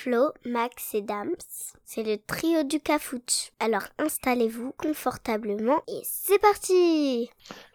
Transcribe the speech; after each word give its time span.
Flo, 0.00 0.30
Max 0.46 0.94
et 0.94 1.02
Dams. 1.02 1.34
C'est 1.84 2.04
le 2.04 2.18
trio 2.24 2.62
du 2.62 2.78
Cafouche. 2.78 3.50
Alors 3.58 3.82
installez-vous 3.98 4.72
confortablement 4.78 5.80
et 5.88 6.00
c'est 6.04 6.38
parti 6.40 7.28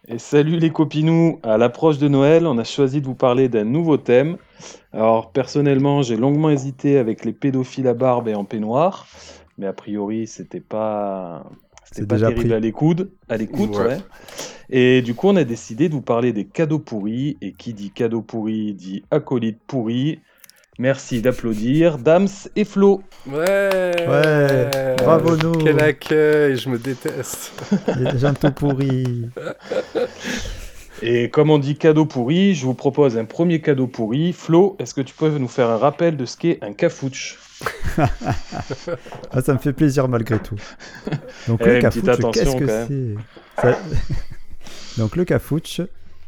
Et 0.08 0.18
salut 0.18 0.56
les 0.58 0.70
copinous 0.70 1.38
À 1.42 1.58
l'approche 1.58 1.98
de 1.98 2.08
Noël, 2.08 2.46
on 2.46 2.56
a 2.56 2.64
choisi 2.64 3.02
de 3.02 3.06
vous 3.06 3.14
parler 3.14 3.48
d'un 3.50 3.64
nouveau 3.64 3.98
thème. 3.98 4.38
Alors 4.92 5.32
personnellement, 5.32 6.00
j'ai 6.00 6.16
longuement 6.16 6.48
hésité 6.48 6.96
avec 6.96 7.26
les 7.26 7.34
pédophiles 7.34 7.88
à 7.88 7.94
barbe 7.94 8.28
et 8.28 8.34
en 8.34 8.44
peignoir, 8.44 9.06
mais 9.58 9.66
a 9.66 9.74
priori, 9.74 10.26
c'était 10.26 10.60
pas 10.60 11.44
c'était 11.84 12.00
C'est 12.00 12.06
pas 12.06 12.14
déjà 12.14 12.28
terrible 12.28 12.48
pris. 12.48 12.54
à 12.54 12.60
l'écoute, 12.60 13.10
à 13.28 13.36
l'écoute, 13.36 13.76
Ouais. 13.76 13.86
ouais. 13.86 13.98
Et 14.70 15.02
du 15.02 15.14
coup, 15.14 15.28
on 15.28 15.36
a 15.36 15.44
décidé 15.44 15.90
de 15.90 15.94
vous 15.94 16.00
parler 16.00 16.32
des 16.32 16.46
cadeaux 16.46 16.78
pourris. 16.78 17.36
Et 17.42 17.52
qui 17.52 17.74
dit 17.74 17.90
cadeau 17.90 18.22
pourri 18.22 18.72
dit 18.72 19.02
acolyte 19.10 19.58
pourri. 19.66 20.20
Merci 20.78 21.22
d'applaudir 21.22 21.98
Dams 21.98 22.28
et 22.56 22.64
Flo. 22.64 23.02
Ouais 23.28 23.94
Ouais, 24.08 24.96
bravo 24.98 25.36
nous. 25.36 25.52
Quel 25.52 25.80
accueil, 25.80 26.56
je 26.56 26.68
me 26.68 26.78
déteste. 26.78 27.52
Les 27.98 28.18
gens 28.18 28.34
tout 28.34 28.50
pourris. 28.50 29.28
Et 31.02 31.30
comme 31.30 31.50
on 31.50 31.58
dit 31.58 31.76
cadeau 31.76 32.06
pourri, 32.06 32.54
je 32.54 32.64
vous 32.66 32.74
propose 32.74 33.16
un 33.16 33.24
premier 33.24 33.60
cadeau 33.60 33.86
pourri. 33.86 34.32
Flo, 34.32 34.76
est-ce 34.80 34.94
que 34.94 35.00
tu 35.00 35.14
peux 35.14 35.28
nous 35.38 35.48
faire 35.48 35.70
un 35.70 35.76
rappel 35.76 36.16
de 36.16 36.24
ce 36.26 36.36
qu'est 36.36 36.58
un 36.62 36.72
cafouche? 36.72 37.38
Ah, 39.30 39.40
ça 39.40 39.52
me 39.54 39.58
fait 39.58 39.72
plaisir 39.72 40.08
malgré 40.08 40.38
tout. 40.40 40.56
Donc 41.46 41.60
Eh, 41.64 41.74
le 41.74 41.80
cafouche, 41.80 42.02
qu'est-ce 42.32 42.56
que 42.56 42.66
c'est? 42.66 43.14
Ça- 43.62 43.78
Donc 44.98 45.14
le 45.16 45.24
cafouche, 45.24 45.80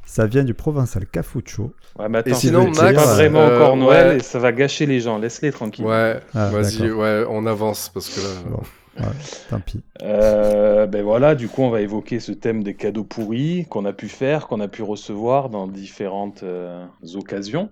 ça 0.05 0.27
vient 0.27 0.45
du 0.45 0.55
provençal 0.55 1.05
cafucho. 1.07 1.73
Ouais, 1.99 2.09
mais 2.09 2.19
attends, 2.19 2.31
Et 2.31 2.35
sinon, 2.35 2.73
c'est 2.75 2.83
Max, 2.83 3.03
pas 3.03 3.15
vraiment 3.15 3.41
euh, 3.41 3.57
encore 3.57 3.77
Noël 3.77 4.09
ouais. 4.09 4.17
et 4.17 4.21
ça 4.21 4.39
va 4.39 4.53
gâcher 4.53 4.87
les 4.87 5.01
gens. 5.01 5.19
Laisse-les 5.19 5.53
tranquilles. 5.53 5.87
Ouais, 5.87 6.21
Ah, 6.35 6.51
vas-y, 6.51 6.91
ouais, 6.91 7.25
on 7.29 7.47
avance 7.47 7.91
parce 7.93 8.09
que 8.09 8.21
là. 8.21 8.29
Bon. 8.51 8.63
Ouais, 8.99 9.07
tant 9.51 9.61
pis. 9.61 9.83
Euh, 10.03 10.87
ben 10.87 11.03
voilà, 11.03 11.35
du 11.35 11.49
coup, 11.49 11.63
on 11.63 11.71
va 11.71 11.83
évoquer 11.83 12.19
ce 12.21 12.33
thème 12.33 12.63
des 12.63 12.75
cadeaux 12.75 13.05
pourris 13.05 13.67
qu'on 13.69 13.85
a 13.85 13.93
pu 13.93 14.09
faire, 14.09 14.47
qu'on 14.47 14.61
a 14.61 14.69
pu 14.69 14.83
recevoir 14.83 15.51
dans 15.51 15.67
différentes 15.67 16.43
euh, 16.43 16.87
occasions. 17.15 17.69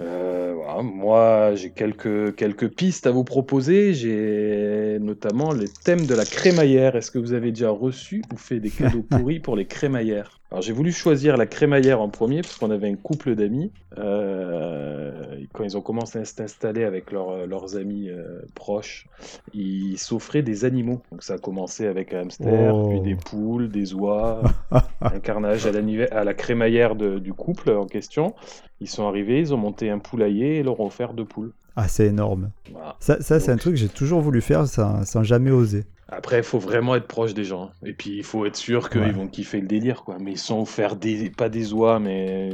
Euh, 0.00 0.54
voilà, 0.56 0.82
moi, 0.82 1.54
j'ai 1.56 1.70
quelques, 1.70 2.34
quelques 2.36 2.68
pistes 2.68 3.06
à 3.06 3.10
vous 3.10 3.24
proposer. 3.24 3.92
J'ai 3.94 4.98
notamment 5.00 5.52
le 5.52 5.66
thème 5.68 6.06
de 6.06 6.14
la 6.14 6.24
crémaillère. 6.24 6.96
Est-ce 6.96 7.10
que 7.10 7.18
vous 7.18 7.32
avez 7.32 7.50
déjà 7.50 7.70
reçu 7.70 8.22
ou 8.32 8.36
fait 8.36 8.60
des 8.60 8.70
cadeaux 8.70 9.02
pourris 9.10 9.40
pour 9.40 9.56
les 9.56 9.66
crémaillères? 9.66 10.39
Alors, 10.50 10.62
j'ai 10.62 10.72
voulu 10.72 10.90
choisir 10.90 11.36
la 11.36 11.46
crémaillère 11.46 12.00
en 12.00 12.08
premier 12.08 12.42
parce 12.42 12.56
qu'on 12.58 12.70
avait 12.72 12.88
un 12.90 12.96
couple 12.96 13.36
d'amis. 13.36 13.70
Euh, 13.98 15.12
quand 15.52 15.64
ils 15.64 15.76
ont 15.76 15.80
commencé 15.80 16.18
à 16.18 16.24
s'installer 16.24 16.84
avec 16.84 17.12
leurs- 17.12 17.46
leurs 17.46 17.76
amis 17.76 18.08
euh, 18.08 18.40
proches, 18.54 19.06
ils 19.54 19.96
s'offraient 19.98 20.42
des 20.42 20.64
animaux. 20.64 21.02
Donc, 21.12 21.22
ça 21.22 21.34
a 21.34 21.38
commencé 21.38 21.86
avec 21.86 22.12
un 22.14 22.22
hamster, 22.22 22.74
Oh. 22.74 22.88
puis 22.88 23.00
des 23.00 23.14
poules, 23.14 23.68
des 23.70 23.94
oies, 23.94 24.42
un 25.00 25.20
carnage 25.20 25.66
à 25.66 25.72
la, 25.72 25.82
nive- 25.82 26.08
à 26.10 26.24
la 26.24 26.34
crémaillère 26.34 26.96
de- 26.96 27.18
du 27.18 27.32
couple 27.32 27.70
en 27.70 27.86
question. 27.86 28.34
Ils 28.80 28.88
sont 28.88 29.06
arrivés, 29.06 29.38
ils 29.40 29.54
ont 29.54 29.58
monté 29.58 29.88
un 29.90 29.98
poulailler 29.98 30.56
et 30.58 30.62
leur 30.62 30.80
ont 30.80 30.86
offert 30.86 31.12
deux 31.14 31.24
poules. 31.24 31.52
Ah, 31.76 31.86
c'est 31.86 32.06
énorme. 32.06 32.50
Voilà. 32.72 32.96
Ça, 32.98 33.20
ça 33.22 33.38
c'est 33.38 33.52
un 33.52 33.56
truc 33.56 33.74
que 33.74 33.78
j'ai 33.80 33.88
toujours 33.88 34.20
voulu 34.20 34.40
faire 34.40 34.66
sans, 34.66 35.04
sans 35.04 35.22
jamais 35.22 35.52
oser. 35.52 35.84
Après, 36.12 36.38
il 36.38 36.42
faut 36.42 36.58
vraiment 36.58 36.96
être 36.96 37.06
proche 37.06 37.34
des 37.34 37.44
gens. 37.44 37.70
Et 37.84 37.92
puis, 37.92 38.16
il 38.16 38.24
faut 38.24 38.44
être 38.44 38.56
sûr 38.56 38.90
qu'ils 38.90 39.00
Ouais. 39.00 39.12
vont 39.12 39.28
kiffer 39.28 39.60
le 39.60 39.66
délire, 39.68 40.02
quoi. 40.02 40.16
Mais 40.20 40.32
ils 40.32 40.38
sont 40.38 40.60
offerts 40.60 40.96
des, 40.96 41.30
pas 41.30 41.48
des 41.48 41.72
oies, 41.72 42.00
mais 42.00 42.50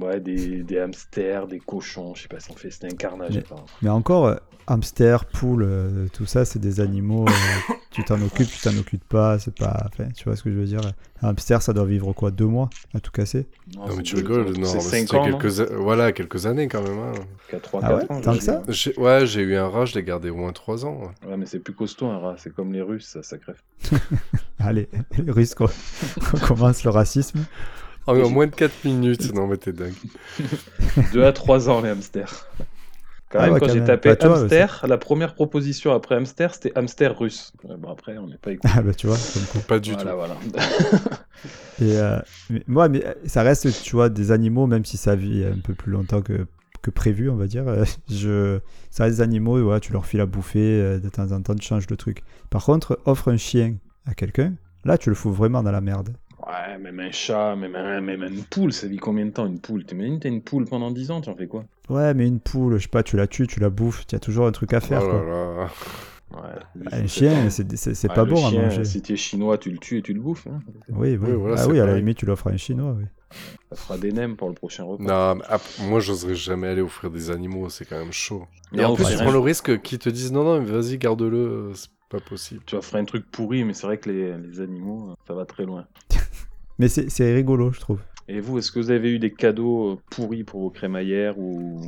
ouais, 0.00 0.20
des, 0.20 0.62
des 0.62 0.78
hamsters, 0.78 1.46
des 1.48 1.58
cochons. 1.58 2.14
Je 2.14 2.22
sais 2.22 2.28
pas 2.28 2.38
si 2.40 2.50
on 2.52 2.54
fait, 2.54 2.70
c'était 2.70 2.92
un 2.92 2.96
carnage. 2.96 3.40
Mais- 3.82 3.88
encore, 3.90 4.26
euh, 4.26 4.36
hamster, 4.68 5.24
poule, 5.24 5.64
euh, 5.68 6.06
tout 6.12 6.26
ça, 6.26 6.44
c'est 6.44 6.60
des 6.60 6.80
animaux. 6.80 7.26
euh, 7.26 7.74
tu 7.94 8.04
t'en 8.04 8.20
occupes, 8.20 8.48
tu 8.48 8.58
t'en 8.60 8.76
occupes 8.76 9.04
pas. 9.08 9.38
C'est 9.38 9.54
pas. 9.54 9.86
Enfin, 9.86 10.08
tu 10.14 10.24
vois 10.24 10.36
ce 10.36 10.42
que 10.42 10.50
je 10.50 10.56
veux 10.56 10.64
dire 10.66 10.80
Un 11.22 11.28
hamster, 11.28 11.62
ça 11.62 11.72
doit 11.72 11.84
vivre 11.86 12.12
quoi 12.12 12.30
Deux 12.30 12.46
mois 12.46 12.68
à 12.94 13.00
tout 13.00 13.10
casser? 13.10 13.46
Non, 13.76 13.86
mais 13.88 13.94
c'est 13.96 14.02
tu 14.02 14.16
rigoles, 14.16 14.56
non, 14.58 14.66
C'est 14.66 14.74
mais 14.74 14.80
5 14.80 14.96
c'était 14.98 15.16
ans, 15.16 15.28
non 15.28 15.38
quelques, 15.38 15.60
a- 15.60 15.76
voilà, 15.76 16.12
quelques 16.12 16.46
années 16.46 16.68
quand 16.68 16.82
même. 16.82 16.98
hein. 16.98 17.58
3, 17.62 17.80
Ah 17.84 17.88
4 17.88 17.96
ouais 18.10 18.12
ans. 18.16 18.20
Tant 18.20 18.36
que 18.36 18.42
ça? 18.42 18.62
Ouais, 18.98 19.26
j'ai 19.26 19.42
eu 19.42 19.56
un 19.56 19.68
rat, 19.68 19.84
je 19.86 19.94
l'ai 19.94 20.02
gardé 20.02 20.28
au 20.30 20.36
moins 20.36 20.52
3 20.52 20.84
ans. 20.84 21.00
ouais. 21.22 21.30
Ouais, 21.30 21.36
mais 21.36 21.46
c'est 21.46 21.60
plus 21.60 21.72
costaud, 21.74 22.06
un 22.06 22.18
rat. 22.18 22.34
C'est 22.38 22.52
comme 22.52 22.72
les 22.72 22.82
Russes, 22.82 23.06
ça, 23.06 23.22
ça 23.22 23.38
crève. 23.38 23.60
Allez, 24.58 24.88
les 25.16 25.30
Russes, 25.30 25.54
quoi. 25.54 25.70
on 26.34 26.38
commence 26.38 26.84
le 26.84 26.90
racisme. 26.90 27.44
Ah, 28.06 28.12
mais 28.12 28.22
en 28.22 28.28
moins 28.30 28.46
de 28.46 28.54
4 28.54 28.84
minutes, 28.84 29.32
non 29.34 29.46
mais 29.46 29.56
t'es 29.56 29.72
dingue. 29.72 29.94
2 31.14 31.24
à 31.24 31.32
3 31.32 31.70
ans, 31.70 31.80
les 31.80 31.88
hamsters. 31.88 32.48
Quand 33.34 33.40
Ah 33.40 33.46
même, 33.46 33.54
ouais, 33.54 33.60
quand 33.60 33.66
quand 33.66 33.74
j'ai 33.74 33.82
tapé 33.82 34.10
Bah, 34.10 34.16
hamster, 34.20 34.84
la 34.88 34.98
première 34.98 35.34
proposition 35.34 35.92
après 35.92 36.14
hamster, 36.14 36.54
c'était 36.54 36.72
hamster 36.78 37.18
russe. 37.18 37.52
Bon, 37.64 37.90
après, 37.90 38.16
on 38.18 38.28
n'est 38.28 38.38
pas 38.38 38.52
écouté. 38.52 38.76
Ah 38.76 38.82
bah 38.82 38.94
tu 38.94 39.06
vois, 39.06 39.18
comme. 39.32 39.46
Pas 39.66 39.78
du 39.80 39.94
Voilà, 39.94 40.12
tout. 40.12 40.14
voilà. 40.14 40.38
Et 41.78 41.98
euh, 41.98 42.20
mais, 42.50 42.62
moi, 42.66 42.88
mais 42.88 43.04
euh, 43.06 43.14
ça 43.26 43.42
reste, 43.42 43.82
tu 43.82 43.96
vois, 43.96 44.08
des 44.08 44.30
animaux, 44.32 44.66
même 44.66 44.84
si 44.84 44.96
ça 44.96 45.16
vit 45.16 45.44
un 45.44 45.58
peu 45.60 45.74
plus 45.74 45.92
longtemps 45.92 46.22
que, 46.22 46.46
que 46.82 46.90
prévu, 46.90 47.30
on 47.30 47.36
va 47.36 47.46
dire. 47.46 47.66
euh, 47.68 47.84
Je, 48.08 48.60
ça 48.90 49.04
reste 49.04 49.16
des 49.18 49.22
animaux, 49.22 49.58
et 49.58 49.62
voilà, 49.62 49.80
tu 49.80 49.92
leur 49.92 50.06
files 50.06 50.20
à 50.20 50.26
bouffer, 50.26 50.80
euh, 50.80 51.00
de 51.00 51.08
temps 51.08 51.32
en 51.32 51.42
temps, 51.42 51.54
tu 51.54 51.66
changes 51.66 51.88
le 51.90 51.96
truc. 51.96 52.22
Par 52.50 52.64
contre, 52.64 53.00
offre 53.04 53.28
un 53.32 53.36
chien 53.36 53.76
à 54.06 54.14
quelqu'un, 54.14 54.54
là, 54.84 54.98
tu 54.98 55.08
le 55.10 55.14
fous 55.16 55.32
vraiment 55.32 55.62
dans 55.62 55.72
la 55.72 55.80
merde. 55.80 56.16
Ouais, 56.54 56.78
même 56.78 57.00
un 57.00 57.10
chat, 57.10 57.56
même, 57.56 57.74
un, 57.74 58.00
même 58.00 58.22
une 58.22 58.44
poule, 58.44 58.72
ça 58.72 58.86
vit 58.86 58.98
combien 58.98 59.26
de 59.26 59.30
temps 59.30 59.46
une 59.46 59.58
poule? 59.60 59.84
T'imagines, 59.84 60.20
t'as 60.20 60.28
une 60.28 60.42
poule 60.42 60.66
pendant 60.66 60.90
10 60.90 61.10
ans, 61.10 61.20
tu 61.20 61.28
en 61.30 61.34
fais 61.36 61.46
quoi? 61.46 61.64
Ouais, 61.88 62.14
mais 62.14 62.26
une 62.26 62.40
poule, 62.40 62.76
je 62.78 62.82
sais 62.82 62.88
pas, 62.88 63.02
tu 63.02 63.16
la 63.16 63.26
tues, 63.26 63.46
tu 63.46 63.60
la 63.60 63.70
bouffes, 63.70 64.06
tu 64.06 64.14
as 64.14 64.18
toujours 64.20 64.46
un 64.46 64.52
truc 64.52 64.72
à 64.72 64.80
faire, 64.80 65.02
Oh 65.02 65.08
quoi. 65.08 65.18
là 65.20 65.54
là. 65.56 65.70
Ouais, 66.32 66.88
Un 66.92 67.06
chien, 67.06 67.48
c'est 67.50 68.08
pas 68.08 68.24
bon 68.24 68.36
chien, 68.36 68.46
à 68.46 68.62
manger. 68.64 68.84
Si 68.84 69.02
tu 69.02 69.12
es 69.12 69.16
chinois, 69.16 69.58
tu 69.58 69.70
le 69.70 69.78
tues 69.78 69.98
et 69.98 70.02
tu 70.02 70.12
le 70.14 70.20
bouffes. 70.20 70.46
hein. 70.48 70.60
Oui, 70.90 71.16
oui. 71.16 71.16
Oui, 71.30 71.32
voilà, 71.34 71.62
ah 71.62 71.68
oui, 71.68 71.80
à 71.80 71.86
la 71.86 71.96
limite, 71.96 72.18
tu 72.18 72.26
l'offres 72.26 72.48
à 72.48 72.50
un 72.50 72.56
chinois, 72.56 72.94
oui. 72.98 73.04
Ça 73.70 73.76
fera 73.76 73.98
des 73.98 74.12
nems 74.12 74.36
pour 74.36 74.48
le 74.48 74.54
prochain 74.54 74.84
repas. 74.84 75.02
Non, 75.02 75.34
mais 75.36 75.44
ap- 75.48 75.62
moi 75.80 75.98
j'oserais 76.00 76.34
jamais 76.36 76.68
aller 76.68 76.82
offrir 76.82 77.10
des 77.10 77.30
animaux, 77.30 77.68
c'est 77.70 77.84
quand 77.84 77.98
même 77.98 78.12
chaud. 78.12 78.46
Et 78.72 78.76
Non, 78.76 78.88
en 78.88 78.94
plus, 78.94 79.04
tu 79.08 79.16
prends 79.16 79.30
le 79.32 79.38
risque 79.38 79.80
qu'ils 79.82 79.98
te 79.98 80.08
disent 80.08 80.32
non, 80.32 80.44
non, 80.44 80.60
mais 80.60 80.66
vas-y, 80.70 80.98
garde-le, 80.98 81.36
euh, 81.36 81.72
pas 82.14 82.20
possible. 82.20 82.62
Tu 82.66 82.76
vas 82.76 82.82
faire 82.82 83.00
un 83.00 83.04
truc 83.04 83.24
pourri, 83.30 83.64
mais 83.64 83.74
c'est 83.74 83.86
vrai 83.86 83.98
que 83.98 84.10
les, 84.10 84.36
les 84.38 84.60
animaux, 84.60 85.10
euh, 85.10 85.14
ça 85.26 85.34
va 85.34 85.44
très 85.44 85.64
loin. 85.64 85.86
Mais 86.78 86.88
c'est 86.88 87.34
rigolo, 87.34 87.70
je 87.70 87.80
trouve. 87.80 88.00
Et 88.26 88.40
vous, 88.40 88.58
est-ce 88.58 88.72
que 88.72 88.80
vous 88.80 88.90
avez 88.90 89.10
eu 89.12 89.18
des 89.18 89.32
cadeaux 89.32 89.92
euh, 89.92 89.98
pourris 90.10 90.44
pour 90.44 90.60
vos 90.60 90.70
crémaillères 90.70 91.38
ou 91.38 91.80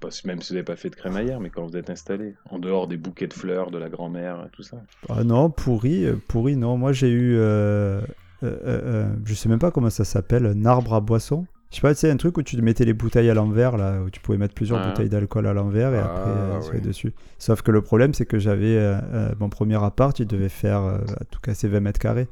pas, 0.00 0.08
même 0.24 0.42
si 0.42 0.48
vous 0.48 0.54
n'avez 0.54 0.64
pas 0.64 0.76
fait 0.76 0.90
de 0.90 0.96
crémaillère, 0.96 1.40
mais 1.40 1.50
quand 1.50 1.64
vous 1.66 1.76
êtes 1.76 1.88
installé, 1.90 2.34
en 2.50 2.58
dehors 2.58 2.88
des 2.88 2.96
bouquets 2.96 3.28
de 3.28 3.32
fleurs 3.32 3.70
de 3.70 3.78
la 3.78 3.88
grand-mère, 3.88 4.48
tout 4.52 4.62
ça? 4.62 4.78
Ah 5.08 5.22
non, 5.24 5.50
pourri, 5.50 6.04
euh, 6.04 6.16
pourri, 6.28 6.56
non. 6.56 6.76
Moi, 6.76 6.92
j'ai 6.92 7.10
eu. 7.10 7.36
euh, 7.36 8.00
euh, 8.42 8.58
euh, 8.64 9.14
je 9.24 9.34
sais 9.34 9.48
même 9.48 9.58
pas 9.60 9.70
comment 9.70 9.90
ça 9.90 10.04
s'appelle, 10.04 10.46
un 10.46 10.64
arbre 10.66 10.94
à 10.94 11.00
boisson. 11.00 11.46
Je 11.70 11.76
sais 11.76 11.80
pas, 11.82 11.94
c'est 11.94 12.10
un 12.10 12.16
truc 12.16 12.38
où 12.38 12.42
tu 12.42 12.60
mettais 12.62 12.84
les 12.84 12.92
bouteilles 12.92 13.28
à 13.30 13.34
l'envers, 13.34 13.76
là, 13.76 14.00
où 14.02 14.10
tu 14.10 14.20
pouvais 14.20 14.38
mettre 14.38 14.54
plusieurs 14.54 14.78
Ah. 14.80 14.88
bouteilles 14.90 15.08
d'alcool 15.08 15.46
à 15.48 15.52
l'envers 15.52 15.92
et 15.92 15.98
Ah, 15.98 16.04
après 16.04 16.30
euh, 16.30 16.60
sur 16.60 16.72
les 16.72 16.78
oui. 16.78 16.86
dessus. 16.86 17.12
Sauf 17.38 17.62
que 17.62 17.72
le 17.72 17.82
problème, 17.82 18.14
c'est 18.14 18.26
que 18.26 18.38
j'avais. 18.38 18.76
euh, 18.76 18.96
euh, 19.12 19.32
mon 19.40 19.48
premier 19.48 19.82
appart, 19.82 20.16
il 20.20 20.26
devait 20.26 20.48
faire 20.48 20.82
euh, 20.82 20.98
à 21.20 21.24
tout 21.24 21.40
casser 21.40 21.66
20 21.68 21.80
mètres 21.80 21.98
carrés. 22.00 22.28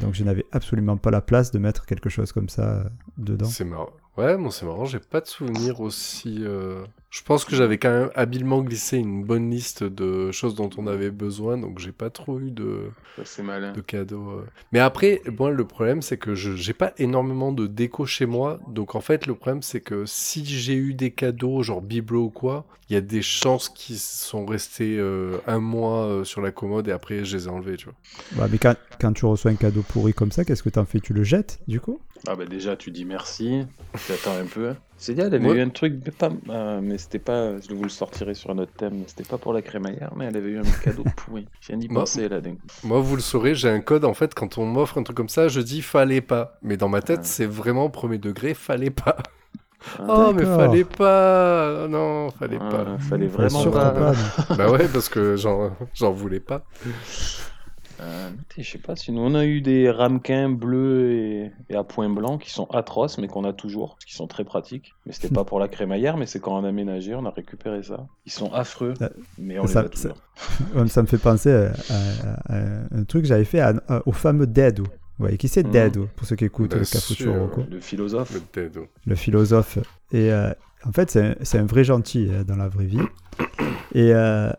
Donc 0.00 0.14
je 0.14 0.24
n'avais 0.24 0.46
absolument 0.52 0.96
pas 0.96 1.10
la 1.10 1.20
place 1.20 1.50
de 1.50 1.58
mettre 1.58 1.84
quelque 1.84 2.08
chose 2.08 2.32
comme 2.32 2.48
ça 2.48 2.62
euh, 2.62 2.84
dedans. 3.18 3.44
C'est 3.46 3.64
marrant. 3.64 3.90
Ouais, 4.16 4.36
bon, 4.38 4.50
c'est 4.50 4.64
marrant, 4.64 4.86
j'ai 4.86 4.98
pas 4.98 5.20
de 5.20 5.26
souvenir 5.26 5.80
aussi. 5.82 6.42
Je 7.10 7.22
pense 7.22 7.44
que 7.44 7.56
j'avais 7.56 7.76
quand 7.76 7.90
même 7.90 8.10
habilement 8.14 8.62
glissé 8.62 8.96
une 8.96 9.24
bonne 9.24 9.50
liste 9.50 9.82
de 9.82 10.30
choses 10.30 10.54
dont 10.54 10.70
on 10.78 10.86
avait 10.86 11.10
besoin, 11.10 11.58
donc 11.58 11.80
j'ai 11.80 11.90
pas 11.90 12.08
trop 12.08 12.38
eu 12.38 12.52
de, 12.52 12.92
malin. 13.42 13.72
cadeaux. 13.84 14.30
euh. 14.30 14.46
Mais 14.70 14.78
après, 14.78 15.20
moi, 15.36 15.50
le 15.50 15.64
problème, 15.66 16.02
c'est 16.02 16.18
que 16.18 16.36
je 16.36 16.54
j'ai 16.54 16.72
pas 16.72 16.92
énormément 16.98 17.50
de 17.50 17.66
déco 17.66 18.06
chez 18.06 18.26
moi, 18.26 18.60
donc 18.68 18.94
en 18.94 19.00
fait, 19.00 19.26
le 19.26 19.34
problème, 19.34 19.60
c'est 19.60 19.80
que 19.80 20.04
si 20.06 20.44
j'ai 20.46 20.76
eu 20.76 20.94
des 20.94 21.10
cadeaux, 21.10 21.64
genre 21.64 21.82
bibelot 21.82 22.26
ou 22.26 22.30
quoi, 22.30 22.64
il 22.88 22.94
y 22.94 22.96
a 22.96 23.00
des 23.00 23.22
chances 23.22 23.68
qu'ils 23.68 23.98
sont 23.98 24.46
restés 24.46 24.96
euh, 24.96 25.38
un 25.48 25.58
mois 25.58 26.04
euh, 26.04 26.24
sur 26.24 26.40
la 26.40 26.52
commode 26.52 26.86
et 26.86 26.92
après, 26.92 27.24
je 27.24 27.36
les 27.36 27.46
ai 27.46 27.48
enlevés, 27.48 27.76
tu 27.76 27.86
vois. 27.86 28.44
Ouais, 28.44 28.48
mais 28.52 28.58
quand, 28.58 28.76
quand 29.00 29.12
tu 29.12 29.24
reçois 29.26 29.50
un 29.50 29.56
cadeau 29.56 29.82
pourri 29.82 30.14
comme 30.14 30.30
ça, 30.30 30.44
qu'est-ce 30.44 30.62
que 30.62 30.68
t'en 30.68 30.84
fais? 30.84 31.00
Tu 31.00 31.12
le 31.12 31.24
jettes, 31.24 31.58
du 31.66 31.80
coup? 31.80 32.00
Ah 32.28 32.34
bah 32.36 32.44
déjà, 32.44 32.76
tu 32.76 32.90
dis 32.90 33.04
merci, 33.06 33.66
tu 34.06 34.12
attends 34.12 34.36
un 34.36 34.44
peu. 34.44 34.74
C'est 34.98 35.14
dit, 35.14 35.22
elle 35.22 35.34
avait 35.34 35.48
Ouais. 35.48 35.56
eu 35.56 35.60
un 35.62 35.70
truc, 35.70 35.94
mais 36.04 36.10
pas, 36.12 36.28
euh, 36.50 36.80
mais 36.82 36.98
c'était 36.98 37.18
pas, 37.18 37.58
je 37.58 37.72
vous 37.74 37.82
le 37.82 37.88
sortirai 37.88 38.34
sur 38.34 38.50
un 38.50 38.58
autre 38.58 38.72
thème, 38.76 38.92
mais 38.98 39.04
c'était 39.06 39.24
pas 39.24 39.38
pour 39.38 39.54
la 39.54 39.62
crémaillère, 39.62 40.12
mais 40.14 40.26
elle 40.26 40.36
avait 40.36 40.50
eu 40.50 40.58
un 40.58 40.62
cadeau 40.84 41.04
pourri. 41.16 41.48
Je 41.62 41.68
viens 41.68 41.78
d'y 41.78 41.88
Moi- 41.88 42.02
penser 42.02 42.28
là, 42.28 42.42
d'un. 42.42 42.56
Moi, 42.84 43.00
vous 43.00 43.16
le 43.16 43.22
saurez, 43.22 43.54
j'ai 43.54 43.70
un 43.70 43.80
code, 43.80 44.04
en 44.04 44.12
fait, 44.12 44.34
quand 44.34 44.58
on 44.58 44.66
m'offre 44.66 44.98
un 44.98 45.02
truc 45.02 45.16
comme 45.16 45.30
ça, 45.30 45.48
je 45.48 45.60
dis 45.62 45.80
fallait 45.80 46.20
pas. 46.20 46.58
Mais 46.62 46.76
dans 46.76 46.90
ma 46.90 47.00
tête, 47.00 47.20
Ah. 47.22 47.26
c'est 47.26 47.46
vraiment 47.46 47.88
premier 47.88 48.18
degré, 48.18 48.52
fallait 48.52 48.90
pas. 48.90 49.16
Ah, 49.98 50.26
Oh, 50.28 50.32
mais 50.34 50.44
fallait 50.44 50.84
pas 50.84 51.86
Non, 51.88 52.28
fallait 52.32 52.58
Ah, 52.60 52.68
pas. 52.68 52.84
fallait 52.98 53.28
Fallait 53.30 53.48
vraiment 53.48 53.64
pas. 53.70 53.90
pas, 53.92 54.54
bah 54.54 54.70
ouais, 54.70 54.86
parce 54.92 55.08
que 55.08 55.36
j'en 55.36 55.70
j'en 55.94 56.12
voulais 56.12 56.40
pas. 56.40 56.62
Euh, 58.00 58.30
je 58.56 58.62
sais 58.62 58.78
pas, 58.78 58.96
sinon 58.96 59.26
on 59.26 59.34
a 59.34 59.44
eu 59.44 59.60
des 59.60 59.90
ramequins 59.90 60.48
bleus 60.48 61.12
et, 61.12 61.52
et 61.68 61.76
à 61.76 61.84
point 61.84 62.08
blanc 62.08 62.38
qui 62.38 62.50
sont 62.50 62.64
atroces, 62.70 63.18
mais 63.18 63.26
qu'on 63.28 63.44
a 63.44 63.52
toujours, 63.52 63.98
qui 64.06 64.14
sont 64.14 64.26
très 64.26 64.44
pratiques. 64.44 64.94
Mais 65.06 65.12
c'était 65.12 65.28
pas 65.28 65.44
pour 65.44 65.60
la 65.60 65.68
crémaillère, 65.68 66.16
mais 66.16 66.26
c'est 66.26 66.40
quand 66.40 66.58
on 66.58 66.64
a 66.64 66.68
aménagé, 66.68 67.14
on 67.14 67.26
a 67.26 67.30
récupéré 67.30 67.82
ça. 67.82 68.06
Ils 68.26 68.32
sont 68.32 68.52
affreux, 68.52 68.94
Ça- 68.98 69.10
mais 69.38 69.58
on 69.58 69.62
les 69.62 69.68
ça- 69.68 69.80
a 69.80 69.88
toujours. 69.88 70.16
Ça 70.88 71.02
me 71.02 71.06
fait 71.06 71.18
penser 71.18 71.52
à, 71.52 71.72
à- 71.90 72.54
à 72.56 72.62
un 72.92 73.04
truc 73.04 73.22
que 73.22 73.28
j'avais 73.28 73.44
fait 73.44 73.60
à- 73.60 73.74
à- 73.88 74.02
au 74.06 74.12
fameux 74.12 74.46
Dedo. 74.46 74.84
Ouais, 75.18 75.36
qui 75.36 75.48
c'est 75.48 75.64
Mhm. 75.66 75.72
Dedo 75.72 76.08
Pour 76.16 76.26
ceux 76.26 76.34
qui 76.36 76.46
écoutent 76.46 76.70
Bien 76.70 76.78
le 76.80 77.66
Le 77.74 77.80
philosophe. 77.80 78.32
Le 78.32 78.62
Dedo. 78.62 78.86
le 79.06 79.14
philosophe. 79.14 79.78
Et 80.12 80.32
euh, 80.32 80.50
en 80.86 80.92
fait, 80.92 81.10
c'est 81.10 81.22
un, 81.22 81.34
c'est 81.42 81.58
un 81.58 81.66
vrai 81.66 81.84
gentil 81.84 82.28
euh, 82.30 82.42
dans 82.42 82.56
la 82.56 82.68
vraie 82.68 82.86
vie. 82.86 83.02
Et 83.94 84.14
euh, 84.14 84.50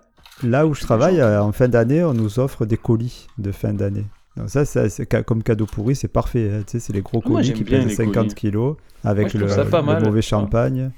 là 0.44 0.66
où 0.68 0.74
je 0.74 0.82
travaille, 0.82 1.20
euh, 1.22 1.42
en 1.42 1.52
fin 1.52 1.68
d'année, 1.68 2.04
on 2.04 2.14
nous 2.14 2.40
offre 2.40 2.66
des 2.66 2.78
colis 2.78 3.28
de 3.38 3.52
fin 3.52 3.74
d'année. 3.74 4.06
Donc 4.38 4.50
ça, 4.50 4.64
ça, 4.66 4.88
c'est 4.90 5.06
comme 5.26 5.44
cadeau 5.44 5.66
pourri, 5.66 5.96
c'est 5.96 6.08
parfait. 6.08 6.50
hein. 6.54 6.64
Tu 6.66 6.74
sais, 6.74 6.80
c'est 6.80 6.94
les 6.94 7.02
gros 7.02 7.22
Ah, 7.26 7.30
moi, 7.30 7.42
colis 7.42 7.54
qui 7.54 7.64
pèsent 7.64 7.86
les 7.86 7.96
50 7.96 8.14
colis. 8.14 8.34
kilos 8.36 8.76
avec 9.04 9.34
Moi, 9.36 9.48
le, 9.48 9.82
mal. 9.86 10.04
mauvais 10.06 10.22
champagne. 10.22 10.92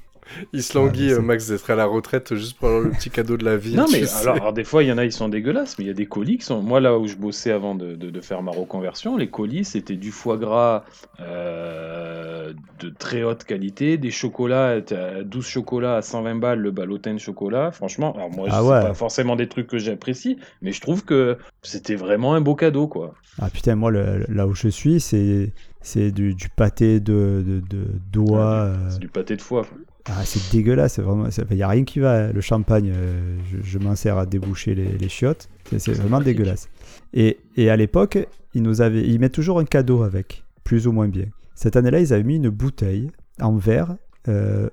Il 0.54 0.64
se 0.64 0.78
languit, 0.78 1.10
Ah, 1.12 1.16
euh, 1.16 1.22
Max, 1.22 1.50
d'être 1.50 1.70
à 1.70 1.76
la 1.76 1.86
retraite 1.86 2.34
juste 2.36 2.58
pour 2.58 2.70
avoir 2.70 2.84
le 2.84 2.92
petit 2.92 3.10
cadeau 3.10 3.36
de 3.36 3.44
la 3.44 3.58
vie. 3.58 3.76
Non, 3.76 3.86
mais 3.92 4.04
alors, 4.22 4.36
alors, 4.36 4.54
des 4.54 4.64
fois, 4.64 4.82
il 4.82 4.88
y 4.88 4.92
en 4.92 4.98
a, 4.98 5.04
ils 5.04 5.12
sont 5.12 5.28
dégueulasses, 5.28 5.78
mais 5.78 5.84
il 5.84 5.88
y 5.88 5.92
a 5.92 5.94
des 5.96 6.06
colis 6.06 6.38
qui 6.38 6.46
sont. 6.46 6.62
Moi, 6.62 6.80
là 6.80 6.98
où 6.98 7.08
je 7.08 7.16
bossais 7.18 7.52
avant 7.52 7.76
de, 7.76 7.96
de- 7.96 8.10
de 8.10 8.22
faire 8.22 8.42
ma 8.42 8.52
reconversion, 8.52 9.18
les 9.18 9.30
colis, 9.30 9.66
c'était 9.66 9.96
du 9.98 10.12
foie 10.12 10.38
gras 10.38 10.86
euh, 11.20 12.23
très 13.00 13.24
haute 13.24 13.44
qualité, 13.44 13.98
des 13.98 14.12
chocolats, 14.12 14.82
t'as 14.82 15.24
12 15.24 15.46
chocolats 15.46 15.98
à 15.98 16.02
120 16.02 16.36
balles, 16.36 16.60
le 16.60 16.72
ballotin 16.72 17.14
de 17.14 17.20
chocolat. 17.20 17.72
Franchement, 17.72 18.14
alors 18.16 18.30
moi, 18.32 18.48
Ah 18.52 18.60
c'est 18.62 18.68
ouais. 18.70 18.82
pas 18.82 18.94
forcément 18.94 19.36
des 19.36 19.48
trucs 19.48 19.68
que 19.68 19.78
j'apprécie, 19.78 20.38
mais 20.62 20.72
je 20.72 20.82
trouve 20.82 21.04
que 21.06 21.38
c'était 21.62 21.96
vraiment 21.96 22.34
un 22.36 22.42
beau 22.42 22.56
cadeau, 22.56 22.88
quoi. 22.88 23.14
Ah 23.42 23.50
putain, 23.50 23.76
moi, 23.76 23.92
le- 23.92 24.26
là 24.30 24.48
où 24.48 24.54
je 24.54 24.68
suis, 24.68 25.00
c'est 25.00 25.54
c'est 25.82 26.12
du, 26.12 26.34
du 26.34 26.48
pâté 26.50 27.00
de, 27.00 27.44
de, 27.46 27.60
de 27.60 27.86
doigts. 28.12 28.66
Ouais, 28.66 28.78
euh, 28.78 28.90
C'est 28.90 29.00
du 29.00 29.08
pâté 29.10 29.36
de 29.36 29.42
foie. 29.42 29.66
Ah, 30.06 30.24
c'est 30.26 30.52
dégueulasse, 30.52 30.94
c'est 30.94 31.02
vraiment. 31.02 31.28
Il 31.50 31.56
n'y 31.56 31.64
a 31.64 31.68
rien 31.68 31.84
qui 31.86 32.00
va. 32.00 32.32
Le 32.32 32.42
champagne, 32.42 32.92
euh, 32.94 33.38
je, 33.52 33.58
je 33.62 33.80
m'en 33.80 33.96
sers 33.96 34.18
à 34.18 34.26
déboucher 34.26 34.76
les, 34.76 34.98
les 34.98 35.10
chiottes. 35.10 35.50
C'est 35.78 35.94
vraiment 35.94 36.20
dégueulasse. 36.22 36.70
Et, 37.14 37.38
et 37.56 37.70
à 37.70 37.76
l'époque, 37.78 38.18
ils 38.54 38.62
nous 38.62 38.82
avaient, 38.82 39.02
ils 39.08 39.20
mettent 39.20 39.34
toujours 39.34 39.60
un 39.60 39.66
cadeau 39.66 40.04
avec, 40.04 40.44
plus 40.64 40.88
ou 40.88 40.92
moins 40.92 41.08
bien. 41.08 41.26
Cette 41.56 41.76
année-là, 41.76 42.00
ils 42.00 42.14
avaient 42.14 42.24
mis 42.24 42.36
une 42.38 42.50
bouteille 42.50 43.12
en 43.42 43.56
verre 43.56 43.96
euh, 44.28 44.70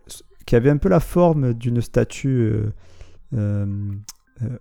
qui 0.46 0.56
avait 0.56 0.70
un 0.70 0.76
peu 0.76 0.88
la 0.88 1.00
forme 1.00 1.54
d'une 1.54 1.80
statue 1.80 2.28
euh, 2.40 2.72
euh, 3.34 3.66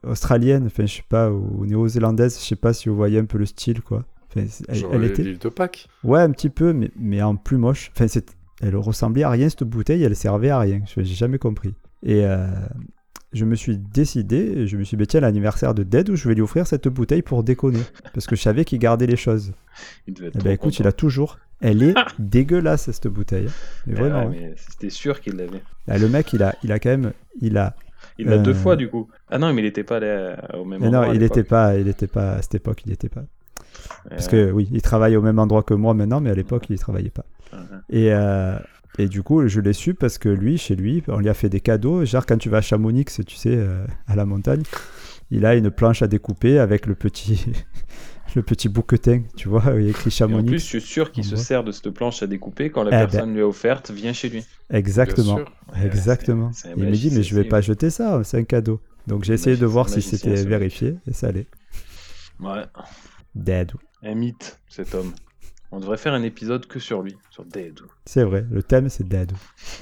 australienne, 0.04 0.66
enfin 0.68 0.86
je 0.86 0.96
sais 0.98 1.04
pas, 1.08 1.32
ou 1.32 1.66
néo-zélandaise. 1.66 2.38
Je 2.40 2.44
sais 2.46 2.56
pas 2.56 2.74
si 2.74 2.90
vous 2.90 2.96
voyez 2.96 3.20
un 3.20 3.26
peu 3.26 3.38
le 3.38 3.46
style, 3.46 3.82
quoi. 3.82 4.06
Enfin, 4.30 4.46
elle, 4.68 4.76
Genre 4.76 4.94
elle 4.94 5.04
était, 5.06 5.24
l'île 5.24 5.40
Pâques. 5.56 5.88
Ouais, 6.04 6.20
un 6.22 6.32
petit 6.32 6.50
peu, 6.50 6.74
mais, 6.74 6.92
mais 7.00 7.22
en 7.22 7.36
plus 7.36 7.58
moche. 7.58 7.92
Enfin, 7.96 8.08
c'est- 8.08 8.36
elle 8.62 8.76
ressemblait 8.76 9.24
à 9.24 9.30
rien, 9.30 9.50
cette 9.50 9.64
bouteille, 9.64 10.04
elle 10.04 10.16
servait 10.16 10.50
à 10.50 10.60
rien. 10.60 10.82
Je- 10.86 11.02
J'ai 11.02 11.16
jamais 11.16 11.40
compris. 11.40 11.74
Et 12.04 12.26
je 13.32 13.46
me 13.46 13.56
suis 13.56 13.78
décidé, 13.78 14.68
je 14.68 14.76
me 14.78 14.84
suis 14.84 14.98
dit, 14.98 15.02
bah, 15.02 15.06
tiens, 15.08 15.22
l'anniversaire 15.22 15.74
de 15.74 15.84
Dead, 15.84 16.10
où 16.10 16.16
je 16.16 16.28
vais 16.28 16.36
lui 16.36 16.42
offrir 16.42 16.68
cette 16.68 16.88
bouteille 16.88 17.22
pour 17.22 17.44
déconner. 17.44 17.80
Parce 18.14 18.28
que 18.28 18.36
je 18.36 18.42
savais 18.42 18.66
qu'il 18.66 18.80
gardait 18.80 19.08
les 19.08 19.16
choses. 19.16 19.54
Il 20.08 20.14
devait 20.14 20.28
être 20.28 20.38
Eh 20.40 20.44
ben 20.44 20.52
écoute, 20.52 20.78
il 20.80 20.88
a 20.88 20.92
toujours. 20.92 21.40
Elle 21.62 21.84
est 21.84 21.94
dégueulasse, 22.20 22.90
cette 22.92 23.08
bouteille. 23.08 23.50
Mais 23.88 23.94
Ouais, 23.96 24.10
vraiment. 24.10 24.28
hein. 24.28 24.32
mais 24.32 24.54
c'était 24.58 24.90
sûr 24.90 25.20
qu'il 25.22 25.36
l'avait. 25.36 25.62
Ah, 25.88 25.98
Le 25.98 26.08
mec, 26.10 26.32
il 26.34 26.42
a, 26.44 26.56
il 26.64 26.72
a 26.72 26.80
quand 26.80 26.90
même. 26.90 27.12
Il 27.42 27.58
a. 27.58 27.76
Il 28.18 28.28
l'a 28.28 28.38
deux 28.38 28.52
Euh, 28.52 28.56
fois, 28.56 28.76
du 28.76 28.90
coup. 28.90 29.08
Ah 29.30 29.38
non, 29.38 29.52
mais 29.54 29.62
il 29.62 29.66
était 29.66 29.84
pas 29.84 30.00
là, 30.00 30.38
au 30.58 30.66
même 30.66 30.80
Mais 30.82 30.88
endroit. 30.88 31.08
non, 31.08 31.14
il 31.14 31.20
l'époque. 31.20 31.38
était 31.38 31.48
pas, 31.48 31.78
il 31.78 31.88
était 31.88 32.08
pas 32.08 32.34
à 32.34 32.42
cette 32.42 32.56
époque, 32.56 32.82
il 32.86 32.92
était 32.94 33.10
pas. 33.10 33.24
Parce 34.10 34.26
Ouais, 34.26 34.32
que 34.32 34.52
oui, 34.52 34.68
il 34.72 34.82
travaille 34.82 35.16
au 35.16 35.22
même 35.22 35.40
endroit 35.40 35.64
que 35.64 35.74
moi 35.74 35.94
maintenant, 35.94 36.22
mais 36.22 36.30
à 36.30 36.34
l'époque, 36.36 36.66
il 36.70 36.80
travaillait 36.80 37.10
pas. 37.12 37.26
ouais. 37.54 37.60
Et, 37.90 38.14
euh, 38.14 38.58
et 38.98 39.08
du 39.08 39.22
coup, 39.24 39.48
je 39.48 39.60
l'ai 39.62 39.74
su 39.74 39.94
parce 39.94 40.18
que 40.18 40.28
lui, 40.30 40.58
chez 40.58 40.76
lui, 40.76 41.04
on 41.08 41.20
lui 41.20 41.30
a 41.30 41.34
fait 41.34 41.50
des 41.50 41.60
cadeaux. 41.62 42.04
Genre, 42.06 42.26
quand 42.26 42.38
tu 42.38 42.50
vas 42.50 42.58
à 42.58 42.62
Chamonix, 42.62 43.06
tu 43.06 43.36
sais, 43.36 43.56
euh, 43.56 43.86
à 44.08 44.16
la 44.16 44.26
montagne, 44.26 44.64
il 45.32 45.46
a 45.46 45.56
une 45.56 45.70
planche 45.72 46.02
à 46.02 46.08
découper 46.08 46.60
avec 46.60 46.86
le 46.86 46.96
petit, 46.96 47.46
le 48.36 48.42
petit 48.44 48.70
bouquetin, 48.70 49.24
tu 49.36 49.50
vois, 49.50 49.74
où 49.74 49.78
il 49.78 49.84
y 49.86 49.88
a 49.88 49.90
écrit 49.92 50.10
Et 50.10 50.14
en 50.14 50.16
Chamonix. 50.16 50.46
plus, 50.48 50.60
je 50.60 50.66
suis 50.66 50.82
sûr 50.82 51.12
qu'il 51.12 51.24
se 51.24 51.36
voit. 51.36 51.44
sert 51.44 51.64
de 51.64 51.72
cette 51.72 51.90
planche 51.92 52.22
à 52.24 52.28
découper 52.28 52.70
quand 52.72 52.84
la 52.84 52.90
Eh 52.90 53.06
ben. 53.06 53.10
personne 53.12 53.34
lui 53.34 53.42
a 53.42 53.48
offerte 53.48 53.92
vient 53.92 54.14
chez 54.14 54.30
lui. 54.30 54.44
Exactement. 54.70 55.38
Sûr. 55.38 55.52
Ouais, 55.74 55.86
Exactement. 55.86 56.52
c'est- 56.54 56.68
c'est 56.70 56.74
un 56.74 56.78
il 56.78 56.86
me 56.86 56.92
dit, 56.92 57.12
mais 57.14 57.24
je 57.24 57.36
vais 57.36 57.44
pas 57.44 57.62
jeter 57.62 57.90
ça, 57.90 58.22
c'est 58.24 58.38
un 58.38 58.44
cadeau. 58.44 58.80
Donc 59.08 59.24
j'ai 59.24 59.34
essayé 59.34 59.58
de 59.58 59.66
voir 59.66 59.90
si 59.90 60.02
c'était 60.02 60.44
vérifié, 60.44 60.96
et 61.08 61.14
ça 61.14 61.28
allait. 61.28 61.48
Ouais, 62.40 62.64
Dead. 63.36 63.72
un 64.04 64.16
mythe, 64.16 64.60
cet 64.70 64.94
homme. 64.96 65.14
On 65.72 65.80
devrait 65.80 65.98
faire 65.98 66.14
un 66.14 66.24
épisode 66.24 66.66
que 66.66 66.80
sur 66.80 67.02
lui, 67.04 67.16
sur 67.30 67.46
Dead. 67.46 67.80
C'est 68.06 68.24
vrai, 68.24 68.46
le 68.50 68.64
thème 68.64 68.90
c'est 68.90 69.08
Dead. 69.08 69.32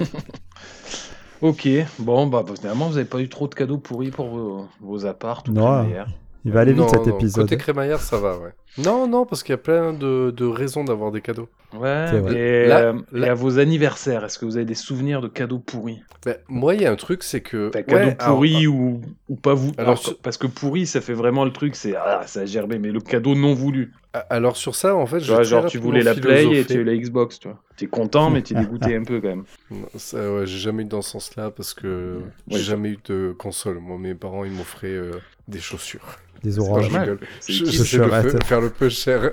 Ok, 1.40 1.68
bon, 2.00 2.26
bah 2.26 2.44
finalement, 2.58 2.88
vous 2.88 2.96
avez 2.96 3.06
pas 3.06 3.20
eu 3.20 3.28
trop 3.28 3.46
de 3.48 3.54
cadeaux 3.54 3.78
pourris 3.78 4.10
pour 4.10 4.26
vos, 4.28 4.68
vos 4.80 5.06
apparts 5.06 5.44
ou 5.48 5.52
Non. 5.52 5.82
crémaillères. 5.82 6.08
Il 6.44 6.52
va 6.52 6.60
aller 6.60 6.72
vite 6.72 6.82
Non, 6.82 6.88
cet 6.88 7.06
non, 7.06 7.16
épisode. 7.16 7.44
Côté 7.44 7.56
crémaillère, 7.56 8.00
ça 8.00 8.16
va, 8.18 8.38
ouais. 8.38 8.50
Non, 8.78 9.06
non, 9.08 9.26
parce 9.26 9.42
qu'il 9.42 9.52
y 9.52 9.54
a 9.54 9.58
plein 9.58 9.92
de, 9.92 10.30
de 10.34 10.44
raisons 10.46 10.84
d'avoir 10.84 11.10
des 11.10 11.20
cadeaux. 11.20 11.48
Ouais, 11.78 12.06
et, 12.32 12.66
Là- 12.66 12.78
euh, 12.80 12.92
là- 13.12 13.26
et 13.26 13.30
à 13.30 13.34
vos 13.34 13.58
anniversaires, 13.58 14.24
est-ce 14.24 14.38
que 14.38 14.44
vous 14.46 14.56
avez 14.56 14.64
des 14.64 14.74
souvenirs 14.74 15.20
de 15.20 15.28
cadeaux 15.28 15.58
pourris? 15.58 16.00
Ben, 16.24 16.36
moi, 16.48 16.74
il 16.74 16.82
y 16.82 16.86
a 16.86 16.92
un 16.92 16.96
truc, 16.96 17.22
c'est 17.24 17.40
que. 17.40 17.68
Enfin, 17.68 17.82
cadeaux 17.82 18.06
Ouais, 18.06 18.16
alors, 18.20 18.34
pourris 18.36 18.66
ou, 18.68 19.00
ou 19.28 19.36
pas 19.36 19.52
vous? 19.54 19.72
Alors, 19.76 19.90
Alors, 19.90 19.98
sur- 19.98 20.18
Parce 20.18 20.38
que 20.38 20.46
pourri, 20.46 20.86
ça 20.86 21.00
fait 21.00 21.12
vraiment 21.12 21.44
le 21.44 21.52
truc, 21.52 21.74
c'est 21.74 21.94
ah, 21.96 22.22
ça 22.26 22.40
a 22.40 22.44
gerbé, 22.46 22.78
mais 22.78 22.90
le 22.92 23.00
cadeau 23.00 23.34
non 23.34 23.52
voulu. 23.52 23.92
Alors 24.30 24.56
sur 24.56 24.74
ça, 24.74 24.94
en 24.94 25.06
fait, 25.06 25.20
je 25.20 25.32
vois, 25.32 25.42
genre, 25.42 25.66
tu 25.66 25.78
voulais 25.78 26.02
la 26.02 26.14
Play 26.14 26.60
et 26.60 26.64
tu 26.64 26.72
as 26.72 26.76
eu 26.76 26.84
la 26.84 26.96
Xbox, 26.96 27.38
tu 27.38 27.48
vois. 27.48 27.62
T'es 27.76 27.86
content, 27.86 28.30
mais 28.30 28.42
t'es 28.42 28.54
dégoûté 28.60 28.96
un 28.96 29.04
peu 29.04 29.20
quand 29.20 29.28
même. 29.28 29.44
Non, 29.70 29.86
ça, 29.96 30.32
ouais, 30.32 30.46
j'ai 30.46 30.58
jamais 30.58 30.82
eu 30.82 30.86
dans 30.86 31.02
ce 31.02 31.10
sens-là 31.12 31.50
parce 31.50 31.74
que 31.74 32.20
j'ai 32.48 32.56
Ouais. 32.56 32.62
jamais 32.62 32.90
eu 32.90 32.98
de 33.04 33.34
console. 33.38 33.78
Moi, 33.78 33.98
mes 33.98 34.14
parents, 34.14 34.44
ils 34.44 34.52
m'offraient 34.52 34.88
euh, 34.88 35.12
des 35.46 35.60
chaussures. 35.60 36.16
Des 36.42 36.58
oranges. 36.60 36.88
je 37.48 37.52
Je, 37.52 37.82
sais 37.82 37.98
le 37.98 38.44
faire 38.44 38.60
le 38.60 38.70
peu 38.70 38.88
cher. 38.88 39.32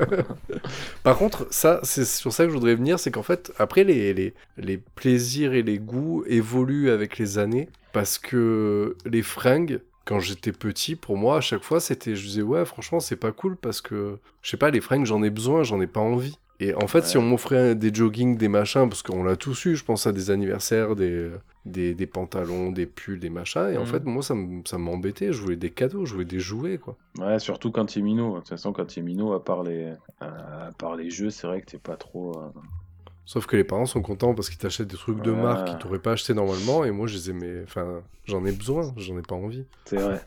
Par 1.04 1.18
contre, 1.18 1.48
ça, 1.52 1.80
c'est 1.84 2.06
sur 2.06 2.34
ça 2.34 2.46
que 2.46 2.50
je 2.50 2.56
voudrais 2.56 2.74
venir, 2.76 3.00
c'est 3.00 3.12
qu'en 3.12 3.22
fait, 3.24 3.52
après, 3.60 3.84
les, 3.84 4.14
les, 4.14 4.34
les 4.58 4.78
plaisirs 4.78 5.54
et 5.54 5.62
les 5.62 5.78
goûts 5.78 6.24
évoluent 6.28 6.90
avec 6.90 7.18
les 7.20 7.38
années, 7.38 7.70
parce 7.94 8.18
que 8.18 8.96
les 9.06 9.22
fringues, 9.22 9.82
quand 10.06 10.20
j'étais 10.20 10.52
petit, 10.54 10.96
pour 10.96 11.18
moi, 11.18 11.38
à 11.38 11.42
chaque 11.42 11.64
fois, 11.64 11.80
c'était, 11.80 12.16
je 12.16 12.26
disais, 12.26 12.42
ouais, 12.42 12.66
franchement, 12.66 13.00
c'est 13.00 13.16
pas 13.18 13.32
cool, 13.32 13.58
parce 13.58 13.82
que, 13.82 14.20
je 14.42 14.50
sais 14.50 14.58
pas, 14.58 14.70
les 14.72 14.82
fringues, 14.82 15.06
j'en 15.06 15.24
ai 15.24 15.30
besoin, 15.30 15.64
j'en 15.64 15.82
ai 15.82 15.88
pas 15.88 16.00
envie. 16.02 16.40
Et 16.60 16.74
en 16.76 16.88
fait, 16.88 17.06
si 17.06 17.18
on 17.18 17.22
m'offrait 17.24 17.76
des 17.76 17.94
joggings, 17.94 18.38
des 18.38 18.48
machins, 18.48 18.88
parce 18.88 19.04
qu'on 19.04 19.24
l'a 19.24 19.36
tous 19.36 19.66
eu, 19.66 19.76
je 19.76 19.84
pense 19.84 20.08
à 20.08 20.14
des 20.14 20.32
anniversaires, 20.32 20.96
des, 20.96 21.32
des, 21.66 21.94
des 21.96 22.08
pantalons, 22.08 22.72
des 22.72 22.86
pulls, 22.86 23.20
des 23.20 23.30
machins, 23.30 23.70
et 23.74 23.78
en 23.78 23.84
Mhm. 23.84 23.86
fait, 23.86 24.06
moi, 24.06 24.24
ça 24.24 24.78
m'embêtait, 24.78 25.34
je 25.34 25.42
voulais 25.42 25.58
des 25.58 25.72
cadeaux, 25.72 26.06
je 26.06 26.14
voulais 26.14 26.26
des 26.26 26.40
jouets, 26.40 26.78
quoi. 26.78 26.98
Ouais, 27.18 27.40
surtout 27.40 27.72
quand 27.72 27.86
tu 27.86 28.00
es 28.00 28.02
minot. 28.02 28.34
De 28.36 28.40
toute 28.40 28.50
façon, 28.50 28.74
quand 28.74 28.86
tu 28.86 29.00
es 29.00 29.04
minot, 29.04 29.34
à 29.34 29.44
part 29.44 29.64
les, 29.64 29.94
à 30.20 30.72
part 30.78 30.96
les 30.96 31.10
jeux, 31.10 31.30
c'est 31.30 31.48
vrai 31.48 31.62
que 31.62 31.66
t'es 31.66 31.80
pas 31.80 31.96
trop. 31.98 32.38
euh, 32.42 32.50
Sauf 33.26 33.46
que 33.48 33.56
les 33.56 33.64
parents 33.64 33.86
sont 33.88 34.02
contents 34.02 34.36
parce 34.36 34.50
qu'ils 34.50 34.60
t'achètent 34.60 34.88
des 34.88 34.98
trucs 34.98 35.22
de 35.22 35.32
Ouais. 35.32 35.42
marque 35.42 35.68
qu'ils 35.68 35.78
t'auraient 35.80 36.00
pas 36.00 36.12
acheté 36.12 36.34
normalement, 36.34 36.86
et 36.86 36.92
moi, 36.92 37.08
je 37.08 37.16
les 37.16 37.30
ai, 37.32 37.34
mais, 37.34 37.64
enfin, 37.64 38.02
j'en 38.26 38.46
ai 38.46 38.52
besoin, 38.52 38.94
j'en 38.98 39.18
ai 39.18 39.22
pas 39.24 39.36
envie. 39.36 39.66
C'est 39.86 39.98
vrai. 39.98 40.22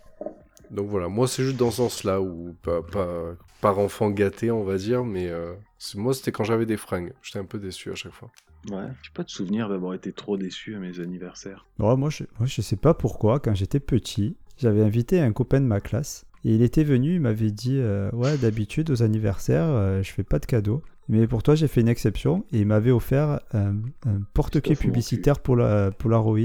Donc 0.70 0.88
voilà, 0.88 1.08
moi, 1.08 1.26
c'est 1.28 1.44
juste 1.44 1.56
dans 1.56 1.70
ce 1.70 1.78
sens-là, 1.78 2.20
où 2.20 2.54
pas, 2.62 2.82
pas, 2.82 3.34
par 3.62 3.78
enfant 3.78 4.10
gâté, 4.10 4.50
on 4.50 4.64
va 4.64 4.76
dire, 4.76 5.04
mais 5.04 5.28
euh, 5.28 5.54
c'est- 5.78 5.96
moi, 5.96 6.12
c'était 6.12 6.32
quand 6.32 6.44
j'avais 6.44 6.66
des 6.66 6.76
fringues. 6.76 7.12
J'étais 7.22 7.38
un 7.38 7.44
peu 7.44 7.58
déçu 7.58 7.90
à 7.90 7.94
chaque 7.94 8.12
fois. 8.12 8.30
Ouais. 8.70 8.88
J'ai 9.02 9.10
pas 9.14 9.22
de 9.22 9.30
souvenir 9.30 9.68
d'avoir 9.68 9.94
été 9.94 10.12
trop 10.12 10.36
déçu 10.36 10.74
à 10.74 10.78
mes 10.78 10.98
anniversaires. 11.00 11.64
Ouais, 11.78 11.96
moi, 11.96 12.10
je, 12.10 12.24
moi, 12.38 12.46
je 12.46 12.60
sais 12.60 12.76
pas 12.76 12.92
pourquoi, 12.92 13.38
quand 13.40 13.54
j'étais 13.54 13.80
petit, 13.80 14.36
j'avais 14.58 14.82
invité 14.82 15.20
un 15.20 15.32
copain 15.32 15.60
de 15.60 15.66
ma 15.66 15.80
classe. 15.80 16.26
Et 16.44 16.54
il 16.54 16.62
était 16.62 16.84
venu, 16.84 17.14
il 17.14 17.20
m'avait 17.20 17.50
dit 17.52 17.78
euh, 17.78 18.10
Ouais, 18.12 18.36
d'habitude, 18.36 18.90
aux 18.90 19.02
anniversaires, 19.02 19.64
euh, 19.68 20.02
je 20.02 20.12
fais 20.12 20.22
pas 20.24 20.38
de 20.38 20.46
cadeaux. 20.46 20.82
Mais 21.08 21.26
pour 21.26 21.42
toi, 21.42 21.54
j'ai 21.54 21.68
fait 21.68 21.80
une 21.80 21.88
exception. 21.88 22.44
Et 22.52 22.60
il 22.60 22.66
m'avait 22.66 22.90
offert 22.90 23.40
un, 23.52 23.76
un 24.06 24.20
porte-clés 24.34 24.76
publicitaire 24.76 25.40
pour 25.40 25.56
la 25.56 25.90
Polaroid. 25.90 26.38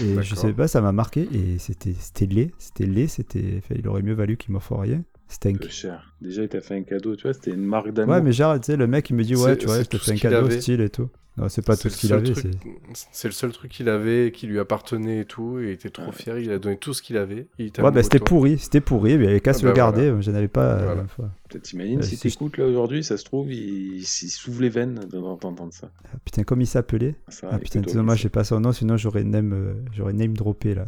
Et 0.00 0.22
je 0.22 0.34
sais 0.34 0.52
pas, 0.52 0.68
ça 0.68 0.80
m'a 0.80 0.92
marqué. 0.92 1.28
Et 1.32 1.58
c'était 1.58 1.94
c'était 1.98 2.26
laid. 2.26 2.50
C'était 2.58 2.86
laid. 2.86 3.08
C'était, 3.08 3.60
il 3.74 3.86
aurait 3.88 4.02
mieux 4.02 4.14
valu 4.14 4.36
qu'il 4.36 4.52
m'offre 4.52 4.76
rien. 4.76 5.02
C'était 5.26 5.50
un 5.50 5.54
Peu 5.54 5.68
cher. 5.68 6.14
Déjà, 6.20 6.42
il 6.42 6.48
t'a 6.48 6.60
fait 6.60 6.76
un 6.76 6.82
cadeau, 6.82 7.16
tu 7.16 7.22
vois, 7.22 7.32
c'était 7.32 7.52
une 7.52 7.64
marque 7.64 7.92
d'amour. 7.92 8.14
Ouais, 8.14 8.20
mais 8.22 8.32
genre, 8.32 8.60
tu 8.60 8.66
sais, 8.66 8.76
le 8.76 8.86
mec, 8.86 9.08
il 9.10 9.16
me 9.16 9.24
dit, 9.24 9.34
ouais, 9.34 9.56
tu 9.56 9.66
vois, 9.66 9.82
je 9.82 9.88
te 9.88 9.96
fais 9.96 10.12
un 10.12 10.16
cadeau 10.16 10.46
avait. 10.46 10.60
style 10.60 10.80
et 10.80 10.90
tout. 10.90 11.08
Non, 11.36 11.48
c'est 11.48 11.66
pas 11.66 11.74
C'est 11.74 11.82
tout 11.82 11.88
le 11.88 11.94
ce 11.94 11.98
qu'il 11.98 12.08
seul 12.10 12.18
avait. 12.18 12.32
truc- 12.32 12.54
c'est- 12.94 13.08
C'est 13.10 13.26
le 13.28 13.32
seul 13.32 13.50
truc 13.50 13.72
qu'il 13.72 13.88
avait, 13.88 14.30
qui 14.32 14.46
lui 14.46 14.60
appartenait 14.60 15.20
et 15.20 15.24
tout, 15.24 15.58
et 15.58 15.64
il 15.64 15.70
était 15.70 15.90
trop 15.90 16.06
Ouais. 16.06 16.12
fier, 16.12 16.38
il 16.38 16.52
a 16.52 16.60
donné 16.60 16.76
tout 16.78 16.94
ce 16.94 17.02
qu'il 17.02 17.16
avait. 17.16 17.48
il 17.58 17.66
était 17.66 17.82
Ouais, 17.82 17.90
bah 17.90 18.04
c'était 18.04 18.18
toi. 18.20 18.26
pourri, 18.28 18.56
c'était 18.58 18.80
pourri, 18.80 19.18
mais 19.18 19.24
il 19.24 19.28
avait 19.30 19.40
qu'à 19.40 19.50
Ah 19.50 19.54
se 19.54 19.62
bah 19.62 19.70
le 19.70 19.74
garder, 19.74 20.14
j'en 20.20 20.34
avais 20.34 20.46
pas 20.46 20.74
euh, 20.74 20.84
Voilà. 20.84 21.06
fois. 21.08 21.30
Peut-être 21.48 21.64
t'imagines, 21.64 21.98
Euh, 21.98 22.02
si 22.02 22.16
si- 22.16 22.30
t'écoutes 22.30 22.56
là 22.56 22.66
aujourd'hui, 22.66 23.02
ça 23.02 23.16
se 23.16 23.24
trouve, 23.24 23.50
il, 23.52 23.96
il 23.96 24.04
s'ouvre 24.06 24.62
les 24.62 24.68
veines 24.68 24.94
d'entendre 25.10 25.72
ça. 25.72 25.90
Ah, 26.04 26.16
putain, 26.24 26.44
comme 26.44 26.60
il 26.60 26.66
s'appelait 26.68 27.16
ça 27.28 27.48
Ah 27.50 27.58
putain, 27.58 27.80
écoute, 27.80 27.94
dommage, 27.94 28.20
j'ai 28.20 28.28
pas 28.28 28.44
son 28.44 28.60
nom, 28.60 28.70
sinon 28.72 28.96
j'aurais 28.96 29.24
name, 29.24 29.52
euh, 29.54 29.74
j'aurais 29.92 30.12
name 30.12 30.36
droppé 30.36 30.74
là. 30.76 30.86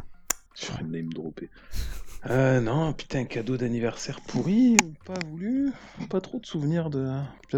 Un 0.81 0.85
name 0.85 1.13
droppé. 1.13 1.51
Euh, 2.29 2.61
non, 2.61 2.93
putain, 2.93 3.25
cadeau 3.25 3.57
d'anniversaire 3.57 4.21
pourri, 4.21 4.77
pas 5.05 5.15
voulu, 5.31 5.71
pas 6.11 6.21
trop 6.21 6.41
de 6.41 6.47
souvenirs 6.47 6.91
de. 6.91 7.09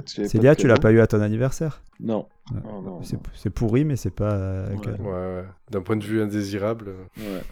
Célia, 0.06 0.54
tu 0.54 0.66
l'as 0.66 0.76
pas 0.78 0.92
eu 0.92 1.00
à 1.00 1.06
ton 1.06 1.20
anniversaire? 1.22 1.80
Non. 2.00 2.26
Ouais. 2.52 2.60
Oh, 2.64 2.82
non, 2.82 3.00
C'est 3.34 3.50
pourri, 3.50 3.84
mais 3.84 3.96
c'est 3.96 4.10
pas. 4.14 4.32
euh, 4.32 4.70
Ouais. 4.74 4.80
cadeau. 4.84 5.02
Ouais, 5.04 5.10
ouais. 5.10 5.44
D'un 5.70 5.80
point 5.80 5.96
de 5.96 6.04
vue 6.04 6.20
indésirable. 6.20 6.90
Ouais. 7.16 7.42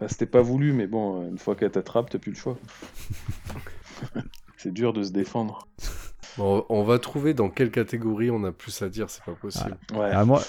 Bah, 0.00 0.06
c'était 0.08 0.26
pas 0.26 0.42
voulu, 0.42 0.72
mais 0.74 0.86
bon, 0.86 1.22
euh, 1.22 1.28
une 1.30 1.38
fois 1.38 1.54
qu'elle 1.56 1.70
t'attrape, 1.70 2.10
t'as 2.10 2.18
plus 2.18 2.32
le 2.32 2.36
choix. 2.36 2.58
c'est 4.58 4.72
dur 4.72 4.92
de 4.92 5.02
se 5.02 5.12
défendre. 5.12 5.66
Bon, 6.36 6.66
on 6.68 6.82
va 6.82 6.98
trouver 6.98 7.32
dans 7.32 7.48
quelle 7.48 7.70
catégorie 7.70 8.30
on 8.30 8.44
a 8.44 8.52
plus 8.52 8.82
à 8.82 8.90
dire, 8.90 9.08
c'est 9.08 9.24
pas 9.24 9.32
possible. 9.32 9.78
Ouais. 9.94 10.10
Ah, 10.12 10.24
moi, 10.26 10.42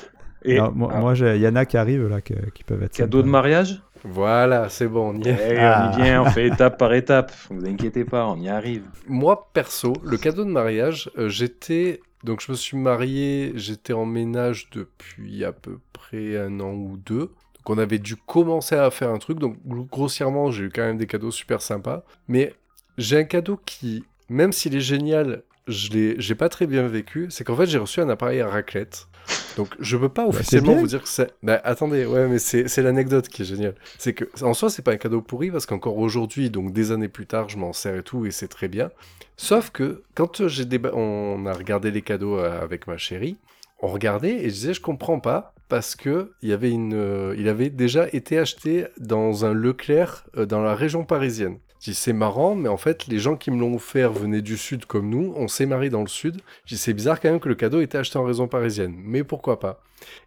Et 0.44 0.58
non, 0.60 0.72
moi, 0.76 0.92
ah, 0.94 1.00
moi, 1.00 1.14
j'ai- 1.16 1.38
il 1.38 1.42
y 1.42 1.48
en 1.48 1.56
a 1.56 1.66
qui 1.66 1.78
arrivent 1.78 2.08
là 2.08 2.20
qui 2.22 2.34
peuvent 2.66 2.84
être. 2.84 2.94
cadeau 2.94 3.22
de 3.22 3.28
mariage? 3.28 3.82
Voilà, 4.10 4.70
c'est 4.70 4.88
bon, 4.88 5.14
on 5.16 5.22
y 5.22 5.28
est. 5.28 5.38
Eh, 5.54 5.58
Ah. 5.60 5.92
On 5.94 6.00
y 6.00 6.04
vient, 6.04 6.22
on 6.24 6.26
fait 6.30 6.48
étape 6.48 6.78
par 6.78 6.94
étape. 6.94 7.32
Vous 7.50 7.66
inquiétez 7.66 8.06
pas, 8.06 8.26
on 8.28 8.40
y 8.40 8.50
arrive. 8.50 8.84
Moi, 9.08 9.50
perso, 9.54 9.94
le 10.04 10.18
cadeau 10.18 10.46
de 10.46 10.50
mariage, 10.50 11.10
euh, 11.18 11.30
j'étais. 11.30 12.02
Donc, 12.24 12.42
je 12.42 12.52
me 12.52 12.58
suis 12.58 12.78
marié, 12.78 13.52
j'étais 13.56 13.94
en 13.94 14.06
ménage 14.06 14.70
depuis 14.72 15.44
à 15.46 15.52
peu 15.52 15.80
près 15.94 16.38
un 16.38 16.60
an 16.60 16.74
ou 16.74 16.98
deux. 16.98 17.32
Donc, 17.56 17.70
on 17.70 17.78
avait 17.78 18.00
dû 18.00 18.16
commencer 18.16 18.76
à 18.76 18.90
faire 18.92 19.10
un 19.12 19.18
truc. 19.20 19.40
Donc, 19.40 19.58
gro- 19.66 19.84
grossièrement, 19.86 20.50
j'ai 20.52 20.64
eu 20.66 20.70
quand 20.70 20.84
même 20.84 20.98
des 20.98 21.08
cadeaux 21.08 21.32
super 21.32 21.62
sympas. 21.62 22.04
Mais 22.28 22.54
j'ai 22.98 23.18
un 23.20 23.24
cadeau 23.26 23.60
qui, 23.66 24.04
même 24.30 24.52
s'il 24.52 24.76
est 24.76 24.80
génial, 24.82 25.44
je 25.68 25.90
l'ai 25.90 26.16
j'ai 26.18 26.34
pas 26.36 26.50
très 26.50 26.66
bien 26.66 26.88
vécu. 26.88 27.28
C'est 27.30 27.44
qu'en 27.44 27.56
fait, 27.56 27.66
j'ai 27.68 27.78
reçu 27.78 28.00
un 28.00 28.10
appareil 28.10 28.40
à 28.42 28.48
raclette. 28.48 29.08
Donc, 29.56 29.70
je 29.80 29.98
peux 29.98 30.10
pas 30.10 30.24
Bah, 30.24 30.30
officiellement 30.30 30.76
vous 30.76 30.88
dire 30.88 31.02
que 31.02 31.10
c'est. 31.10 31.32
Bah, 31.44 31.60
attendez, 31.64 32.06
ouais, 32.06 32.28
mais 32.28 32.40
c'est 32.40 32.82
l'anecdote 32.82 33.28
qui 33.28 33.42
est 33.42 33.46
géniale. 33.46 33.76
C'est 33.98 34.14
que, 34.14 34.26
en 34.44 34.54
soi, 34.54 34.70
c'est 34.70 34.82
pas 34.82 34.92
un 34.92 34.98
cadeau 34.98 35.22
pourri 35.22 35.50
parce 35.52 35.66
qu'encore 35.66 35.98
aujourd'hui, 35.98 36.50
donc 36.50 36.74
des 36.74 36.92
années 36.92 37.08
plus 37.08 37.26
tard, 37.26 37.50
je 37.50 37.58
m'en 37.58 37.74
sers 37.74 37.96
et 37.96 38.04
tout 38.04 38.26
et 38.26 38.32
c'est 38.32 38.48
très 38.48 38.68
bien. 38.68 38.90
Sauf 39.36 39.70
que 39.72 40.04
quand 40.16 40.48
j'ai 40.48 40.66
déba- 40.66 40.92
on 40.94 41.46
a 41.46 41.54
regardé 41.54 41.92
les 41.92 42.02
cadeaux 42.02 42.38
euh, 42.40 42.62
avec 42.62 42.88
ma 42.88 42.98
chérie, 42.98 43.38
on 43.82 43.88
regardait 43.88 44.34
et 44.44 44.50
je 44.50 44.54
disais 44.56 44.74
je 44.74 44.82
comprends 44.82 45.20
pas 45.20 45.54
parce 45.70 45.96
que 45.96 46.32
il 46.42 46.50
y 46.50 46.54
avait 46.54 46.72
une, 46.72 46.94
euh, 46.96 47.36
il 47.38 47.48
avait 47.48 47.70
déjà 47.70 48.08
été 48.14 48.40
acheté 48.40 48.88
dans 48.98 49.46
un 49.46 49.54
Leclerc 49.54 50.26
euh, 50.38 50.46
dans 50.46 50.62
la 50.62 50.74
région 50.76 51.04
parisienne. 51.04 51.58
Dis 51.82 51.94
c'est 51.94 52.14
marrant, 52.14 52.56
mais 52.56 52.70
en 52.70 52.78
fait 52.78 53.08
les 53.08 53.20
gens 53.20 53.36
qui 53.36 53.52
me 53.52 53.60
l'ont 53.60 53.76
offert 53.76 54.12
venaient 54.12 54.42
du 54.42 54.58
sud 54.58 54.86
comme 54.86 55.10
nous, 55.10 55.34
on 55.36 55.48
s'est 55.48 55.66
mariés 55.66 55.90
dans 55.90 56.02
le 56.02 56.08
sud. 56.08 56.42
Dis 56.66 56.78
c'est 56.78 56.94
bizarre 56.94 57.20
quand 57.20 57.30
même 57.30 57.40
que 57.40 57.50
le 57.50 57.56
cadeau 57.56 57.82
était 57.82 57.98
acheté 57.98 58.18
en 58.18 58.24
région 58.24 58.48
parisienne, 58.48 58.96
mais 58.98 59.24
pourquoi 59.24 59.60
pas 59.60 59.82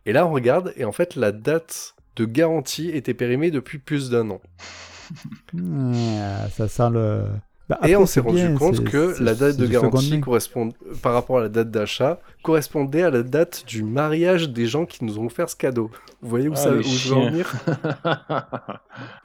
Et 0.06 0.12
là 0.12 0.26
on 0.26 0.32
regarde 0.32 0.72
et 0.76 0.84
en 0.84 0.92
fait 0.92 1.16
la 1.16 1.32
date 1.32 1.94
de 2.16 2.24
garantie 2.24 2.90
était 2.90 3.14
périmée 3.14 3.50
depuis 3.50 3.78
plus 3.78 4.10
d'un 4.10 4.30
an. 4.30 4.40
Ah, 5.52 6.48
ça 6.50 6.68
sent 6.68 6.90
le. 6.92 7.24
Bah, 7.70 7.78
Et 7.86 7.94
on 7.94 8.04
s'est 8.04 8.18
rendu 8.18 8.34
bien, 8.36 8.54
compte 8.56 8.82
que 8.82 9.14
la 9.22 9.34
date 9.36 9.56
de 9.56 9.64
garantie 9.66 10.18
correspond 10.20 10.70
par 11.02 11.12
rapport 11.14 11.38
à 11.38 11.42
la 11.42 11.48
date 11.48 11.70
d'achat 11.70 12.18
correspondait 12.42 13.02
à 13.04 13.10
la 13.10 13.22
date 13.22 13.64
du 13.64 13.84
mariage 13.84 14.50
des 14.50 14.66
gens 14.66 14.86
qui 14.86 15.04
nous 15.04 15.20
ont 15.20 15.26
offert 15.26 15.48
ce 15.48 15.54
cadeau. 15.54 15.88
Vous 16.20 16.28
voyez 16.30 16.48
où, 16.48 16.52
Ah, 16.54 16.56
ça, 16.56 16.72
où 16.72 16.82
je 16.82 17.08
veux 17.10 17.14
en 17.16 17.30
venir 17.30 17.52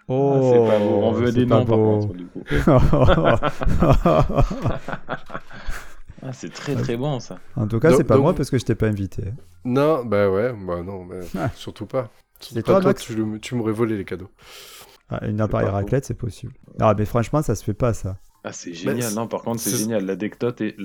Oh, 0.08 0.34
Ah, 0.36 0.42
c'est 0.52 0.72
pas 0.72 0.78
beau. 0.80 1.00
On 1.02 1.12
veut 1.14 1.32
des 1.32 1.46
noms 1.48 1.66
par 1.66 1.78
contre, 1.78 2.14
du 2.14 2.26
coup. 2.28 2.44
Ah, 6.28 6.34
c'est 6.34 6.52
très 6.52 6.76
très 6.76 6.98
bon 6.98 7.20
ça. 7.20 7.38
en 7.56 7.68
tout 7.68 7.80
cas, 7.80 7.94
c'est 7.96 8.04
pas 8.04 8.16
donc- 8.16 8.24
moi 8.24 8.34
parce 8.34 8.50
que 8.50 8.58
je 8.58 8.66
t'ai 8.66 8.74
pas 8.76 8.88
invité. 8.88 9.24
Non, 9.64 10.04
bah 10.06 10.30
ouais, 10.30 10.54
bah 10.54 10.82
non, 10.84 11.06
bah, 11.06 11.16
Ah. 11.38 11.50
surtout 11.56 11.86
pas. 11.86 12.10
Surtout 12.40 12.56
C'est 12.56 12.66
pas 12.66 12.82
toi, 12.82 12.82
toi, 12.82 12.94
tu, 12.96 13.40
tu 13.42 13.56
m'aurais 13.56 13.72
volé 13.74 13.96
les 13.98 14.06
cadeaux. 14.06 14.30
Ah, 15.10 15.24
une 15.28 15.40
appareil 15.40 15.68
raclette, 15.68 16.06
c'est 16.06 16.16
possible. 16.18 16.54
Ah, 16.80 16.96
mais 16.98 17.06
franchement, 17.06 17.42
ça 17.44 17.54
se 17.54 17.64
fait 17.64 17.76
pas 17.76 17.94
ça. 17.94 18.18
Ah, 18.48 18.52
c'est 18.52 18.74
génial. 18.76 19.12
non, 19.16 19.28
par 19.28 19.42
contre, 19.42 19.60
c'est 19.60 19.76
génial. 19.76 20.06
L'anecdote 20.06 20.62
est, 20.62 20.76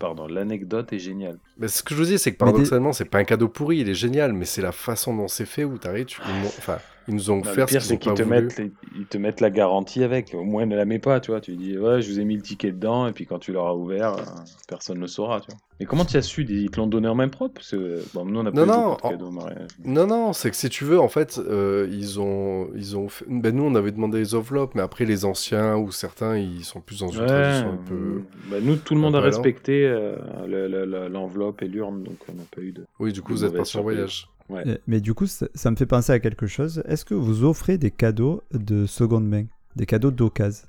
pardon, 0.00 0.26
l'anecdote 0.26 0.92
est 0.92 0.98
géniale. 0.98 1.38
Mais 1.56 1.68
ce 1.68 1.84
que 1.84 1.94
je 1.94 2.00
vous 2.00 2.06
dis, 2.06 2.18
c'est 2.18 2.32
que 2.32 2.36
paradoxalement, 2.36 2.92
c'est 2.92 3.04
pas 3.04 3.18
un 3.18 3.24
cadeau 3.24 3.48
pourri, 3.48 3.78
il 3.78 3.88
est 3.88 3.94
génial, 3.94 4.32
mais 4.32 4.44
c'est 4.44 4.60
la 4.60 4.72
façon 4.72 5.14
dont 5.14 5.28
c'est 5.28 5.46
fait 5.46 5.62
où 5.62 5.78
t'arrives, 5.78 6.06
tu... 6.06 6.20
enfin, 6.58 6.78
ils 7.08 7.14
nous 7.14 7.30
ont 7.30 7.36
Non, 7.36 7.42
le 7.44 7.48
offert 7.50 7.66
pire, 7.66 7.82
ce 7.82 7.88
c'est 7.88 7.98
qu'ils 7.98 8.14
te, 8.14 8.22
mettent 8.22 8.56
les- 8.58 8.72
ils 8.96 9.06
te 9.06 9.18
mettent 9.18 9.40
la 9.40 9.50
garantie 9.50 10.02
avec. 10.02 10.34
Au 10.34 10.44
moins, 10.44 10.66
ne 10.66 10.76
la 10.76 10.84
mets 10.84 10.98
pas, 10.98 11.20
tu 11.20 11.30
vois. 11.30 11.40
Tu 11.40 11.56
dis, 11.56 11.78
ouais, 11.78 12.02
je 12.02 12.10
vous 12.10 12.20
ai 12.20 12.24
mis 12.24 12.36
le 12.36 12.42
ticket 12.42 12.72
dedans, 12.72 13.06
et 13.06 13.12
puis 13.12 13.26
quand 13.26 13.38
tu 13.38 13.52
l'auras 13.52 13.74
ouvert, 13.74 14.14
euh, 14.14 14.22
personne 14.68 14.98
ne 14.98 15.06
saura, 15.06 15.40
tu 15.40 15.50
vois. 15.50 15.60
Mais 15.78 15.84
comment 15.86 16.06
tu 16.06 16.16
as 16.16 16.22
su? 16.22 16.44
Ils 16.48 16.70
te 16.70 16.80
l'ont 16.80 16.86
donné 16.86 17.06
en 17.06 17.14
main 17.14 17.28
propre? 17.28 17.54
Parce 17.54 17.70
que, 17.72 18.02
bon, 18.14 18.24
nous, 18.24 18.40
on 18.40 18.46
a 18.46 18.50
Non, 18.50 18.52
pas 18.52 18.62
eu 18.62 18.66
non, 18.66 18.74
en- 18.92 18.96
cadeaux 18.96 19.26
au 19.26 19.30
mariage. 19.30 19.68
Non, 19.84 20.06
non, 20.06 20.32
c'est 20.32 20.50
que 20.50 20.56
si 20.56 20.70
tu 20.70 20.84
veux, 20.84 20.98
en 20.98 21.08
fait, 21.08 21.38
euh, 21.38 21.86
ils 21.92 22.18
ont, 22.18 22.70
ils 22.74 22.96
ont, 22.96 23.08
fait- 23.08 23.26
ben 23.28 23.54
nous, 23.54 23.64
on 23.64 23.74
avait 23.74 23.92
demandé 23.92 24.18
les 24.18 24.34
enveloppes, 24.34 24.74
mais 24.74 24.80
après 24.82 25.04
les 25.04 25.24
anciens 25.26 25.76
ou 25.76 25.92
certains, 25.92 26.38
ils 26.38 26.64
sont 26.64 26.80
plus 26.80 27.00
dans 27.00 27.08
une 27.10 27.20
Ouais, 27.20 27.26
tradition 27.26 27.72
un 27.72 27.76
peu. 27.76 28.22
bah, 28.50 28.56
nous, 28.62 28.76
tout 28.76 28.94
le 28.94 29.00
monde 29.00 29.14
a 29.16 29.20
respecté 29.20 29.86
euh, 29.86 30.16
le- 30.46 30.66
le- 30.66 30.86
le- 30.86 31.08
l'enveloppe 31.08 31.60
et 31.62 31.68
l'urne, 31.68 32.02
donc 32.02 32.16
on 32.30 32.32
n'a 32.34 32.44
pas 32.50 32.62
eu 32.62 32.72
de. 32.72 32.84
Oui, 32.98 33.12
du 33.12 33.20
coup, 33.20 33.32
vous 33.34 33.44
êtes 33.44 33.54
parti 33.54 33.76
en 33.76 33.82
voyage. 33.82 34.28
Ouais. 34.48 34.62
Euh, 34.66 34.76
Mais 34.86 35.00
du 35.00 35.12
coup, 35.14 35.26
ça, 35.26 35.46
ça 35.54 35.70
me 35.70 35.76
fait 35.76 35.86
penser 35.86 36.12
à 36.12 36.20
quelque 36.20 36.46
chose. 36.46 36.82
Est-ce 36.86 37.04
que 37.04 37.14
vous 37.14 37.44
offrez 37.44 37.78
des 37.78 37.90
cadeaux 37.90 38.42
de 38.52 38.86
seconde 38.86 39.26
main? 39.28 39.44
Des 39.74 39.86
cadeaux 39.86 40.10
d'occasion? 40.10 40.66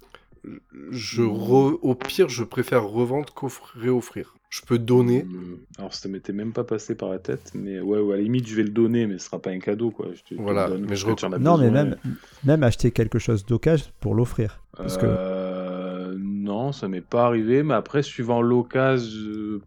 Je 0.92 1.22
re- 1.24 1.78
au 1.82 1.96
pire, 1.96 2.30
je 2.30 2.44
préfère 2.44 2.84
revendre 2.86 3.34
qu'offrir. 3.34 4.34
Je 4.50 4.62
peux 4.62 4.80
donner. 4.80 5.24
Hum, 5.24 5.58
Alors, 5.78 5.94
ça 5.94 6.08
m'était 6.08 6.32
même 6.32 6.54
pas 6.54 6.64
passé 6.64 6.96
par 6.96 7.10
la 7.10 7.20
tête, 7.20 7.52
mais 7.54 7.82
ouais, 7.82 8.00
ouais, 8.00 8.14
à 8.14 8.18
la 8.18 8.24
limite, 8.24 8.48
je 8.48 8.56
vais 8.56 8.64
le 8.64 8.70
donner, 8.70 9.06
mais 9.06 9.18
ce 9.18 9.26
sera 9.26 9.40
pas 9.40 9.50
un 9.50 9.60
cadeau, 9.60 9.92
quoi. 9.92 10.08
Je 10.14 10.22
te, 10.24 10.36
te 10.36 10.42
Voilà, 10.42 10.70
donne 10.70 10.86
mais 10.90 10.96
je 10.96 11.06
rec- 11.06 11.22
Non, 11.40 11.58
mais 11.58 11.70
même, 11.70 11.98
même 12.46 12.64
acheter 12.64 12.92
quelque 12.92 13.20
chose 13.20 13.46
d'occasion 13.46 13.88
pour 14.00 14.16
l'offrir. 14.16 14.62
Parce 14.78 14.98
que 14.98 15.06
Euh, 15.06 16.16
Non, 16.18 16.72
ça 16.72 16.88
m'est 16.88 17.02
pas 17.02 17.26
arrivé, 17.26 17.62
mais 17.62 17.74
après, 17.74 18.02
suivant 18.04 18.42
l'occasion, 18.42 19.20
euh, 19.30 19.62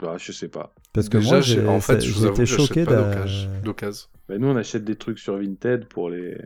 bah, 0.00 0.16
je 0.18 0.32
sais 0.32 0.48
pas. 0.48 0.74
Parce 0.92 1.08
que 1.08 1.18
Déjà, 1.18 1.30
moi, 1.30 1.40
j'ai- 1.40 1.66
en 1.66 1.80
fait, 1.80 2.00
j'achète 2.00 2.44
choqué 2.46 2.84
d'occasion-. 2.84 4.08
Bah, 4.28 4.38
nous, 4.38 4.46
on 4.48 4.56
achète 4.56 4.84
des 4.84 4.96
trucs 4.96 5.18
sur 5.18 5.36
Vinted 5.38 5.86
pour 5.86 6.08
les, 6.08 6.36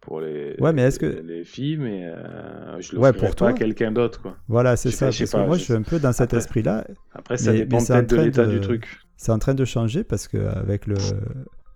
pour 0.00 0.20
les, 0.20 0.56
Ouais, 0.58 0.72
mais 0.72 0.82
est-ce 0.82 0.98
que- 0.98 1.06
les 1.06 1.44
filles, 1.44 1.76
mais 1.76 2.04
euh, 2.06 2.80
je 2.80 2.92
le 2.94 2.98
Ouais, 2.98 3.12
pour 3.12 3.28
pas 3.30 3.34
toi. 3.34 3.48
à 3.50 3.52
quelqu'un 3.52 3.92
d'autre, 3.92 4.20
quoi. 4.20 4.36
Voilà, 4.48 4.76
c'est 4.76 4.90
sais 4.90 4.96
ça. 4.96 5.06
pas, 5.06 5.12
Parce 5.18 5.30
que 5.32 5.36
moi, 5.46 5.54
je 5.56 5.60
je 5.60 5.64
suis 5.64 5.72
un 5.74 5.82
peu 5.82 5.98
dans 6.00 6.12
cet 6.12 6.22
Après- 6.24 6.38
esprit-là. 6.38 6.84
Après, 7.12 7.36
ça 7.36 7.52
Mais- 7.52 7.58
dépend 7.58 7.78
mais 7.78 7.86
peut-être 7.86 8.10
de 8.10 8.16
l'état 8.16 8.44
de- 8.46 8.50
du 8.52 8.60
truc. 8.60 8.86
C'est 9.16 9.30
en 9.32 9.38
train 9.38 9.54
de 9.54 9.64
changer 9.64 10.02
parce 10.04 10.26
qu'avec 10.28 10.86
le 10.86 10.96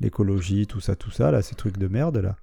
l'écologie, 0.00 0.66
tout 0.66 0.80
ça, 0.80 0.96
tout 0.96 1.10
ça, 1.10 1.30
là, 1.30 1.42
ces 1.42 1.54
trucs 1.54 1.78
de 1.78 1.86
merde, 1.88 2.16
là, 2.18 2.36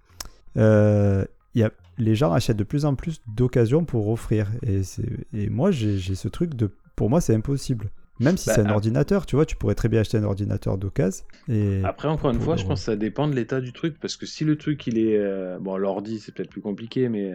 euh, 0.58 1.26
il 1.56 1.62
y 1.62 1.64
a, 1.64 1.72
les 1.98 2.16
gens 2.16 2.32
achètent 2.32 2.58
de 2.58 2.64
plus 2.64 2.86
en 2.86 2.96
plus 2.96 3.22
d'occasions 3.28 3.84
pour 3.84 4.08
offrir. 4.10 4.48
Et, 4.64 4.84
c'est- 4.84 5.04
et 5.34 5.50
moi, 5.50 5.72
j'ai 5.72 5.98
j'ai 5.98 6.16
ce 6.16 6.28
truc 6.28 6.54
de. 6.56 6.70
Pour 6.96 7.10
moi, 7.10 7.22
c'est 7.22 7.36
impossible. 7.36 7.90
Même 8.20 8.38
si 8.38 8.48
Bah, 8.48 8.56
c'est 8.56 8.62
un 8.62 8.70
ordinateur, 8.72 9.26
tu 9.26 9.36
vois, 9.36 9.46
tu 9.46 9.56
pourrais 9.56 9.76
très 9.76 9.90
bien 9.90 10.02
acheter 10.02 10.18
un 10.18 10.24
ordinateur 10.24 10.78
d'occasion. 10.78 11.26
Et 11.48 11.82
Après, 11.84 12.08
encore 12.08 12.32
une 12.32 12.40
fois, 12.40 12.56
le 12.56 12.62
je 12.62 12.66
pense 12.66 12.80
que 12.80 12.86
ça 12.86 12.96
dépend 12.96 13.28
de 13.28 13.36
l'état 13.36 13.62
du 13.62 13.74
truc. 13.74 13.98
Parce 14.00 14.18
que 14.18 14.26
si 14.26 14.44
le 14.46 14.58
truc, 14.58 14.86
il 14.88 14.98
est. 14.98 15.18
euh, 15.18 15.58
Bon, 15.60 15.78
l'ordi, 15.78 16.20
c'est 16.20 16.34
peut-être 16.34 16.50
plus 16.50 16.62
compliqué, 16.62 17.10
mais 17.10 17.32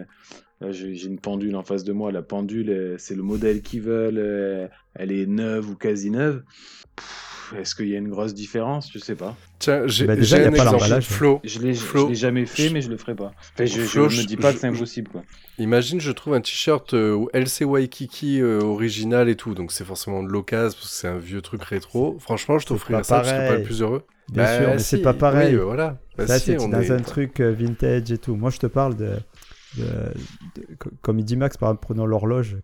là, 0.61 0.71
j'ai 0.71 1.05
une 1.05 1.19
pendule 1.19 1.55
en 1.55 1.63
face 1.63 1.83
de 1.83 1.93
moi. 1.93 2.11
La 2.11 2.21
pendule, 2.21 2.69
euh, 2.69 2.95
c'est 2.97 3.15
le 3.15 3.23
modèle 3.23 3.61
qu'ils 3.61 3.81
veulent. 3.81 4.17
euh, 4.17 4.67
Elle 4.93 5.11
est 5.11 5.25
neuve 5.25 5.69
ou 5.69 5.75
quasi 5.75 6.09
neuve. 6.11 6.43
Pff, 6.95 7.34
Est-ce 7.53 7.75
qu'il 7.75 7.87
y 7.89 7.95
a 7.95 7.97
une 7.99 8.09
grosse 8.09 8.33
différence? 8.33 8.91
Je 8.91 8.99
sais 8.99 9.15
pas. 9.15 9.35
Tiens, 9.59 9.83
j'ai 9.87 10.05
Bah, 10.07 10.15
déjà, 10.15 10.37
un 10.37 10.39
pas 10.51 10.57
exemple. 10.57 10.71
l'emballage. 10.71 11.05
Flo, 11.05 11.41
Je 11.43 11.59
l'ai 11.59 12.15
jamais 12.15 12.45
fait, 12.45 12.69
mais 12.69 12.81
je 12.81 12.89
le 12.89 12.97
ferai 12.97 13.15
pas. 13.15 13.31
Enfin, 13.53 13.65
je, 13.65 13.81
je 13.81 13.85
Flo, 13.85 14.05
me 14.05 14.09
je- 14.09 14.23
dis 14.25 14.35
pas 14.37 14.53
que 14.53 14.59
c'est 14.59 14.67
impossible, 14.67 15.09
quoi. 15.11 15.23
Imagine, 15.57 16.01
je 16.01 16.11
trouve 16.11 16.33
un 16.33 16.41
t-shirt 16.41 16.93
euh, 16.93 17.25
LC 17.33 17.63
Waikiki 17.63 18.41
euh, 18.41 18.59
original 18.61 19.29
et 19.29 19.35
tout, 19.35 19.53
donc 19.53 19.71
c'est 19.71 19.85
forcément 19.85 20.21
de 20.23 20.27
l'occasion 20.29 20.75
parce 20.77 20.89
que 20.91 20.95
c'est 20.97 21.07
un 21.07 21.17
vieux 21.17 21.41
truc 21.41 21.63
rétro. 21.63 22.17
Franchement, 22.19 22.59
je 22.59 22.65
t'offrirais 22.65 23.03
ça, 23.03 23.23
je 23.23 23.29
serais 23.29 23.37
pas 23.37 23.43
pareil. 23.43 23.59
le 23.59 23.63
plus 23.63 23.81
heureux. 23.81 24.03
bien 24.29 24.43
Bah, 24.43 24.57
sûr, 24.57 24.69
mais 24.71 24.79
si, 24.79 24.85
c'est 24.85 25.01
pas 25.01 25.13
pareil. 25.13 25.53
Oui, 25.55 25.61
euh, 25.61 25.63
voilà. 25.63 25.97
Bah, 26.17 26.25
Là, 26.25 26.39
si, 26.39 26.45
c'est 26.47 26.59
on 26.59 26.67
dans 26.69 26.81
est- 26.81 26.91
un 26.91 26.99
truc 27.01 27.39
euh, 27.39 27.51
vintage 27.53 28.11
et 28.11 28.17
tout. 28.17 28.35
Moi, 28.35 28.49
je 28.49 28.57
te 28.59 28.67
parle 28.67 28.95
de. 28.97 29.11
de- 29.77 29.83
de- 29.83 30.75
co- 30.77 30.89
comme 31.01 31.19
il 31.19 31.25
dit 31.25 31.37
Max, 31.37 31.55
par 31.57 31.69
exemple, 31.69 31.83
prenons 31.85 32.05
l'horloge. 32.05 32.57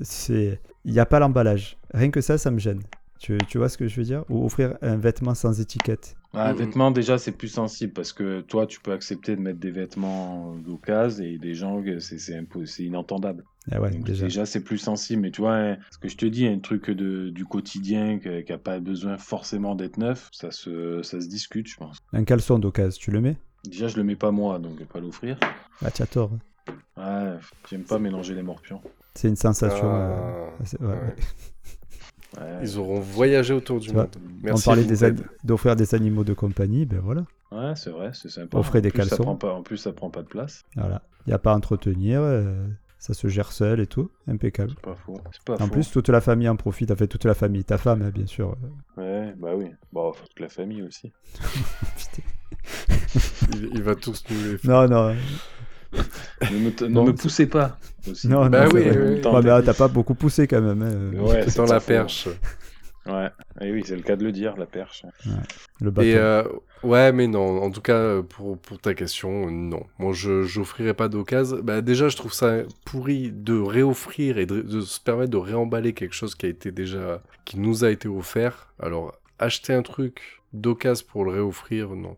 C'est, 0.00 0.60
Il 0.86 0.92
n'y 0.92 0.98
a 1.00 1.06
pas 1.06 1.18
l'emballage. 1.18 1.78
Rien 1.94 2.10
que 2.10 2.20
ça, 2.20 2.36
ça 2.38 2.50
me 2.50 2.58
gêne. 2.58 2.80
Tu, 3.24 3.38
tu 3.48 3.56
vois 3.56 3.70
ce 3.70 3.78
que 3.78 3.88
je 3.88 3.96
veux 3.96 4.04
dire? 4.04 4.22
Ou 4.28 4.44
offrir 4.44 4.76
un 4.82 4.98
vêtement 4.98 5.34
sans 5.34 5.58
étiquette. 5.58 6.14
Ah, 6.34 6.52
Mhm. 6.52 6.58
Vêtements, 6.58 6.90
déjà, 6.90 7.16
c'est 7.16 7.32
plus 7.32 7.48
sensible 7.48 7.94
parce 7.94 8.12
que 8.12 8.42
toi, 8.42 8.66
tu 8.66 8.80
peux 8.80 8.92
accepter 8.92 9.34
de 9.34 9.40
mettre 9.40 9.58
des 9.58 9.70
vêtements 9.70 10.54
d'occasion 10.56 11.24
et 11.24 11.38
des 11.38 11.54
gens, 11.54 11.82
que 11.82 12.00
c'est 12.00 12.82
inentendable. 12.82 13.44
Ah 13.72 13.80
ouais, 13.80 13.92
Donc, 13.92 14.04
déjà. 14.04 14.26
déjà, 14.26 14.44
c'est 14.44 14.62
plus 14.62 14.76
sensible. 14.76 15.22
Mais 15.22 15.30
tu 15.30 15.40
vois, 15.40 15.54
hein, 15.56 15.78
ce 15.90 15.96
que 15.96 16.08
je 16.08 16.18
te 16.18 16.26
dis, 16.26 16.46
un 16.46 16.58
truc 16.58 16.90
de, 16.90 17.30
du 17.30 17.46
quotidien 17.46 18.18
qui 18.18 18.28
n'a 18.52 18.58
pas 18.58 18.78
besoin 18.78 19.16
forcément 19.16 19.74
d'être 19.74 19.96
neuf, 19.96 20.28
ça 20.32 20.50
se, 20.50 21.00
ça 21.02 21.18
se 21.18 21.26
discute, 21.26 21.66
je 21.66 21.76
pense. 21.76 21.96
Un 22.12 22.24
caleçon 22.24 22.58
d'occasion, 22.58 22.98
tu 23.00 23.10
le 23.10 23.22
mets? 23.22 23.38
Déjà, 23.64 23.88
je 23.88 23.96
le 23.96 24.04
mets 24.04 24.16
pas 24.16 24.32
moi, 24.32 24.58
donc 24.58 24.74
je 24.74 24.80
vais 24.80 24.84
pas 24.84 25.00
l'offrir. 25.00 25.38
Ah, 25.82 25.90
tu 25.90 26.02
as 26.02 26.06
tort. 26.06 26.30
Ouais, 26.98 27.38
j'aime 27.70 27.84
pas 27.84 27.98
mélanger 27.98 28.34
les 28.34 28.42
morpions. 28.42 28.82
C'est 29.14 29.28
une 29.28 29.36
sensation. 29.36 29.88
Ah, 29.88 30.50
euh, 30.82 30.86
ouais, 30.86 30.88
ouais. 30.88 31.14
ouais. 32.38 32.58
Ils 32.62 32.78
auront 32.78 33.00
voyagé 33.00 33.52
autour 33.54 33.80
du 33.80 33.88
Tu 33.88 33.92
vois, 33.94 34.02
monde. 34.04 34.16
Merci. 34.42 34.68
On 34.68 34.72
parlait 34.74 35.14
d'offrir 35.44 35.76
des 35.76 35.94
animaux 35.94 36.24
de 36.24 36.34
compagnie, 36.34 36.86
ben 36.86 37.00
voilà. 37.02 37.24
Ouais, 37.52 37.74
c'est 37.76 37.90
vrai, 37.90 38.10
c'est 38.14 38.28
sympa. 38.30 38.58
Offrez 38.58 38.80
En 38.80 38.82
des 38.82 38.90
plus, 38.90 39.02
ça 39.02 39.08
caleçons. 39.10 39.22
prend 39.22 39.36
pas- 39.36 39.52
en 39.52 39.62
plus, 39.62 39.76
ça 39.76 39.92
prend 39.92 40.10
pas 40.10 40.22
de 40.22 40.28
place. 40.28 40.64
Voilà. 40.76 41.02
Il 41.26 41.30
n'y 41.30 41.34
a 41.34 41.38
pas 41.38 41.52
à 41.52 41.56
entretenir, 41.56 42.20
euh, 42.22 42.66
ça 42.98 43.14
se 43.14 43.28
gère 43.28 43.52
seul 43.52 43.80
et 43.80 43.86
tout. 43.86 44.10
Impeccable. 44.26 44.72
C'est 44.74 44.80
pas 44.82 44.94
faux. 44.96 45.20
C'est 45.32 45.42
pas 45.44 45.54
En 45.54 45.66
faux. 45.66 45.68
plus, 45.72 45.90
toute 45.90 46.08
la 46.08 46.20
famille 46.20 46.48
en 46.48 46.56
profite. 46.56 46.90
En 46.90 46.96
fait, 46.96 47.06
toute 47.06 47.24
la 47.24 47.34
famille. 47.34 47.64
Ta 47.64 47.78
femme, 47.78 48.10
bien 48.10 48.26
sûr. 48.26 48.56
Ouais, 48.96 49.32
bah 49.38 49.50
oui. 49.54 49.66
Bon, 49.92 50.12
faut 50.12 50.26
toute 50.26 50.40
la 50.40 50.48
famille 50.48 50.82
aussi. 50.82 51.12
Il, 53.52 53.70
il 53.74 53.82
va 53.82 53.94
tous 53.94 54.24
nous 54.30 54.52
les 54.52 54.58
faire. 54.58 54.88
Non, 54.88 54.88
non. 54.88 55.14
Ne 56.50 56.58
me, 56.58 57.04
ne 57.06 57.12
poussez 57.12 57.46
pas. 57.46 57.78
Aussi. 58.10 58.28
Non, 58.28 58.46
Bah 58.48 58.64
non, 58.64 58.70
oui, 58.74 58.82
oui, 58.84 58.96
oui. 58.96 59.20
Ouais, 59.24 59.50
ah, 59.50 59.62
t'as 59.62 59.74
pas 59.74 59.88
beaucoup 59.88 60.14
poussé 60.14 60.46
quand 60.46 60.60
même. 60.60 60.82
hein. 60.82 61.20
Ouais, 61.22 61.46
dans 61.56 61.64
la 61.66 61.80
perche. 61.80 62.28
Ouais. 63.06 63.28
Et 63.60 63.70
oui, 63.70 63.82
c'est 63.84 63.96
le 63.96 64.02
cas 64.02 64.16
de 64.16 64.24
le 64.24 64.32
dire, 64.32 64.56
la 64.56 64.64
perche. 64.66 65.04
Le 65.80 65.90
bateau. 65.90 66.08
Et 66.08 66.16
euh, 66.16 66.42
ouais, 66.82 67.12
mais 67.12 67.26
non, 67.26 67.62
en 67.62 67.70
tout 67.70 67.82
cas, 67.82 68.22
pour, 68.22 68.58
pour 68.58 68.78
ta 68.78 68.94
question, 68.94 69.50
non. 69.50 69.84
Moi, 69.98 70.12
je 70.14 70.42
j'offrirai 70.44 70.94
pas 70.94 71.08
d'occasion. 71.08 71.58
Bah, 71.62 71.82
déjà, 71.82 72.08
je 72.08 72.16
trouve 72.16 72.32
ça 72.32 72.62
pourri 72.86 73.30
de 73.30 73.58
réoffrir 73.58 74.38
et 74.38 74.46
de, 74.46 74.62
de 74.62 74.80
se 74.80 75.00
permettre 75.00 75.30
de 75.30 75.36
réemballer 75.36 75.92
quelque 75.92 76.14
chose 76.14 76.34
qui 76.34 76.46
a 76.46 76.48
été 76.48 76.70
déjà. 76.72 77.22
qui 77.44 77.58
nous 77.58 77.84
a 77.84 77.90
été 77.90 78.08
offert. 78.08 78.72
Alors, 78.80 79.14
acheter 79.38 79.74
un 79.74 79.82
truc 79.82 80.40
d'occasion 80.54 81.04
pour 81.10 81.24
le 81.26 81.32
réoffrir, 81.32 81.90
non. 81.90 82.16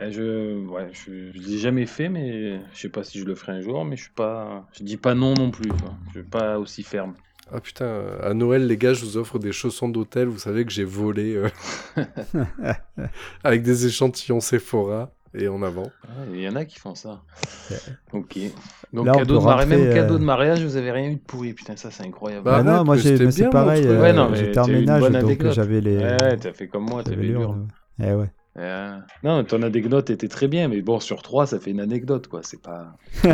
Eh, 0.00 0.10
Je, 0.12 0.66
ouais, 0.66 0.88
je, 0.92 1.30
je 1.32 1.38
l'ai 1.38 1.58
jamais 1.58 1.86
fait, 1.86 2.08
mais 2.08 2.60
je 2.74 2.80
sais 2.80 2.88
pas 2.88 3.04
si 3.04 3.18
je 3.18 3.24
le 3.24 3.34
ferai 3.34 3.52
un 3.52 3.60
jour, 3.60 3.84
mais 3.84 3.96
je 3.96 4.02
suis 4.02 4.12
pas, 4.12 4.66
je 4.72 4.82
dis 4.84 4.96
pas 4.96 5.14
non 5.14 5.34
non 5.34 5.50
plus. 5.50 5.68
Quoi. 5.68 5.94
Je 6.08 6.20
suis 6.20 6.28
pas 6.28 6.58
aussi 6.58 6.82
ferme. 6.82 7.14
Ah 7.52 7.60
putain, 7.60 7.84
euh, 7.86 8.30
à 8.30 8.32
Noël, 8.32 8.66
les 8.66 8.76
gars, 8.76 8.92
je 8.92 9.04
vous 9.04 9.16
offre 9.16 9.38
des 9.40 9.50
chaussons 9.52 9.88
d'hôtel. 9.88 10.28
Vous 10.28 10.38
savez 10.38 10.64
que 10.64 10.70
j'ai 10.70 10.84
volé 10.84 11.34
euh, 11.34 11.48
avec 13.44 13.62
des 13.62 13.86
échantillons 13.86 14.40
Sephora 14.40 15.10
et 15.34 15.48
en 15.48 15.62
avant. 15.62 15.90
Ah, 16.04 16.22
Il 16.32 16.40
y 16.40 16.48
en 16.48 16.54
a 16.56 16.64
qui 16.64 16.78
font 16.78 16.94
ça. 16.94 17.22
Ok. 18.12 18.38
Donc 18.92 19.06
Là, 19.06 19.12
cadeau 19.12 19.38
de 19.38 19.44
mariage, 19.44 19.68
même 19.68 19.94
cadeau 19.94 20.14
euh, 20.14 20.18
de 20.18 20.24
mariage, 20.24 20.62
vous 20.64 20.76
avez 20.76 20.90
rien 20.90 21.10
eu 21.10 21.14
de 21.16 21.20
pourri. 21.20 21.52
Putain, 21.52 21.76
ça 21.76 21.90
c'est 21.90 22.04
incroyable. 22.04 22.44
Bah, 22.44 22.56
Ah 22.58 22.62
non, 22.62 22.84
moi 22.84 22.96
c'est 22.98 23.50
pareil. 23.50 23.84
euh, 23.86 24.00
Ouais, 24.00 24.12
non, 24.12 24.28
mais 24.30 24.36
j'étais 24.36 24.58
en 24.60 24.66
ménage, 24.66 25.00
bonne 25.00 25.12
donc 25.12 25.22
anecdote. 25.24 25.52
j'avais 25.52 25.80
les. 25.80 25.98
Ouais, 25.98 26.36
t'as 26.36 26.52
fait 26.52 26.68
comme 26.68 26.84
moi, 26.84 27.02
t'avais 27.02 27.22
les 27.22 27.28
dur. 27.28 27.40
urnes. 27.42 27.68
Eh 28.02 28.12
ouais. 28.14 28.30
Non, 29.22 29.44
ton 29.44 29.62
anecdote 29.62 30.10
était 30.10 30.28
très 30.28 30.48
bien, 30.48 30.68
mais 30.68 30.82
bon, 30.82 31.00
sur 31.00 31.22
trois, 31.22 31.46
ça 31.46 31.58
fait 31.58 31.70
une 31.70 31.80
anecdote, 31.80 32.28
quoi. 32.28 32.40
C'est 32.42 32.62
pas. 32.62 32.96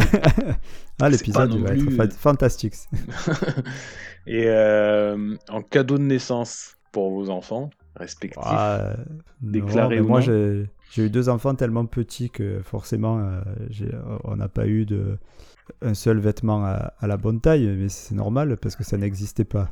Ah, 0.99 1.11
l'épisode 1.11 1.55
va 1.59 1.75
être 1.75 1.85
plus- 1.85 2.11
fantastique. 2.13 2.75
Et 4.27 4.45
euh, 4.47 5.37
en 5.51 5.61
cadeau 5.61 5.99
de 5.99 6.05
naissance 6.05 6.77
pour 6.91 7.11
vos 7.11 7.29
enfants 7.29 7.69
respectifs. 7.97 8.43
Ah, 8.43 8.95
ou 9.43 10.05
moi 10.05 10.21
j'ai, 10.23 10.67
eu 10.97 11.11
deux 11.11 11.29
enfants 11.29 11.55
tellement 11.55 11.85
petits 11.85 12.31
que 12.31 12.63
forcément 12.63 13.19
euh, 13.19 13.41
on 14.25 14.37
n'a 14.37 14.49
pas 14.49 14.67
eu 14.67 14.87
de 14.87 15.19
un 15.83 15.93
seul 15.93 16.19
vêtement 16.19 16.65
à, 16.65 16.95
à 16.99 17.07
la 17.07 17.19
bonne 17.19 17.43
taille, 17.43 17.67
mais 17.77 17.91
c'est 17.91 18.15
normal 18.15 18.57
parce 18.57 18.75
que 18.75 18.85
ça 18.85 18.97
n'existait 18.97 19.45
pas. 19.45 19.71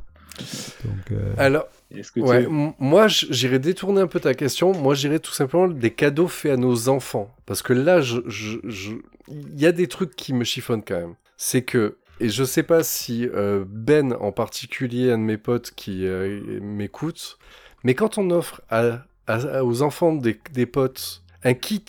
Donc 0.85 1.13
euh, 1.13 1.35
Alors, 1.39 1.67
que 2.15 2.21
Ouais, 2.21 2.47
moi 2.79 3.07
j'irais 3.09 3.59
détourner 3.59 4.01
un 4.01 4.07
peu 4.07 4.21
ta 4.21 4.35
question. 4.35 4.73
Moi 4.73 4.95
j'irais 4.95 5.19
tout 5.21 5.33
simplement 5.33 5.69
des 5.69 5.91
cadeaux 5.91 6.29
faits 6.29 6.53
à 6.53 6.57
nos 6.57 6.89
enfants. 6.89 7.35
Parce 7.47 7.63
que 7.63 7.73
là, 7.73 8.01
je- 8.01 8.21
je- 8.27 8.59
je- 8.65 8.93
il 9.29 9.61
y 9.61 9.67
a 9.67 9.73
des 9.73 9.87
trucs 9.87 10.17
qui 10.17 10.33
me 10.35 10.45
chiffonnent 10.45 10.83
quand 10.85 10.99
même. 10.99 11.15
C'est 11.37 11.63
que, 11.63 11.97
et 12.21 12.29
je 12.29 12.45
sais 12.45 12.63
pas 12.63 12.83
si 12.83 13.27
euh, 13.29 13.65
Ben 13.67 14.13
en 14.21 14.33
particulier, 14.33 15.11
un 15.13 15.19
de 15.19 15.23
mes 15.23 15.39
potes 15.39 15.73
qui 15.75 16.07
euh, 16.07 16.41
m'écoute, 16.61 17.39
mais 17.85 17.95
quand 17.95 18.19
on 18.19 18.31
offre 18.31 18.61
à- 18.71 19.05
à- 19.27 19.65
aux 19.65 19.83
enfants 19.83 20.13
des, 20.13 20.39
des 20.53 20.67
potes 20.67 21.23
un 21.43 21.55
kit 21.55 21.85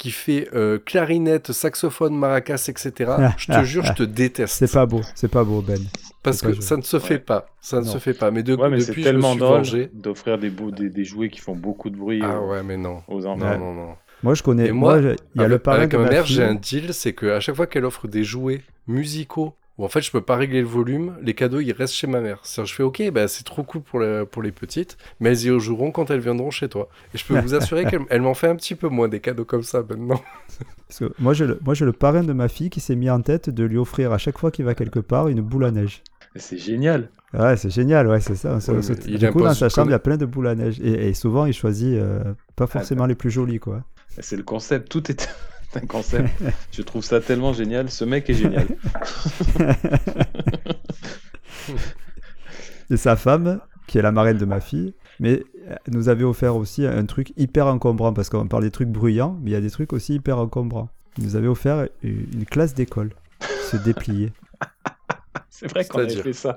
qui 0.00 0.10
fait 0.10 0.48
euh, 0.54 0.78
clarinette, 0.84 1.52
saxophone, 1.52 2.16
maracas, 2.16 2.64
etc., 2.68 3.12
je 3.36 3.46
te 3.52 3.62
jure, 3.64 3.84
je 3.84 3.92
te 3.92 4.02
déteste. 4.02 4.54
c'est 4.54 4.72
pas 4.72 4.86
beau, 4.86 5.02
c'est 5.14 5.30
pas 5.30 5.44
beau 5.44 5.60
Ben. 5.60 5.78
Parce 6.22 6.40
que 6.40 6.58
ça 6.60 6.76
ne 6.78 6.82
se 6.82 6.98
fait 6.98 7.14
Ouais. 7.14 7.20
pas. 7.20 7.46
Ça 7.60 7.80
ne 7.80 7.84
Non. 7.84 7.92
se 7.92 7.98
fait 7.98 8.14
pas. 8.14 8.30
Mais, 8.30 8.42
de, 8.42 8.54
Ouais, 8.54 8.68
mais 8.70 8.80
c'est 8.80 8.88
depuis, 8.88 9.02
je 9.02 9.08
me 9.08 9.12
tellement 9.12 9.36
vengé. 9.36 9.90
d'offrir 9.92 10.38
des, 10.38 10.50
des, 10.50 10.88
des 10.90 11.04
jouets 11.04 11.28
qui 11.28 11.40
font 11.40 11.54
beaucoup 11.54 11.90
de 11.90 11.96
bruit 11.96 12.20
Ah 12.22 12.40
aux, 12.40 12.50
ouais, 12.50 12.62
mais 12.62 12.76
non. 12.78 13.02
aux 13.08 13.24
enfants. 13.26 13.38
Non, 13.38 13.46
Ouais. 13.50 13.58
non, 13.58 13.74
non. 13.74 13.88
Moi 14.22 14.34
je 14.34 14.42
connais. 14.42 14.66
Et 14.68 14.72
moi, 14.72 15.00
moi, 15.00 15.02
je- 15.02 15.16
il 15.34 15.40
y 15.40 15.44
a 15.44 15.48
le 15.48 15.54
avec, 15.54 15.62
parrain 15.62 15.78
avec 15.78 15.90
de 15.92 15.96
ma 15.98 16.04
ma 16.04 16.10
mère, 16.10 16.26
j'ai 16.26 16.42
un 16.42 16.54
deal, 16.54 16.92
c'est 16.92 17.14
qu'à 17.14 17.40
chaque 17.40 17.54
fois 17.56 17.66
qu'elle 17.66 17.84
offre 17.86 18.06
des 18.08 18.22
jouets 18.24 18.60
musicaux, 18.86 19.54
où 19.80 19.84
en 19.84 19.88
fait 19.88 20.00
je 20.02 20.10
peux 20.10 20.20
pas 20.20 20.36
régler 20.36 20.60
le 20.60 20.66
volume, 20.66 21.16
les 21.22 21.34
cadeaux 21.34 21.60
ils 21.60 21.72
restent 21.72 21.94
chez 21.94 22.06
ma 22.06 22.20
mère. 22.20 22.40
C'est-à-dire, 22.44 22.70
je 22.70 22.74
fais 22.74 22.82
ok, 22.82 23.10
bah, 23.12 23.28
c'est 23.28 23.44
trop 23.44 23.62
cool 23.62 23.82
pour, 23.82 23.98
la- 24.00 24.26
pour 24.26 24.42
les 24.42 24.52
petites, 24.52 24.96
mais 25.20 25.30
elles 25.30 25.46
y 25.46 25.60
joueront 25.60 25.90
quand 25.90 26.10
elles 26.10 26.20
viendront 26.20 26.50
chez 26.50 26.68
toi. 26.68 26.88
Et 27.14 27.18
je 27.18 27.24
peux 27.24 27.38
vous 27.40 27.54
assurer 27.60 27.86
qu'elle 27.86 28.02
elle 28.10 28.22
m'en 28.22 28.34
fait 28.34 28.48
un 28.48 28.56
petit 28.56 28.74
peu 28.74 28.88
moins 28.88 29.08
des 29.08 29.20
cadeaux 29.20 29.44
comme 29.44 29.62
ça 29.62 29.80
maintenant. 29.88 30.20
Parce 30.88 30.98
que 31.00 31.12
moi 31.18 31.32
j'ai 31.34 31.46
le, 31.46 31.58
moi 31.64 31.74
le 31.80 31.92
parrain 31.92 32.22
de 32.24 32.32
ma 32.32 32.48
fille 32.48 32.70
qui 32.70 32.80
s'est 32.80 32.96
mis 32.96 33.10
en 33.10 33.22
tête 33.22 33.48
de 33.50 33.64
lui 33.64 33.78
offrir 33.78 34.12
à 34.12 34.18
chaque 34.18 34.38
fois 34.38 34.50
qu'il 34.50 34.64
va 34.64 34.74
quelque 34.74 35.00
part 35.00 35.28
une 35.28 35.40
boule 35.40 35.64
à 35.64 35.70
neige. 35.70 36.02
C'est 36.36 36.58
génial. 36.58 37.10
Ouais, 37.32 37.56
c'est 37.56 37.70
génial, 37.70 38.06
ouais, 38.08 38.20
c'est 38.20 38.34
ça. 38.34 38.54
Ouais, 38.54 38.60
se- 38.60 38.92
il 39.08 39.18
du 39.18 39.30
coup, 39.30 39.40
dans 39.40 39.54
sa 39.54 39.68
chambre, 39.68 39.88
il 39.88 39.92
y 39.92 39.94
a 39.94 39.98
plein 40.00 40.16
de 40.16 40.26
boules 40.26 40.46
à 40.48 40.54
neige. 40.54 40.80
Et, 40.80 41.08
et 41.08 41.14
souvent, 41.14 41.46
il 41.46 41.52
choisit 41.52 41.94
euh, 41.96 42.34
pas 42.56 42.66
forcément 42.66 43.06
les 43.06 43.14
plus 43.14 43.30
jolies, 43.30 43.58
quoi. 43.60 43.82
C'est 44.18 44.36
le 44.36 44.42
concept. 44.42 44.88
Tout 44.88 45.10
est 45.10 45.28
un 45.76 45.86
concept. 45.86 46.28
Je 46.72 46.82
trouve 46.82 47.04
ça 47.04 47.20
tellement 47.20 47.52
génial. 47.52 47.90
Ce 47.90 48.04
mec 48.04 48.28
est 48.30 48.34
génial. 48.34 48.66
Et 52.90 52.96
sa 52.96 53.14
femme, 53.16 53.60
qui 53.86 53.98
est 53.98 54.02
la 54.02 54.12
marraine 54.12 54.38
de 54.38 54.44
ma 54.44 54.60
fille, 54.60 54.94
mais 55.20 55.44
euh, 55.68 55.74
nous 55.88 56.08
avait 56.08 56.24
offert 56.24 56.56
aussi 56.56 56.86
un 56.86 57.06
truc 57.06 57.32
hyper 57.36 57.66
encombrant, 57.66 58.12
parce 58.12 58.28
qu'on 58.30 58.48
parle 58.48 58.64
des 58.64 58.70
trucs 58.70 58.88
bruyants, 58.88 59.38
mais 59.42 59.50
il 59.50 59.52
y 59.52 59.56
a 59.56 59.60
des 59.60 59.70
trucs 59.70 59.92
aussi 59.92 60.14
hyper 60.14 60.38
encombrants. 60.38 60.88
Il 61.18 61.24
nous 61.24 61.36
avait 61.36 61.48
offert 61.48 61.86
une 62.02 62.44
classe 62.46 62.74
d'école, 62.74 63.10
se 63.70 63.76
dépliait. 63.76 64.32
C'est 65.50 65.68
vrai 65.68 65.84
qu'on 65.84 65.98
avait 66.00 66.22
fait 66.22 66.32
ça. 66.32 66.56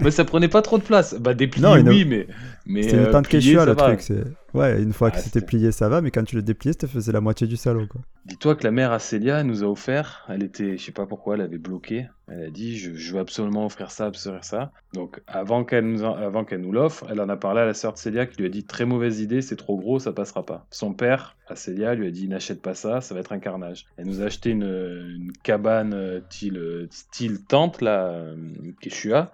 mais 0.00 0.10
ça 0.10 0.24
prenait 0.24 0.48
pas 0.48 0.62
trop 0.62 0.78
de 0.78 0.82
place. 0.82 1.14
Bah, 1.14 1.34
déplier, 1.34 1.62
Non, 1.62 1.74
oui, 1.74 2.04
mais. 2.04 2.26
Mais 2.66 2.82
C'était 2.82 2.96
une 2.96 3.02
euh, 3.04 3.12
tente 3.12 3.28
plier, 3.28 3.40
Quechua, 3.54 3.64
le 3.66 3.72
va. 3.72 3.82
truc. 3.88 4.00
c'est- 4.00 4.24
Ouais, 4.54 4.82
une 4.82 4.94
fois 4.94 5.08
Ah, 5.12 5.16
que 5.16 5.22
c'était 5.22 5.42
plié, 5.42 5.70
ça 5.70 5.88
va, 5.90 6.00
mais 6.00 6.10
quand 6.10 6.24
tu 6.24 6.34
le 6.34 6.40
dépliais, 6.42 6.72
ça 6.80 6.88
faisait 6.88 7.12
la 7.12 7.20
moitié 7.20 7.46
du 7.46 7.56
salon, 7.58 7.86
quoi. 7.86 8.00
Dis-toi 8.24 8.56
que 8.56 8.64
la 8.64 8.70
mère 8.70 8.90
à 8.90 8.98
Célia, 8.98 9.40
elle 9.40 9.46
nous 9.46 9.62
a 9.62 9.66
offert, 9.66 10.24
elle 10.30 10.42
était, 10.42 10.78
je 10.78 10.82
sais 10.82 10.92
pas 10.92 11.04
pourquoi, 11.04 11.34
elle 11.34 11.42
avait 11.42 11.58
bloqué. 11.58 12.06
Elle 12.26 12.42
a 12.44 12.50
dit, 12.50 12.76
je, 12.78 12.94
je 12.94 13.12
veux 13.12 13.20
absolument 13.20 13.66
offrir 13.66 13.90
ça, 13.90 14.08
offrir 14.08 14.42
ça. 14.44 14.72
Donc, 14.94 15.20
avant 15.26 15.62
qu'elle 15.64 15.84
nous, 15.86 16.04
en- 16.04 16.14
avant 16.14 16.44
qu'elle 16.46 16.62
nous 16.62 16.72
l'offre, 16.72 17.04
elle 17.10 17.20
en 17.20 17.28
a 17.28 17.36
parlé 17.36 17.60
à 17.60 17.66
la 17.66 17.74
sœur 17.74 17.92
de 17.92 17.98
Célia 17.98 18.24
qui 18.24 18.38
lui 18.38 18.46
a 18.46 18.48
dit, 18.48 18.64
très 18.64 18.86
mauvaise 18.86 19.20
idée, 19.20 19.42
c'est 19.42 19.56
trop 19.56 19.76
gros, 19.76 19.98
ça 19.98 20.12
passera 20.12 20.44
pas. 20.46 20.66
Son 20.70 20.94
père, 20.94 21.36
à 21.48 21.54
Célia, 21.54 21.94
lui 21.94 22.06
a 22.06 22.10
dit, 22.10 22.26
n'achète 22.26 22.62
pas 22.62 22.74
ça, 22.74 23.02
ça 23.02 23.12
va 23.12 23.20
être 23.20 23.32
un 23.32 23.38
carnage. 23.40 23.84
Elle 23.98 24.06
nous 24.06 24.22
a 24.22 24.24
acheté 24.24 24.50
une, 24.50 24.62
une 24.64 25.32
cabane 25.42 25.92
euh, 25.92 26.20
style, 26.30 26.56
euh, 26.56 26.86
style 26.90 27.44
tente, 27.44 27.82
là, 27.82 28.24
Quechua, 28.80 29.32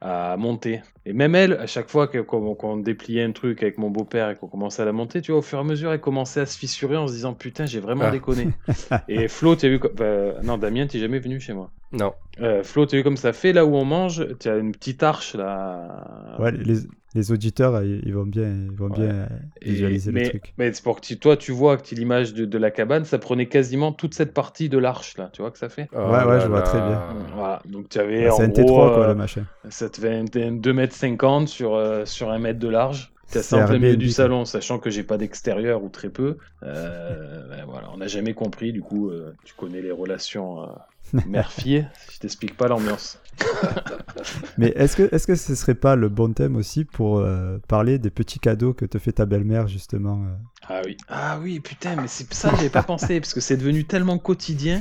à 0.00 0.36
monter. 0.36 0.80
Et 1.06 1.12
même 1.12 1.34
elle, 1.34 1.54
à 1.54 1.66
chaque 1.66 1.88
fois 1.88 2.06
que- 2.06 2.18
qu'on 2.18 2.54
qu'on 2.54 2.76
dépliait 2.76 3.24
un 3.24 3.32
truc 3.32 3.62
avec 3.62 3.78
mon 3.78 3.90
beau-père 3.90 4.30
et 4.30 4.36
qu'on 4.36 4.46
commençait 4.46 4.82
à 4.82 4.84
la 4.84 4.92
monter, 4.92 5.20
tu 5.22 5.32
vois, 5.32 5.40
au 5.40 5.42
fur 5.42 5.58
et 5.58 5.60
à 5.60 5.64
mesure, 5.64 5.92
elle 5.92 6.00
commençait 6.00 6.40
à 6.40 6.46
se 6.46 6.56
fissurer 6.56 6.96
en 6.96 7.06
se 7.08 7.12
disant 7.14 7.34
putain, 7.34 7.66
j'ai 7.66 7.80
vraiment 7.80 8.04
Ah. 8.06 8.10
déconné. 8.10 8.48
et 9.08 9.26
Flo, 9.28 9.56
tu 9.56 9.66
as 9.66 9.68
vu, 9.70 9.80
bah, 9.96 10.40
non, 10.44 10.56
Damien, 10.58 10.86
t'es 10.86 10.98
jamais 11.00 11.18
venu 11.18 11.40
chez 11.40 11.52
moi. 11.52 11.70
Non. 11.92 12.12
Euh, 12.40 12.62
Flo, 12.62 12.86
tu 12.86 12.94
as 12.94 12.98
vu 12.98 13.04
comme 13.04 13.16
ça 13.16 13.32
fait 13.32 13.52
là 13.52 13.64
où 13.66 13.74
on 13.74 13.84
mange, 13.84 14.24
tu 14.38 14.48
as 14.48 14.56
une 14.56 14.72
petite 14.72 15.02
arche 15.02 15.34
là. 15.34 16.36
Ouais, 16.38 16.52
les, 16.52 16.80
les 17.18 17.32
auditeurs, 17.32 17.82
ils 17.82 18.00
ils 18.06 18.14
vont 18.14 18.24
bien, 18.26 18.48
ils 18.70 18.76
vont 18.76 18.88
Ouais. 18.88 18.96
bien 18.96 19.10
euh, 19.10 19.26
Et- 19.60 19.70
visualiser 19.72 20.12
mais, 20.12 20.20
le 20.24 20.28
truc. 20.30 20.54
mais 20.58 20.72
c'est 20.72 20.82
pour 20.82 20.96
que 20.96 21.06
tu- 21.06 21.18
toi, 21.18 21.36
tu 21.36 21.52
vois 21.52 21.76
que 21.76 21.94
l'image 21.94 22.32
de, 22.34 22.44
de 22.46 22.58
la 22.58 22.70
cabane, 22.70 23.04
ça 23.04 23.18
prenait 23.18 23.48
quasiment 23.48 23.92
toute 23.92 24.14
cette 24.14 24.32
partie 24.34 24.68
de 24.68 24.78
l'arche 24.78 25.16
là, 25.18 25.30
tu 25.32 25.42
vois 25.42 25.50
que 25.50 25.58
ça 25.58 25.68
fait? 25.68 25.88
Oh 25.92 25.98
Ouais, 25.98 26.24
ouais, 26.24 26.24
là 26.24 26.38
je 26.38 26.48
vois 26.48 26.60
là. 26.60 26.62
très 26.62 26.80
bien. 26.80 27.02
Voilà, 27.34 27.60
donc 27.66 27.88
tu 27.88 27.98
avais 27.98 28.28
en 28.30 28.36
c'est 28.36 28.44
un 28.44 28.48
gros, 28.48 28.62
T3, 28.62 28.94
quoi, 28.94 29.04
euh, 29.04 29.08
le 29.08 29.14
machin. 29.14 29.44
Ça 29.68 29.90
te 29.90 30.00
fait 30.00 30.14
un, 30.14 30.24
un 30.24 30.52
2m50 30.56 31.46
sur, 31.48 31.74
euh, 31.74 32.04
sur 32.06 32.30
1 32.30 32.38
mètre 32.38 32.58
de 32.58 32.68
large. 32.68 33.12
T'as 33.30 33.42
C'est 33.42 33.56
ça 33.56 33.64
en 33.64 33.66
plein 33.66 33.78
milieu 33.78 33.96
du 33.98 34.08
salon, 34.10 34.46
sachant 34.46 34.78
que 34.78 34.88
j'ai 34.88 35.02
pas 35.04 35.18
d'extérieur 35.18 35.82
ou 35.84 35.90
très 35.90 36.08
peu. 36.08 36.38
Euh, 36.62 37.46
ben 37.50 37.64
voilà, 37.66 37.90
on 37.92 37.98
n'a 37.98 38.06
jamais 38.06 38.32
compris. 38.34 38.72
Du 38.72 38.80
coup, 38.80 39.10
euh, 39.10 39.34
tu 39.44 39.54
connais 39.54 39.82
les 39.82 39.90
relations 39.92 40.62
euh, 41.14 41.20
mère-fille. 41.26 41.88
Je 42.12 42.18
t'explique 42.18 42.56
pas 42.56 42.68
l'ambiance. 42.68 43.18
Mais 44.58 44.68
est-ce 44.68 44.96
que, 44.96 45.14
est-ce 45.14 45.26
que 45.26 45.36
ce 45.36 45.54
serait 45.54 45.74
pas 45.74 45.94
le 45.94 46.08
bon 46.08 46.32
thème 46.32 46.56
aussi 46.56 46.84
pour 46.84 47.18
euh, 47.18 47.58
parler 47.68 47.98
des 47.98 48.10
petits 48.10 48.40
cadeaux 48.40 48.74
que 48.74 48.84
te 48.84 48.98
fait 48.98 49.12
ta 49.12 49.26
belle-mère, 49.26 49.68
justement 49.68 50.24
euh? 50.24 50.34
Ah 50.68 50.82
oui. 50.84 50.96
Ah 51.08 51.38
oui, 51.40 51.60
putain, 51.60 51.94
mais 51.96 52.08
c'est 52.08 52.32
ça, 52.34 52.50
j'avais 52.56 52.68
pas 52.68 52.82
pensé 52.82 53.20
parce 53.20 53.32
que 53.32 53.40
c'est 53.40 53.56
devenu 53.56 53.84
tellement 53.84 54.18
quotidien 54.18 54.80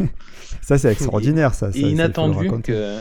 Ça, 0.62 0.78
c'est 0.78 0.92
extraordinaire, 0.92 1.54
ça. 1.54 1.72
ça, 1.72 1.78
et 1.78 1.82
inattendu 1.82 2.50
que 2.64 3.00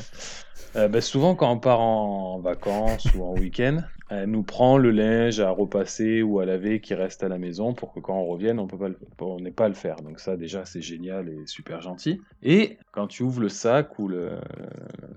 euh, 0.76 0.88
ben, 0.88 1.00
souvent 1.00 1.34
quand 1.34 1.50
on 1.50 1.58
part 1.58 1.80
en 1.80 2.38
vacances 2.40 3.06
ou 3.14 3.24
en 3.24 3.32
week-end, 3.32 3.78
elle 4.08 4.30
nous 4.30 4.42
prend 4.42 4.78
le 4.78 4.90
linge 4.90 5.40
à 5.40 5.50
repasser 5.50 6.22
ou 6.22 6.38
à 6.40 6.44
laver 6.46 6.80
qui 6.80 6.94
reste 6.94 7.22
à 7.22 7.28
la 7.28 7.38
maison 7.38 7.74
pour 7.74 7.92
que 7.92 8.00
quand 8.00 8.16
on 8.18 8.26
revienne, 8.26 8.58
on 8.58 8.66
peut 8.66 8.78
pas 8.78 8.88
le- 8.88 8.98
on 9.20 9.40
n'ait 9.40 9.50
pas 9.50 9.64
à 9.64 9.68
le 9.68 9.74
faire. 9.74 9.96
Donc 9.96 10.20
ça 10.20 10.36
déjà 10.36 10.64
c'est 10.64 10.80
génial 10.82 11.28
et 11.28 11.46
super 11.46 11.80
gentil. 11.82 12.20
Et 12.42 12.78
quand 12.92 13.06
tu 13.08 13.22
ouvres 13.24 13.40
le 13.40 13.48
sac 13.48 13.98
ou 13.98 14.08
le, 14.08 14.32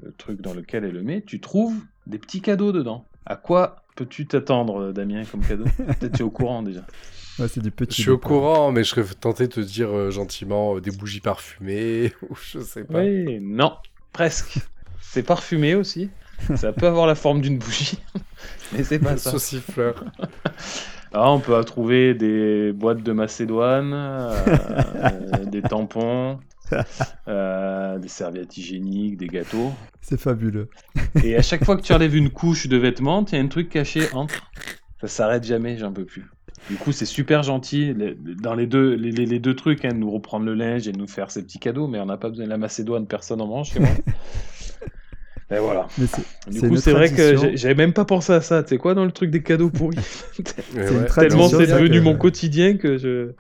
le 0.04 0.12
truc 0.14 0.42
dans 0.42 0.54
lequel 0.54 0.86
elle 0.86 0.94
le 0.94 1.04
met, 1.04 1.22
tu 1.22 1.40
trouves 1.40 1.76
des 2.08 2.18
petits 2.18 2.42
cadeaux 2.42 2.72
dedans. 2.72 3.06
À 3.26 3.36
quoi 3.36 3.76
peux-tu 3.96 4.26
t'attendre, 4.28 4.92
Damien, 4.92 5.24
comme 5.26 5.42
cadeau? 5.42 5.66
Peut-être 6.00 6.14
tu 6.14 6.20
es 6.20 6.24
au 6.24 6.32
courant 6.32 6.64
déjà. 6.64 6.86
Ouais, 7.38 7.48
c'est 7.48 7.62
du 7.62 7.72
petit. 7.72 7.98
Je 7.98 8.02
suis 8.02 8.12
au 8.12 8.18
courant, 8.18 8.72
mais 8.72 8.84
je 8.84 8.90
serais 8.90 9.04
tenté 9.20 9.48
de 9.48 9.54
te 9.54 9.60
dire 9.60 9.90
euh, 9.96 10.10
gentiment 10.10 10.76
euh, 10.76 10.82
des 10.82 10.92
bougies 10.92 11.20
parfumées 11.22 12.12
ou 12.30 12.36
je 12.36 12.60
sais 12.60 12.84
pas. 12.86 13.02
Oui, 13.02 13.40
non, 13.42 13.74
presque. 14.14 14.60
C'est 15.02 15.24
parfumé 15.24 15.76
aussi. 15.76 16.10
Ça 16.56 16.74
peut 16.74 16.88
avoir 16.88 17.08
la 17.08 17.16
forme 17.16 17.42
d'une 17.42 17.58
bougie, 17.58 18.00
mais 18.74 18.84
c'est 18.84 19.00
pas 19.00 19.18
ça. 19.18 19.32
Saucifleur. 19.32 20.04
Ah, 21.12 21.32
on 21.32 21.40
peut 21.40 21.60
trouver 21.64 22.14
des 22.14 22.72
boîtes 22.72 23.02
de 23.02 23.12
Macédoine, 23.14 23.94
euh, 23.96 25.46
des 25.46 25.64
tampons, 25.64 26.40
euh, 27.28 27.98
des 27.98 28.08
serviettes 28.08 28.56
hygiéniques, 28.58 29.18
des 29.18 29.26
gâteaux. 29.26 29.72
C'est 30.02 30.20
fabuleux. 30.20 30.70
Et 31.24 31.36
à 31.36 31.42
chaque 31.42 31.66
fois 31.66 31.78
que 31.78 31.82
tu 31.82 31.94
enlèves 31.94 32.16
une 32.16 32.30
couche 32.30 32.68
de 32.68 32.78
vêtements, 32.78 33.26
il 33.26 33.36
y 33.36 33.42
a 33.42 33.44
un 33.44 33.48
truc 33.48 33.70
caché 33.70 34.04
entre. 34.14 34.52
Ça 35.02 35.08
s'arrête 35.08 35.44
jamais, 35.46 35.78
j'en 35.80 35.92
peux 35.92 36.06
plus. 36.06 36.30
Du 36.70 36.76
coup, 36.76 36.92
c'est 36.92 37.06
super 37.06 37.42
gentil 37.42 37.96
dans 38.44 38.54
les 38.54 38.68
deux, 38.68 38.94
les 38.94 39.40
deux 39.40 39.56
trucs, 39.56 39.86
hein, 39.86 39.94
de 39.94 39.98
nous 39.98 40.12
reprendre 40.12 40.46
le 40.46 40.54
linge 40.54 40.88
et 40.88 40.92
de 40.92 40.98
nous 41.00 41.08
faire 41.08 41.32
ces 41.32 41.42
petits 41.42 41.60
cadeaux, 41.60 41.88
mais 41.88 42.00
on 42.00 42.06
n'a 42.06 42.18
pas 42.18 42.30
besoin 42.30 42.46
de 42.46 42.52
la 42.52 42.58
Macédoine, 42.58 43.08
personne 43.08 43.42
en 43.42 43.48
mange 43.48 43.72
chez 43.72 43.80
moi. 43.80 43.90
Et 45.52 45.58
voilà. 45.58 45.88
Mais 45.98 46.06
c'est 46.08 46.22
Du 46.52 46.60
C'est 46.60 46.68
coup, 46.70 46.78
c'est 46.78 46.92
vrai 46.94 47.12
que 47.12 47.56
j'avais 47.56 47.76
même 47.76 47.94
pas 47.94 48.06
pensé 48.06 48.32
à 48.34 48.42
ça. 48.42 48.62
Tu 48.64 48.70
sais 48.70 48.78
quoi, 48.78 48.94
dans 48.94 49.06
le 49.06 49.12
truc 49.12 49.32
des 49.32 49.42
cadeaux 49.42 49.70
pourris? 49.72 49.98
C'est 50.34 50.76
ouais. 50.78 51.06
tradition, 51.06 51.20
Tellement 51.28 51.50
c'est 51.50 51.68
devenu 51.68 52.00
que- 52.00 52.04
mon 52.04 52.16
quotidien 52.18 52.78
que 52.78 52.98
je 52.98 53.32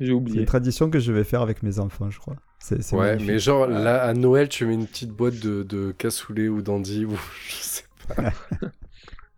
j'ai 0.00 0.06
c'est 0.06 0.12
oublié. 0.12 0.40
une 0.40 0.46
tradition 0.46 0.90
que 0.90 0.98
je 0.98 1.12
vais 1.12 1.24
faire 1.24 1.42
avec 1.42 1.62
mes 1.62 1.78
enfants, 1.78 2.10
je 2.10 2.18
crois. 2.18 2.36
C'est 2.58 2.82
c'est 2.82 2.94
Ouais, 2.96 3.16
magnifique. 3.18 3.28
mais 3.28 3.38
genre 3.38 3.66
là 3.66 4.02
à 4.02 4.12
Noël, 4.14 4.48
tu 4.48 4.66
mets 4.66 4.74
une 4.74 4.86
petite 4.86 5.10
boîte 5.10 5.38
de, 5.40 5.62
de 5.62 5.92
cassoulet 5.92 6.48
ou 6.48 6.62
d'andy 6.62 7.04
ou 7.06 7.12
je 7.48 7.54
sais 7.54 7.82
pas. 8.08 8.32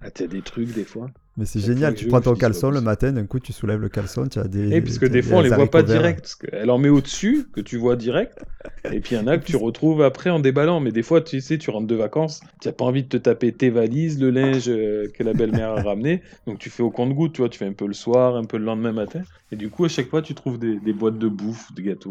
Ah, 0.05 0.11
t'as 0.11 0.27
des 0.27 0.43
trucs 0.43 0.75
des 0.75 0.85
fois. 0.85 1.11
Mais 1.39 1.47
c'est 1.47 1.61
génial, 1.61 1.95
tu 1.95 2.09
prends 2.09 2.21
ton 2.21 2.35
caleçon 2.35 2.71
le 2.71 2.83
matin, 2.83 3.11
d'un 3.13 3.25
coup 3.25 3.41
tu 3.41 3.55
soulèves 3.55 3.81
le 3.81 3.89
caleçon, 3.89 4.29
tu 4.29 4.39
as 4.39 4.49
des. 4.49 4.71
Et 4.71 4.83
parce 4.83 4.99
que 4.99 5.07
des 5.07 5.23
fois 5.23 5.39
on 5.39 5.41
les 5.41 5.49
voit 5.49 5.71
pas 5.71 5.83
direct, 5.83 6.21
parce 6.21 6.35
qu'elle 6.35 6.71
en 6.71 6.77
met 6.77 6.91
au-dessus, 6.91 7.47
que 7.55 7.63
tu 7.63 7.79
vois 7.79 7.97
direct, 7.97 8.39
et 8.85 9.01
puis 9.01 9.15
il 9.15 9.19
y 9.19 9.21
en 9.21 9.27
a 9.27 9.39
que 9.39 9.45
tu 9.47 9.57
retrouves 9.57 10.03
après 10.03 10.29
en 10.29 10.41
déballant. 10.41 10.81
Mais 10.81 10.93
des 10.93 11.03
fois, 11.03 11.23
tu 11.23 11.41
sais, 11.41 11.57
tu 11.57 11.71
rentres 11.71 11.87
de 11.87 11.95
vacances, 11.95 12.41
tu 12.61 12.69
n'as 12.69 12.73
pas 12.73 12.85
envie 12.85 13.05
de 13.05 13.09
te 13.09 13.17
taper 13.17 13.53
tes 13.53 13.71
valises, 13.71 14.21
le 14.21 14.31
linge 14.31 14.69
euh, 14.69 15.09
que 15.15 15.23
la 15.23 15.33
belle-mère 15.33 15.71
a 15.71 15.83
ramené, 15.83 16.21
donc 16.47 16.59
tu 16.59 16.69
fais 16.69 16.83
au 16.83 16.91
compte-goutte, 16.91 17.33
tu 17.33 17.41
vois, 17.41 17.49
tu 17.49 17.59
fais 17.59 17.67
un 17.67 17.73
peu 17.73 17.87
le 17.87 17.95
soir, 17.95 18.37
un 18.37 18.45
peu 18.45 18.59
le 18.59 18.65
lendemain 18.65 18.93
matin, 18.93 19.23
et 19.51 19.57
du 19.57 19.71
coup 19.71 19.87
à 19.87 19.89
chaque 19.89 20.11
fois 20.11 20.21
tu 20.21 20.35
trouves 20.35 20.59
des, 20.59 20.79
des 20.81 20.93
boîtes 20.93 21.19
de 21.19 21.29
bouffe, 21.29 21.73
de 21.75 21.81
gâteaux. 21.81 22.11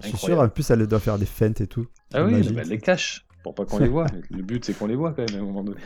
Je 0.00 0.08
suis 0.08 0.16
sûr, 0.16 0.40
en 0.40 0.48
plus, 0.48 0.70
elle 0.70 0.86
doit 0.86 0.98
faire 0.98 1.18
des 1.18 1.26
feintes 1.26 1.60
et 1.60 1.66
tout. 1.66 1.86
Ah 2.14 2.24
oui, 2.24 2.40
bah, 2.42 2.62
elle 2.62 2.68
les 2.68 2.78
cache 2.78 3.26
pour 3.42 3.54
pas 3.54 3.64
qu'on 3.64 3.78
les 3.78 3.88
voit. 3.88 4.06
le 4.30 4.42
but 4.42 4.64
c'est 4.64 4.72
qu'on 4.72 4.86
les 4.86 4.96
voit 4.96 5.12
quand 5.12 5.28
même 5.28 5.40
à 5.40 5.42
un 5.42 5.46
moment 5.46 5.64
donné. 5.64 5.80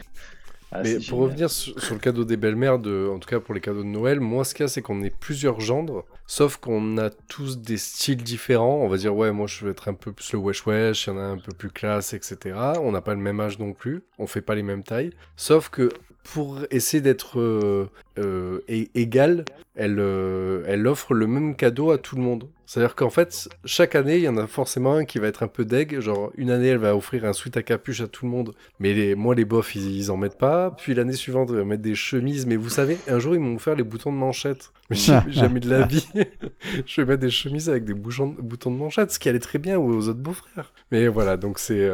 Ah, 0.72 0.82
Mais 0.82 0.98
pour 1.08 1.20
revenir 1.20 1.48
sur, 1.48 1.80
sur 1.80 1.94
le 1.94 2.00
cadeau 2.00 2.24
des 2.24 2.36
belles-mères, 2.36 2.78
de, 2.78 3.08
en 3.12 3.18
tout 3.18 3.28
cas 3.28 3.38
pour 3.38 3.54
les 3.54 3.60
cadeaux 3.60 3.82
de 3.82 3.88
Noël, 3.88 4.20
moi 4.20 4.44
ce 4.44 4.52
qu'il 4.52 4.64
y 4.64 4.66
a 4.66 4.68
c'est 4.68 4.82
qu'on 4.82 5.02
est 5.02 5.16
plusieurs 5.16 5.60
gendres, 5.60 6.04
sauf 6.26 6.56
qu'on 6.56 6.98
a 6.98 7.10
tous 7.10 7.58
des 7.58 7.76
styles 7.76 8.22
différents. 8.22 8.80
On 8.82 8.88
va 8.88 8.96
dire 8.96 9.14
ouais 9.14 9.30
moi 9.30 9.46
je 9.46 9.64
vais 9.64 9.70
être 9.70 9.88
un 9.88 9.94
peu 9.94 10.12
plus 10.12 10.32
le 10.32 10.38
wesh 10.38 10.66
wesh, 10.66 11.06
il 11.06 11.10
y 11.10 11.12
en 11.12 11.18
a 11.18 11.22
un 11.22 11.38
peu 11.38 11.52
plus 11.52 11.70
classe, 11.70 12.14
etc. 12.14 12.58
On 12.80 12.90
n'a 12.90 13.00
pas 13.00 13.14
le 13.14 13.20
même 13.20 13.38
âge 13.40 13.58
non 13.58 13.72
plus, 13.72 14.02
on 14.18 14.26
fait 14.26 14.40
pas 14.40 14.54
les 14.54 14.64
mêmes 14.64 14.82
tailles. 14.82 15.10
Sauf 15.36 15.68
que 15.68 15.88
pour 16.32 16.58
essayer 16.70 17.00
d'être 17.00 17.40
euh, 17.40 17.88
euh, 18.18 18.60
é- 18.68 18.90
égal, 18.94 19.44
elle, 19.74 19.96
euh, 19.98 20.64
elle 20.66 20.86
offre 20.86 21.14
le 21.14 21.26
même 21.26 21.54
cadeau 21.54 21.90
à 21.90 21.98
tout 21.98 22.16
le 22.16 22.22
monde. 22.22 22.48
C'est-à-dire 22.66 22.96
qu'en 22.96 23.10
fait, 23.10 23.48
chaque 23.64 23.94
année, 23.94 24.16
il 24.16 24.22
y 24.22 24.28
en 24.28 24.36
a 24.36 24.48
forcément 24.48 24.94
un 24.94 25.04
qui 25.04 25.20
va 25.20 25.28
être 25.28 25.44
un 25.44 25.48
peu 25.48 25.64
deg. 25.64 26.00
Genre, 26.00 26.32
une 26.36 26.50
année, 26.50 26.68
elle 26.68 26.78
va 26.78 26.96
offrir 26.96 27.24
un 27.24 27.32
sweat 27.32 27.56
à 27.56 27.62
capuche 27.62 28.00
à 28.00 28.08
tout 28.08 28.24
le 28.24 28.32
monde. 28.32 28.54
Mais 28.80 28.92
les, 28.92 29.14
moi, 29.14 29.36
les 29.36 29.44
bofs, 29.44 29.76
ils, 29.76 29.96
ils 29.96 30.10
en 30.10 30.16
mettent 30.16 30.38
pas. 30.38 30.72
Puis 30.72 30.92
l'année 30.94 31.12
suivante, 31.12 31.50
ils 31.52 31.62
mettre 31.62 31.82
des 31.82 31.94
chemises. 31.94 32.44
Mais 32.44 32.56
vous 32.56 32.70
savez, 32.70 32.98
un 33.06 33.20
jour, 33.20 33.34
ils 33.34 33.40
m'ont 33.40 33.54
offert 33.54 33.76
les 33.76 33.84
boutons 33.84 34.12
de 34.12 34.18
manchette. 34.18 34.72
Mais 34.90 34.96
j'ai 34.96 35.14
jamais 35.28 35.60
de 35.60 35.70
la 35.70 35.86
vie. 35.86 36.08
je 36.86 37.00
vais 37.00 37.06
mettre 37.06 37.20
des 37.20 37.30
chemises 37.30 37.70
avec 37.70 37.84
des 37.84 37.94
boutons, 37.94 38.34
de 38.34 38.76
manchette, 38.76 39.12
ce 39.12 39.20
qui 39.20 39.28
allait 39.28 39.38
très 39.38 39.60
bien 39.60 39.78
aux 39.78 40.08
autres 40.08 40.18
beaux-frères. 40.18 40.72
Mais 40.90 41.06
voilà, 41.06 41.36
donc 41.36 41.60
c'est 41.60 41.88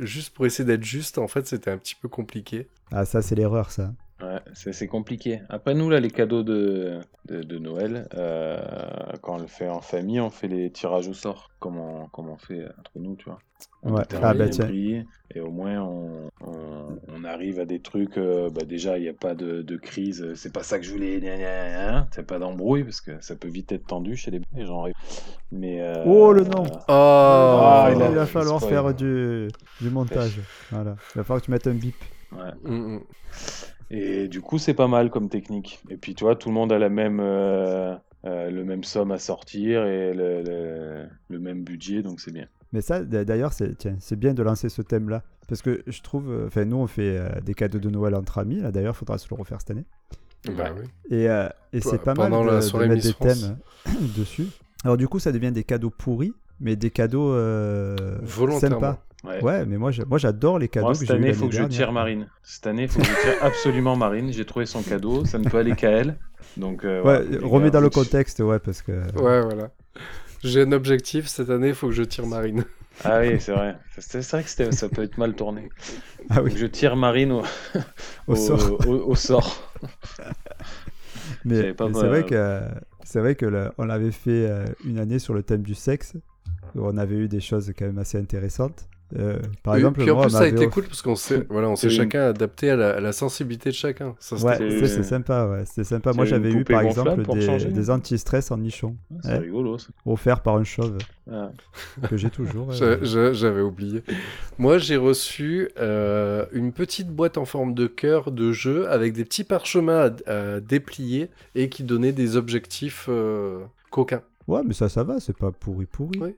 juste 0.00 0.34
pour 0.34 0.44
essayer 0.44 0.64
d'être 0.64 0.84
juste. 0.84 1.18
En 1.18 1.28
fait, 1.28 1.46
c'était 1.46 1.70
un 1.70 1.78
petit 1.78 1.94
peu 1.94 2.08
compliqué. 2.08 2.66
Ah, 2.92 3.04
ça, 3.04 3.22
c'est 3.22 3.34
l'erreur, 3.34 3.70
ça. 3.70 3.92
Ouais, 4.22 4.38
c'est 4.52 4.72
c'est 4.74 4.86
compliqué. 4.86 5.40
Après, 5.48 5.74
nous, 5.74 5.88
là, 5.88 5.98
les 5.98 6.10
cadeaux 6.10 6.42
de, 6.42 6.98
de, 7.26 7.42
de 7.42 7.58
Noël, 7.58 8.06
euh, 8.14 8.60
quand 9.22 9.36
on 9.36 9.38
le 9.40 9.46
fait 9.46 9.68
en 9.70 9.80
famille, 9.80 10.20
on 10.20 10.28
fait 10.28 10.48
les 10.48 10.70
tirages 10.70 11.08
au 11.08 11.14
sort, 11.14 11.50
comme 11.58 11.78
on, 11.78 12.06
comme 12.08 12.28
on 12.28 12.36
fait 12.36 12.66
entre 12.78 12.90
nous, 12.96 13.16
tu 13.16 13.24
vois. 13.24 13.38
On 13.82 13.94
Ouais. 13.94 14.02
Ah, 14.22 14.34
bah, 14.34 14.44
un 14.44 14.48
tiens. 14.48 14.66
prix, 14.66 15.06
et 15.34 15.40
au 15.40 15.50
moins, 15.50 15.80
on, 15.80 16.28
on, 16.42 16.98
on 17.08 17.24
arrive 17.24 17.60
à 17.60 17.64
des 17.64 17.80
trucs. 17.80 18.18
euh, 18.18 18.50
bah, 18.50 18.64
déjà, 18.66 18.98
il 18.98 19.02
n'y 19.04 19.08
a 19.08 19.14
pas 19.14 19.34
de, 19.34 19.62
de 19.62 19.76
crise. 19.78 20.34
C'est 20.34 20.52
pas 20.52 20.62
ça 20.62 20.78
que 20.78 20.84
je 20.84 20.92
voulais. 20.92 21.18
gna, 21.18 21.38
gna, 21.38 21.70
gna. 21.70 22.08
C'est 22.10 22.26
pas 22.26 22.38
d'embrouille, 22.38 22.84
parce 22.84 23.00
que 23.00 23.12
ça 23.22 23.36
peut 23.36 23.48
vite 23.48 23.72
être 23.72 23.86
tendu 23.86 24.16
chez 24.16 24.30
les, 24.30 24.42
les 24.54 24.66
gens. 24.66 24.84
Mais. 25.50 25.80
euh, 25.80 26.04
Oh, 26.04 26.32
le 26.34 26.44
nom. 26.44 26.64
Oh, 26.70 26.84
Ah, 26.88 27.88
il, 27.90 27.98
va 27.98 28.26
falloir 28.26 28.60
spoil. 28.60 28.74
faire 28.74 28.94
du, 28.94 29.48
du 29.80 29.88
montage. 29.90 30.40
Voilà. 30.70 30.96
Il 31.14 31.18
va 31.18 31.24
falloir 31.24 31.40
que 31.40 31.46
tu 31.46 31.50
mettes 31.52 31.66
un 31.66 31.74
bip. 31.74 31.96
Ouais. 32.32 32.52
Mm, 32.70 32.94
mm. 32.96 33.00
Et 33.92 34.28
du 34.28 34.40
coup, 34.40 34.58
c'est 34.58 34.74
pas 34.74 34.86
mal 34.88 35.10
comme 35.10 35.28
technique. 35.28 35.80
Et 35.88 35.96
puis, 35.96 36.14
tu 36.14 36.24
vois, 36.24 36.36
tout 36.36 36.48
le 36.48 36.54
monde 36.54 36.72
a 36.72 36.78
la 36.78 36.88
même, 36.88 37.18
euh, 37.20 37.94
euh, 38.24 38.50
le 38.50 38.64
même 38.64 38.84
somme 38.84 39.10
à 39.10 39.18
sortir 39.18 39.84
et 39.86 40.14
le, 40.14 40.42
le- 40.42 41.06
le 41.28 41.38
même 41.40 41.64
budget, 41.64 42.02
donc 42.02 42.20
c'est 42.20 42.32
bien. 42.32 42.46
Mais 42.72 42.82
ça, 42.82 43.02
d'ailleurs, 43.02 43.52
c'est 43.52 43.76
tiens, 43.76 43.96
c'est 43.98 44.14
bien 44.16 44.32
de 44.32 44.42
lancer 44.44 44.68
ce 44.68 44.80
thème-là. 44.82 45.24
Parce 45.48 45.60
que 45.62 45.82
je 45.88 46.00
trouve. 46.02 46.30
euh, 46.30 46.46
Enfin, 46.46 46.64
nous, 46.64 46.76
on 46.76 46.86
fait 46.86 47.18
euh, 47.18 47.40
des 47.40 47.54
cadeaux 47.54 47.80
de 47.80 47.90
Noël 47.90 48.14
entre 48.14 48.38
amis. 48.38 48.60
Là, 48.60 48.70
d'ailleurs, 48.70 48.94
il 48.94 48.98
faudra 48.98 49.18
se 49.18 49.26
le 49.28 49.34
refaire 49.36 49.60
cette 49.60 49.72
année. 49.72 49.84
Bah 50.56 50.70
oui. 50.78 50.86
Et, 51.10 51.28
euh, 51.28 51.48
et 51.72 51.80
c'est 51.80 51.98
pas 52.00 52.14
mal 52.14 52.30
de, 52.30 52.36
la 52.46 52.60
de 52.60 52.88
mettre 52.88 53.02
des 53.02 53.12
France. 53.12 53.40
thèmes 53.40 53.58
dessus. 54.16 54.46
Alors, 54.84 54.96
du 54.96 55.08
coup, 55.08 55.18
ça 55.18 55.32
devient 55.32 55.50
des 55.50 55.64
cadeaux 55.64 55.90
pourris, 55.90 56.32
mais 56.60 56.76
des 56.76 56.90
cadeaux 56.90 57.32
euh, 57.32 57.96
Volontairement. 58.22 58.76
sympas. 58.76 59.04
Ouais. 59.22 59.42
Ouais, 59.42 59.66
mais 59.66 59.76
moi, 59.76 59.90
j'adore 59.90 60.58
les 60.58 60.68
cadeaux 60.68 60.86
Moi, 60.86 60.94
cette 60.94 61.10
année, 61.10 61.28
il 61.28 61.34
faut 61.34 61.48
que 61.48 61.54
je 61.54 61.62
tire 61.64 61.92
Marine. 61.92 62.26
Cette 62.42 62.66
année, 62.66 62.84
il 62.84 62.88
faut 62.88 63.00
que 63.00 63.06
je 63.06 63.12
tire 63.12 63.42
absolument 63.44 63.94
Marine. 63.96 64.32
J'ai 64.32 64.46
trouvé 64.46 64.64
son 64.66 64.82
cadeau. 64.82 65.24
Ça 65.26 65.38
ne 65.38 65.44
peut 65.48 65.58
aller 65.58 65.74
qu'à 65.76 65.90
elle. 65.90 66.18
Donc, 66.56 66.84
euh, 66.84 67.02
Ouais, 67.02 67.18
remets 67.42 67.66
gars, 67.66 67.70
dans 67.72 67.80
le 67.80 67.90
contexte, 67.90 68.40
ouais, 68.40 68.58
parce 68.58 68.80
que. 68.82 68.92
Ouais, 68.92 69.42
voilà. 69.42 69.70
J'ai 70.42 70.62
un 70.62 70.72
objectif 70.72 71.26
cette 71.26 71.50
année, 71.50 71.68
il 71.68 71.74
faut 71.74 71.88
que 71.88 71.92
je 71.94 72.02
tire 72.02 72.26
Marine. 72.26 72.64
Ah 73.04 73.20
oui, 73.20 73.38
c'est 73.40 73.52
vrai. 73.52 73.76
C'est 73.98 74.26
vrai 74.30 74.42
que 74.42 74.48
c'était- 74.48 74.72
ça 74.72 74.88
peut 74.88 75.02
être 75.02 75.16
mal 75.18 75.34
tourné. 75.34 75.68
Ah 76.30 76.36
Faut 76.36 76.42
oui, 76.42 76.52
que 76.52 76.58
je 76.58 76.66
tire 76.66 76.96
Marine 76.96 77.32
au, 77.32 77.42
au 78.26 78.36
sort. 78.36 78.80
au- 78.86 79.10
au 79.10 79.14
sort. 79.14 79.70
Mais, 81.44 81.74
c'est 81.78 82.06
vrai 82.06 82.24
que 82.24 82.60
c'est 83.04 83.20
vrai 83.20 83.34
que 83.34 83.46
là, 83.46 83.72
on 83.78 83.84
l'avait 83.84 84.10
fait 84.12 84.46
euh, 84.48 84.64
une 84.84 84.98
année 84.98 85.18
sur 85.18 85.34
le 85.34 85.42
thème 85.42 85.62
du 85.62 85.74
sexe. 85.74 86.14
où 86.74 86.80
On 86.86 86.96
avait 86.96 87.16
eu 87.16 87.28
des 87.28 87.40
choses 87.40 87.72
quand 87.78 87.86
même 87.86 87.98
assez 87.98 88.18
intéressantes. 88.18 88.86
Euh, 89.18 89.38
par 89.64 89.74
Oui, 89.74 89.80
exemple, 89.80 90.00
puis 90.00 90.10
en 90.10 90.14
moi, 90.14 90.24
plus, 90.26 90.30
ça 90.32 90.40
a 90.42 90.46
été 90.46 90.66
off- 90.66 90.72
cool 90.72 90.84
parce 90.84 91.02
qu'on 91.02 91.16
s'est 91.16 91.44
voilà, 91.50 91.68
on 91.68 91.74
s'est 91.76 91.90
chacun 91.90 92.28
adapté 92.28 92.70
à 92.70 92.76
la, 92.76 92.90
à 92.96 93.00
la 93.00 93.12
sensibilité 93.12 93.70
de 93.70 93.74
chacun. 93.74 94.14
Ça, 94.20 94.36
Ouais. 94.36 94.56
C'est- 94.86 95.02
sympa, 95.02 95.46
ouais, 95.48 95.64
c'était 95.66 95.84
sympa. 95.84 96.12
Moi, 96.12 96.24
j'avais 96.26 96.52
eu 96.52 96.64
par 96.64 96.82
exemple 96.82 97.22
des, 97.72 97.90
anti-stress 97.90 98.50
en 98.50 98.58
nichon, 98.58 98.96
C'est 99.22 99.30
Ouais. 99.32 99.38
rigolo, 99.38 99.78
ça. 99.78 99.88
offerts 100.06 100.42
par 100.42 100.56
un 100.56 100.64
chauve 100.64 100.96
Ah. 101.30 101.50
que 102.08 102.16
j'ai 102.16 102.30
toujours. 102.30 102.68
Euh. 102.82 102.98
j'a- 103.02 103.32
J'avais 103.32 103.60
oublié. 103.62 104.02
Moi, 104.58 104.78
j'ai 104.78 104.96
reçu 104.96 105.70
euh, 105.78 106.46
une 106.52 106.72
petite 106.72 107.08
boîte 107.08 107.36
en 107.38 107.44
forme 107.44 107.74
de 107.74 107.86
cœur 107.86 108.30
de 108.30 108.52
jeu 108.52 108.88
avec 108.90 109.12
des 109.12 109.24
petits 109.24 109.44
parchemins 109.44 110.10
à, 110.26 110.32
à 110.32 110.60
déplier 110.60 111.30
et 111.54 111.68
qui 111.68 111.82
donnaient 111.84 112.12
des 112.12 112.36
objectifs 112.36 113.06
euh, 113.08 113.60
coquins. 113.90 114.22
Ouais, 114.48 114.60
mais 114.64 114.74
ça, 114.74 114.88
ça 114.88 115.02
va, 115.04 115.20
c'est 115.20 115.36
pas 115.36 115.50
pourri 115.52 115.86
pourri. 115.86 116.18
Ouais. 116.18 116.36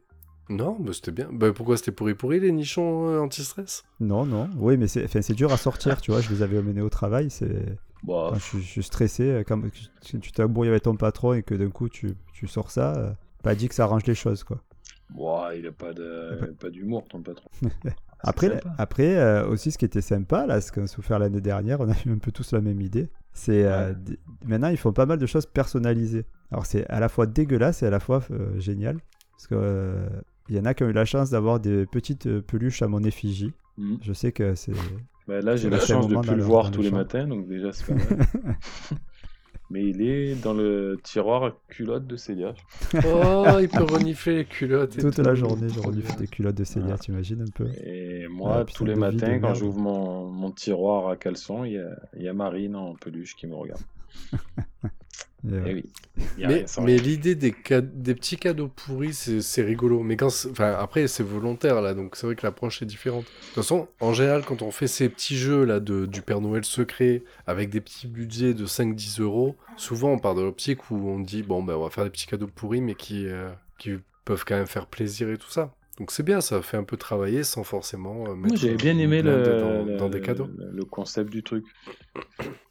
Non, 0.52 0.78
mais 0.80 0.92
c'était 0.92 1.12
bien. 1.12 1.28
Bah, 1.32 1.52
pourquoi 1.52 1.76
c'était 1.76 1.92
pourri 1.92 2.14
pourri 2.14 2.40
les 2.40 2.52
nichons 2.52 3.08
euh, 3.08 3.20
anti-stress? 3.20 3.84
Non, 4.00 4.26
non. 4.26 4.48
Oui, 4.56 4.76
mais 4.76 4.88
c'est 4.88 5.06
c'est 5.22 5.34
dur 5.34 5.52
à 5.52 5.56
sortir, 5.56 6.00
tu 6.00 6.10
vois. 6.10 6.20
Je 6.20 6.28
les 6.30 6.42
avais 6.42 6.58
emmenés 6.58 6.80
au 6.82 6.90
travail. 6.90 7.30
C'est 7.30 7.78
Bon, 8.02 8.30
quand 8.30 8.38
je, 8.38 8.44
suis- 8.44 8.62
je 8.62 8.66
suis 8.68 8.82
stressé, 8.82 9.22
euh, 9.30 9.44
quand 9.44 9.60
tu 10.02 10.20
tu 10.20 10.32
t'embrouilles 10.32 10.68
avec 10.68 10.82
ton 10.82 10.96
patron 10.96 11.34
et 11.34 11.42
que 11.42 11.54
d'un 11.54 11.70
coup 11.70 11.88
tu, 11.88 12.14
tu 12.32 12.46
sors 12.48 12.70
ça, 12.70 12.94
euh, 12.96 13.12
pas 13.42 13.54
dit 13.54 13.68
que 13.68 13.74
ça 13.76 13.84
arrange 13.84 14.04
les 14.06 14.14
choses, 14.16 14.42
quoi. 14.44 14.60
bon, 15.10 15.50
il 15.56 15.66
a 15.68 15.72
pas 15.72 15.92
de, 15.92 16.38
il 16.42 16.50
a 16.50 16.52
pas 16.54 16.70
d'humour, 16.70 17.04
ton 17.08 17.22
patron. 17.22 17.48
Après, 18.24 18.60
après 18.78 19.16
euh, 19.16 19.48
aussi, 19.48 19.72
ce 19.72 19.78
qui 19.78 19.84
était 19.84 20.00
sympa, 20.00 20.46
là, 20.46 20.60
ce 20.60 20.70
qu'on 20.70 20.84
a 20.84 20.86
souffert 20.86 21.18
l'année 21.18 21.40
dernière, 21.40 21.80
on 21.80 21.88
a 21.90 21.94
eu 22.06 22.10
un 22.12 22.18
peu 22.18 22.30
tous 22.30 22.52
la 22.52 22.60
même 22.60 22.80
idée. 22.80 23.08
C'est 23.32 23.64
euh, 23.64 23.92
Ouais. 23.94 24.16
maintenant, 24.46 24.68
ils 24.68 24.76
font 24.76 24.92
pas 24.92 25.06
mal 25.06 25.18
de 25.18 25.26
choses 25.26 25.44
personnalisées. 25.46 26.24
Alors, 26.52 26.64
c'est 26.64 26.86
à 26.88 27.00
la 27.00 27.08
fois 27.08 27.26
dégueulasse 27.26 27.82
et 27.82 27.86
à 27.86 27.90
la 27.90 27.98
fois 27.98 28.22
euh, 28.30 28.60
génial. 28.60 28.98
Parce 29.32 29.48
que 29.48 29.56
euh, 29.56 30.08
il 30.48 30.56
y 30.56 30.60
en 30.60 30.64
a 30.64 30.74
qui 30.74 30.82
ont 30.82 30.88
eu 30.88 30.92
la 30.92 31.04
chance 31.04 31.30
d'avoir 31.30 31.60
des 31.60 31.86
petites 31.86 32.26
euh, 32.26 32.40
peluches 32.42 32.82
à 32.82 32.88
mon 32.88 33.02
effigie. 33.04 33.52
Mhm. 33.78 33.98
Je 34.02 34.12
sais 34.12 34.32
que 34.32 34.54
c'est. 34.54 34.72
Bah, 35.28 35.40
là, 35.40 35.56
j'ai 35.56 35.70
la 35.70 35.78
chance 35.80 36.08
de 36.08 36.16
plus 36.16 36.34
le 36.34 36.42
voir 36.42 36.70
tous 36.70 36.78
le 36.82 36.88
les 36.88 36.90
matins, 36.90 37.26
donc 37.26 37.46
déjà, 37.48 37.72
c'est 37.72 37.86
pas 37.86 37.94
mal. 37.94 38.26
Mais 39.70 39.86
il 39.88 40.02
est 40.02 40.34
dans 40.34 40.52
le 40.52 40.98
tiroir 41.02 41.44
à 41.44 41.56
culotte 41.68 42.06
de 42.06 42.16
Célia. 42.16 42.52
Oh, 43.06 43.44
il 43.58 43.70
peut 43.70 43.84
renifler 43.84 44.36
les 44.38 44.44
culottes. 44.44 44.98
et 44.98 45.00
Toute 45.00 45.14
tout. 45.14 45.22
la 45.22 45.34
journée, 45.34 45.68
je 45.70 45.80
renifle 45.80 46.14
des 46.18 46.26
culottes 46.26 46.56
de 46.56 46.64
Célia, 46.64 46.94
Ah. 46.94 46.98
t'imagines 46.98 47.40
un 47.40 47.50
peu? 47.54 47.68
Et 47.82 48.26
moi, 48.28 48.66
tous 48.66 48.84
les 48.84 48.94
matins, 48.96 49.38
quand 49.38 49.54
j'ouvre 49.54 49.78
mon, 49.78 50.26
mon 50.28 50.50
tiroir 50.50 51.08
à 51.08 51.16
caleçon, 51.16 51.64
il 51.64 51.72
y 51.72 51.78
a, 51.78 51.88
il 52.18 52.22
y 52.22 52.28
a 52.28 52.34
Marine 52.34 52.76
en 52.76 52.94
peluche 52.96 53.34
qui 53.34 53.46
me 53.46 53.54
regarde. 53.54 53.80
Eh 55.44 55.74
oui. 55.74 55.84
A 56.44 56.48
Mais, 56.82 56.96
l'idée 56.98 57.34
des, 57.34 57.50
petits 57.52 58.36
cadeaux 58.36 58.68
pourris, 58.68 59.12
c'est 59.14 59.62
rigolo. 59.62 60.02
Mais 60.02 60.16
quand, 60.16 60.28
enfin, 60.50 60.72
après, 60.78 61.08
c'est 61.08 61.22
volontaire 61.22 61.80
là, 61.82 61.94
donc 61.94 62.14
c'est 62.16 62.26
vrai 62.26 62.36
que 62.36 62.46
l'approche 62.46 62.80
est 62.82 62.86
différente. 62.86 63.24
De 63.24 63.46
toute 63.46 63.54
façon, 63.54 63.88
en 64.00 64.12
général, 64.12 64.44
quand 64.44 64.62
on 64.62 64.70
fait 64.70 64.86
ces 64.86 65.08
petits 65.08 65.36
jeux 65.36 65.64
là 65.64 65.80
de, 65.80 66.06
du 66.06 66.22
Père 66.22 66.40
Noël 66.40 66.64
secret 66.64 67.22
avec 67.46 67.70
des 67.70 67.80
petits 67.80 68.06
budgets 68.06 68.54
de 68.54 68.66
5-10 68.66 69.20
euros, 69.20 69.56
souvent 69.76 70.12
on 70.12 70.18
part 70.18 70.34
de 70.34 70.42
l'optique 70.42 70.90
où 70.90 71.08
on 71.08 71.18
dit 71.18 71.42
bon, 71.42 71.62
ben 71.62 71.74
on 71.74 71.82
va 71.82 71.90
faire 71.90 72.04
des 72.04 72.10
petits 72.10 72.26
cadeaux 72.26 72.46
pourris, 72.46 72.80
mais 72.80 72.94
qui, 72.94 73.26
euh, 73.26 73.50
qui 73.78 73.92
peuvent 74.24 74.44
quand 74.46 74.56
même 74.56 74.66
faire 74.66 74.86
plaisir 74.86 75.28
et 75.30 75.38
tout 75.38 75.50
ça. 75.50 75.74
Donc 75.98 76.10
c'est 76.12 76.22
bien, 76.22 76.40
ça 76.40 76.62
fait 76.62 76.76
un 76.76 76.84
peu 76.84 76.96
travailler 76.96 77.42
sans 77.42 77.64
forcément 77.64 78.22
euh, 78.28 78.34
Moi, 78.34 78.48
mettre 78.48 78.56
j'avais 78.56 78.76
bien 78.76 78.96
aimé 78.96 79.22
le, 79.22 79.42
dans, 79.60 79.84
le- 79.84 79.96
dans 79.96 80.08
des 80.08 80.20
cadeaux. 80.20 80.48
le 80.56 80.84
concept 80.84 81.30
du 81.30 81.42
truc. 81.42 81.64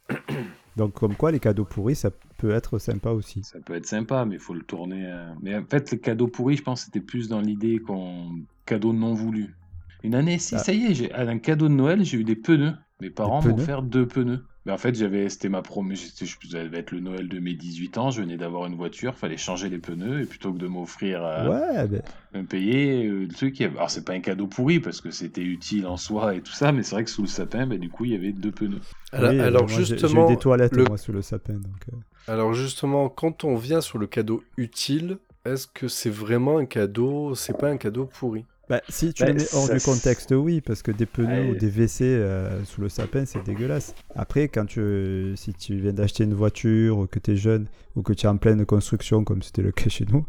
Donc, 0.76 0.94
comme 0.94 1.14
quoi, 1.14 1.30
les 1.32 1.40
cadeaux 1.40 1.64
pourris, 1.64 1.94
ça 1.96 2.10
peut 2.38 2.50
être 2.50 2.78
sympa 2.78 3.10
aussi. 3.10 3.42
Ça 3.44 3.58
peut 3.60 3.74
être 3.74 3.86
sympa, 3.86 4.24
mais 4.24 4.36
il 4.36 4.40
faut 4.40 4.54
le 4.54 4.62
tourner. 4.62 5.04
euh. 5.06 5.28
Mais 5.42 5.54
en 5.56 5.64
fait, 5.64 5.90
le 5.92 5.98
cadeau 5.98 6.28
pourri, 6.28 6.56
je 6.56 6.62
pense, 6.62 6.84
c'était 6.84 7.00
plus 7.00 7.28
dans 7.28 7.40
l'idée 7.40 7.78
qu'on 7.78 8.40
cadeau 8.64 8.92
non 8.92 9.12
voulu. 9.14 9.54
Une 10.02 10.14
année, 10.14 10.38
si, 10.38 10.54
Ah. 10.54 10.58
ça 10.58 10.72
y 10.72 10.86
est, 10.86 10.94
j'ai 10.94 11.12
à 11.12 11.20
un 11.28 11.38
cadeau 11.38 11.68
de 11.68 11.74
Noël, 11.74 12.04
j'ai 12.04 12.18
eu 12.18 12.24
des 12.24 12.36
pneus. 12.36 12.72
Mes 13.00 13.10
parents 13.10 13.42
m'ont 13.42 13.54
offert 13.54 13.82
deux 13.82 14.06
pneus. 14.06 14.44
Mais 14.64 14.72
en 14.72 14.78
fait, 14.78 14.94
j'avais, 14.94 15.28
c'était 15.28 15.48
ma 15.48 15.62
je 15.62 16.24
ça 16.50 16.64
devait 16.64 16.78
être 16.78 16.92
le 16.92 17.00
Noël 17.00 17.28
de 17.28 17.38
mes 17.40 17.54
18 17.54 17.98
ans, 17.98 18.10
je 18.10 18.22
venais 18.22 18.36
d'avoir 18.36 18.66
une 18.66 18.76
voiture, 18.76 19.16
fallait 19.16 19.36
changer 19.36 19.68
les 19.68 19.78
pneus, 19.78 20.22
et 20.22 20.26
plutôt 20.26 20.52
que 20.52 20.58
de 20.58 20.66
m'offrir 20.68 21.24
euh, 21.24 21.50
Ouais, 21.50 21.88
ben, 21.88 22.02
me 22.34 22.46
payer 22.46 23.06
euh, 23.06 23.26
le 23.26 23.28
truc. 23.28 23.60
Alors, 23.60 23.90
c'est 23.90 24.04
pas 24.04 24.14
un 24.14 24.20
cadeau 24.20 24.46
pourri 24.46 24.80
parce 24.80 25.00
que 25.00 25.10
c'était 25.10 25.42
utile 25.42 25.86
en 25.86 25.96
soi 25.96 26.34
et 26.34 26.42
tout 26.42 26.52
ça, 26.52 26.72
mais 26.72 26.82
c'est 26.82 26.94
vrai 26.94 27.04
que 27.04 27.10
sous 27.10 27.22
le 27.22 27.28
sapin, 27.28 27.66
ben, 27.66 27.78
du 27.78 27.90
coup, 27.90 28.04
il 28.04 28.12
y 28.12 28.14
avait 28.14 28.32
deux 28.32 28.52
pneus. 28.52 28.80
Alors, 29.12 29.30
oui, 29.30 29.40
euh, 29.40 29.46
alors 29.46 29.68
moi, 29.68 29.80
j'ai- 29.80 29.84
J'ai 29.86 29.92
justement, 29.94 30.24
eu 30.24 30.24
des 30.24 30.36
toilettes, 30.36 30.76
le- 30.76 30.84
moi, 30.84 30.98
sous 30.98 31.12
le 31.12 31.22
sapin. 31.22 31.54
Donc, 31.54 31.88
euh, 31.92 31.96
Alors 32.26 32.52
justement, 32.54 33.08
quand 33.08 33.44
on 33.44 33.54
vient 33.56 33.80
sur 33.80 33.98
le 33.98 34.06
cadeau 34.08 34.42
utile, 34.56 35.18
est-ce 35.44 35.66
que 35.68 35.86
c'est 35.88 36.10
vraiment 36.10 36.58
un 36.58 36.66
cadeau 36.66 37.34
C'est 37.36 37.54
pas 37.54 37.68
un 37.70 37.76
cadeau 37.76 38.06
pourri? 38.06 38.44
Bah, 38.68 38.80
si 38.88 39.12
tu 39.12 39.22
Bah, 39.24 39.30
le 39.30 39.34
mets 39.34 39.54
hors 39.54 39.66
ça 39.66 39.74
du 39.74 39.80
contexte, 39.80 40.32
oui, 40.32 40.60
parce 40.60 40.82
que 40.82 40.92
des 40.92 41.04
pneus 41.06 41.26
Ouais. 41.42 41.50
ou 41.50 41.54
des 41.54 41.68
WC 41.68 42.04
euh, 42.04 42.64
sous 42.64 42.80
le 42.80 42.88
sapin, 42.88 43.24
c'est 43.26 43.42
dégueulasse. 43.44 43.94
Après, 44.14 44.48
quand 44.48 44.66
tu, 44.66 45.32
si 45.36 45.52
tu 45.52 45.76
viens 45.80 45.92
d'acheter 45.92 46.24
une 46.24 46.34
voiture, 46.34 46.98
ou 46.98 47.06
que 47.06 47.18
tu 47.18 47.32
es 47.32 47.36
jeune, 47.36 47.66
ou 47.96 48.02
que 48.02 48.12
tu 48.12 48.26
es 48.26 48.28
en 48.28 48.36
pleine 48.38 48.64
construction, 48.64 49.24
comme 49.24 49.42
c'était 49.42 49.62
le 49.62 49.72
cas 49.72 49.88
chez 49.90 50.06
nous, 50.10 50.24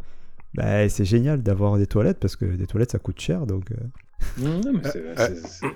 bah, 0.56 0.88
c'est 0.90 1.06
génial 1.06 1.42
d'avoir 1.44 1.78
des 1.78 1.88
toilettes, 1.88 2.20
parce 2.20 2.36
que 2.36 2.46
des 2.46 2.68
toilettes, 2.68 2.92
ça 2.92 3.00
coûte 3.00 3.20
cher. 3.22 3.46
Donc, 3.46 3.72
euh, 3.72 3.76
Non, 4.38 4.62
mais 4.74 4.90
c'est- 4.90 4.98
euh, 5.00 5.36
c'est- 5.36 5.68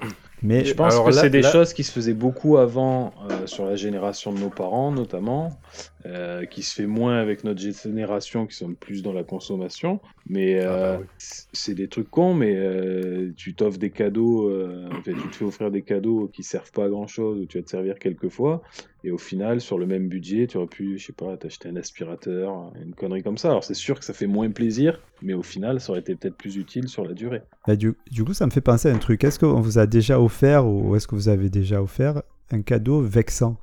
Mais 0.43 0.65
Je 0.65 0.73
pense 0.75 0.93
Alors 0.93 1.05
que 1.07 1.11
c'est 1.13 1.31
des 1.31 1.41
là- 1.41 1.51
choses 1.51 1.73
qui 1.73 1.83
se 1.83 1.91
faisaient 1.91 2.13
beaucoup 2.13 2.57
avant 2.57 3.11
euh, 3.27 3.47
sur 3.47 3.65
la 3.65 3.75
génération 3.75 4.31
de 4.31 4.37
nos 4.39 4.49
parents, 4.51 4.91
notamment, 4.91 5.59
euh, 6.05 6.45
qui 6.45 6.61
se 6.61 6.75
fait 6.75 6.85
moins 6.85 7.17
avec 7.19 7.43
notre 7.43 7.59
génération 7.59 8.45
qui 8.45 8.55
sommes 8.55 8.75
plus 8.75 9.01
dans 9.01 9.13
la 9.13 9.23
consommation. 9.23 9.99
Mais 10.29 10.59
Ah 10.59 10.65
bah 10.67 10.71
euh, 10.73 10.97
oui. 10.99 11.05
c'est 11.53 11.73
des 11.73 11.87
trucs 11.87 12.09
cons, 12.11 12.35
mais 12.35 12.53
euh, 12.55 13.31
tu 13.35 13.55
t'offres 13.55 13.79
des 13.79 13.89
cadeaux, 13.89 14.47
euh, 14.49 14.87
en 14.91 15.01
fait, 15.01 15.13
tu 15.13 15.27
te 15.27 15.35
fais 15.37 15.45
offrir 15.45 15.71
des 15.71 15.81
cadeaux 15.81 16.27
qui 16.31 16.43
servent 16.43 16.71
pas 16.71 16.85
à 16.85 16.89
grand 16.89 17.07
chose, 17.07 17.39
ou 17.41 17.45
tu 17.47 17.57
vas 17.57 17.63
te 17.63 17.69
servir 17.71 17.97
quelques 17.97 18.29
fois, 18.29 18.61
et 19.07 19.11
au 19.11 19.17
final, 19.17 19.61
sur 19.61 19.77
le 19.77 19.85
même 19.85 20.09
budget, 20.09 20.47
tu 20.47 20.57
aurais 20.57 20.67
pu, 20.67 20.97
je 20.97 21.05
sais 21.05 21.13
pas, 21.13 21.37
t'acheter 21.37 21.69
un 21.69 21.77
aspirateur, 21.77 22.73
une 22.83 22.93
connerie 22.93 23.23
comme 23.23 23.37
ça. 23.37 23.49
Alors 23.51 23.63
c'est 23.63 23.73
sûr 23.73 23.97
que 23.97 24.03
ça 24.03 24.11
fait 24.13 24.27
moins 24.27 24.51
plaisir, 24.51 25.01
mais 25.21 25.33
au 25.33 25.43
final, 25.43 25.79
ça 25.79 25.91
aurait 25.91 26.01
été 26.01 26.13
peut-être 26.15 26.35
plus 26.35 26.57
utile 26.57 26.89
sur 26.89 27.05
la 27.05 27.13
durée. 27.13 27.41
bah, 27.65 27.77
du, 27.77 27.93
du 28.11 28.25
coup, 28.25 28.33
ça 28.33 28.45
me 28.45 28.51
fait 28.51 28.59
penser 28.59 28.89
à 28.89 28.93
un 28.93 28.97
truc. 28.97 29.23
Est-ce 29.23 29.39
qu'on 29.39 29.61
vous 29.61 29.79
a 29.79 29.87
déjà 29.87 30.19
offert, 30.19 30.67
ou 30.67 30.93
est-ce 30.97 31.07
que 31.07 31.15
vous 31.15 31.29
avez 31.29 31.49
déjà 31.49 31.81
offert, 31.81 32.21
un 32.51 32.61
cadeau 32.61 32.99
vexant? 32.99 33.55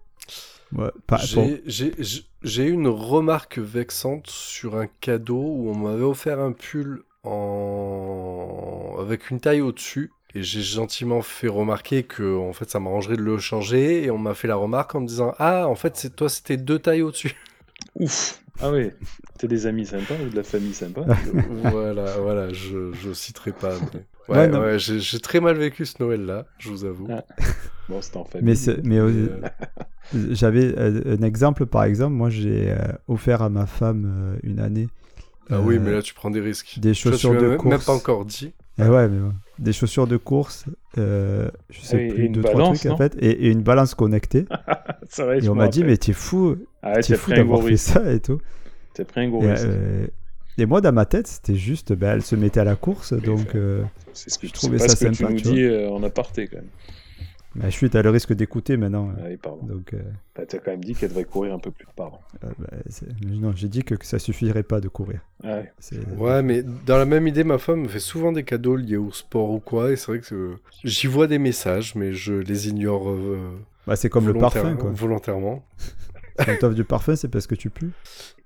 Ouais, 0.75 0.91
J'ai- 1.67 2.67
une 2.69 2.89
remarque 2.89 3.59
vexante 3.59 4.27
sur 4.29 4.77
un 4.77 4.87
cadeau 4.87 5.37
où 5.43 5.69
on 5.71 5.77
m'avait 5.77 6.05
offert 6.05 6.41
un 6.41 6.53
pull 6.53 7.03
en... 7.23 8.97
avec 8.99 9.31
une 9.31 9.41
taille 9.41 9.61
au-dessus. 9.61 10.11
Et 10.37 10.43
j'ai 10.43 10.63
gentiment 10.63 11.23
fait 11.23 11.47
remarquer 11.49 12.03
que 12.03 12.37
en 12.37 12.53
fait 12.53 12.69
ça 12.69 12.81
m'arrangerait 12.81 13.17
de 13.17 13.23
le 13.23 13.39
changer 13.39 14.03
et 14.05 14.11
on 14.11 14.19
m'a 14.19 14.35
fait 14.35 14.49
la 14.49 14.57
remarque 14.57 14.95
en 14.97 15.01
me 15.01 15.07
disant 15.07 15.33
ah 15.39 15.69
en 15.69 15.77
fait 15.77 15.97
c'est 15.97 16.17
toi 16.17 16.29
c'était 16.29 16.57
deux 16.57 16.79
tailles 16.81 17.03
au-dessus. 17.03 17.35
Ouf 17.97 18.41
Ah 18.61 18.73
oui, 18.73 18.91
t'es 19.39 19.47
des 19.47 19.67
amis 19.67 19.87
sympas 19.87 20.15
ou 20.27 20.31
de 20.31 20.35
la 20.37 20.43
famille 20.43 20.75
sympa? 20.75 21.03
Voilà 21.63 22.17
voilà 22.19 22.53
je 22.53 22.93
je 22.93 23.13
citerai 23.13 23.53
pas. 23.53 23.75
mais- 23.93 24.05
Ouais, 24.27 24.49
Ouais 24.57 24.79
j'ai 24.79 24.99
j'ai 25.01 25.21
très 25.21 25.39
mal 25.39 25.57
vécu 25.57 25.85
ce 25.87 26.03
Noël 26.03 26.25
là 26.25 26.47
je 26.59 26.69
vous 26.71 26.85
avoue. 26.85 27.07
Ah. 27.11 27.25
Bon, 27.91 28.01
c'était 28.01 28.17
en 28.17 28.25
famille. 28.25 28.47
Mais, 28.47 28.55
c'est- 28.55 28.83
mais 28.83 28.97
euh, 28.99 29.11
euh, 30.15 30.29
j'avais 30.31 30.73
euh, 30.79 31.17
un 31.19 31.23
exemple, 31.23 31.67
par 31.67 31.85
exemple, 31.85 32.15
moi 32.15 32.31
j'ai 32.31 32.71
euh, 32.71 32.79
offert 33.09 33.43
à 33.43 33.51
ma 33.51 33.67
femme 33.67 34.39
une 34.43 34.59
année 34.59 34.89
Ah 35.51 35.61
oui 35.61 35.79
mais 35.79 35.93
là 35.93 36.01
tu 36.01 36.15
prends 36.15 36.31
des 36.31 36.41
risques. 36.41 36.79
des 36.81 36.93
Tu 36.93 37.03
tu 37.03 37.11
chaussures 37.11 37.35
m'as 37.35 37.41
de 37.41 37.47
même- 37.49 37.59
course. 37.59 37.71
même 37.73 37.81
pas 37.85 37.93
encore 37.93 38.25
dit. 38.25 38.53
Eh 38.79 38.85
ouais, 38.85 39.07
mais 39.09 39.21
ouais. 39.21 39.33
Des 39.59 39.73
chaussures 39.73 40.07
de 40.07 40.17
course, 40.17 40.65
euh, 40.99 41.49
je 41.71 41.81
sais 41.81 41.99
et 42.05 42.09
plus, 42.09 42.29
deux, 42.29 42.43
trois 42.43 42.55
balance, 42.61 42.79
trucs 42.79 42.91
en 42.93 42.97
fait, 42.97 43.17
et, 43.21 43.47
et 43.47 43.51
une 43.51 43.63
balance 43.63 43.95
connectée. 43.95 44.47
C'est 45.09 45.23
vrai, 45.23 45.39
et 45.39 45.49
on 45.49 45.55
m'a 45.55 45.69
dit, 45.69 45.85
mais 45.85 45.97
t'es 45.97 46.13
fou, 46.13 46.57
Ah 46.83 46.95
ouais, 46.95 47.01
t'es 47.03 47.15
fou 47.15 47.33
d'avoir 47.33 47.63
fait 47.63 47.77
ça 47.77 48.13
et 48.13 48.21
tout. 48.21 48.41
T'as 48.95 49.05
pris 49.05 49.21
un 49.23 49.29
gros 49.29 49.41
risque. 49.41 49.65
euh, 49.67 50.07
et 50.59 50.67
moi, 50.67 50.81
dans 50.81 50.93
ma 50.93 51.05
tête, 51.07 51.27
c'était 51.27 51.57
juste, 51.57 51.93
ben, 51.93 52.13
elle 52.15 52.23
se 52.23 52.37
mettait 52.37 52.61
à 52.61 52.65
la 52.65 52.77
course, 52.77 53.13
donc 53.13 53.49
fait. 53.49 53.59
euh, 53.59 53.85
C'est 54.13 54.31
ce 54.31 54.39
que 54.39 54.47
je 54.47 54.53
c'est 54.53 54.53
trouvais 54.53 54.79
ça 54.79 54.89
ce 54.89 54.97
que 54.97 55.07
sympa, 55.07 55.17
tu 55.17 55.27
nous 55.27 55.41
dis 55.41 55.63
euh, 55.63 55.91
en 55.91 56.03
aparté 56.03 56.47
quand 56.49 56.57
même. 56.59 56.71
Je 57.63 57.71
suis 57.71 57.97
à 57.97 58.03
le 58.03 58.11
risque 58.11 58.33
d'écouter 58.33 58.77
maintenant. 58.77 59.13
Ah 59.19 59.23
oui, 59.29 59.37
pardon. 59.37 59.65
Donc, 59.67 59.95
euh, 59.95 59.99
Bah, 60.37 60.45
T'as 60.47 60.59
quand 60.59 60.73
même 60.73 60.83
dit 60.85 60.95
qu'elle 60.95 61.11
devrait 61.11 61.25
courir 61.25 61.55
un 61.55 61.59
peu 61.59 61.71
plus. 61.71 61.87
Pardon. 61.97 62.19
euh, 62.45 62.49
ben, 62.59 62.83
c'est- 62.89 63.07
non, 63.25 63.53
j'ai 63.55 63.69
dit 63.69 63.83
que, 63.85 63.95
ça 64.03 64.19
suffirait 64.19 64.63
pas 64.65 64.81
de 64.81 64.89
courir. 64.89 65.21
Ah 65.45 65.61
ouais. 66.19 66.43
Mais 66.43 66.63
dans 66.63 66.97
la 66.99 67.05
même 67.05 67.27
idée, 67.29 67.45
ma 67.45 67.59
femme 67.59 67.83
me 67.83 67.89
fait 67.89 68.01
souvent 68.01 68.33
des 68.33 68.43
cadeaux 68.45 68.77
liés 68.77 68.97
au 68.97 69.13
sport 69.13 69.51
ou 69.51 69.61
quoi, 69.61 69.93
et 69.93 69.97
c'est 69.97 70.07
vrai 70.09 70.21
que 70.21 70.35
euh, 70.35 70.57
j'y 70.85 71.07
vois 71.07 71.27
des 71.27 71.39
messages, 71.39 71.95
mais 71.95 72.13
je 72.13 72.35
les 72.35 72.69
ignore 72.69 73.09
euh, 73.11 73.39
Bah, 73.87 73.97
c'est 73.97 74.09
comme 74.09 74.27
le 74.27 74.35
parfum, 74.35 74.77
quoi. 74.77 74.91
volontairement. 74.91 75.65
Quand 76.39 76.57
t'offres 76.59 76.75
du 76.75 76.85
parfum, 76.85 77.15
c'est 77.15 77.29
parce 77.29 77.47
que 77.47 77.55
tu 77.55 77.71
pues. 77.71 77.91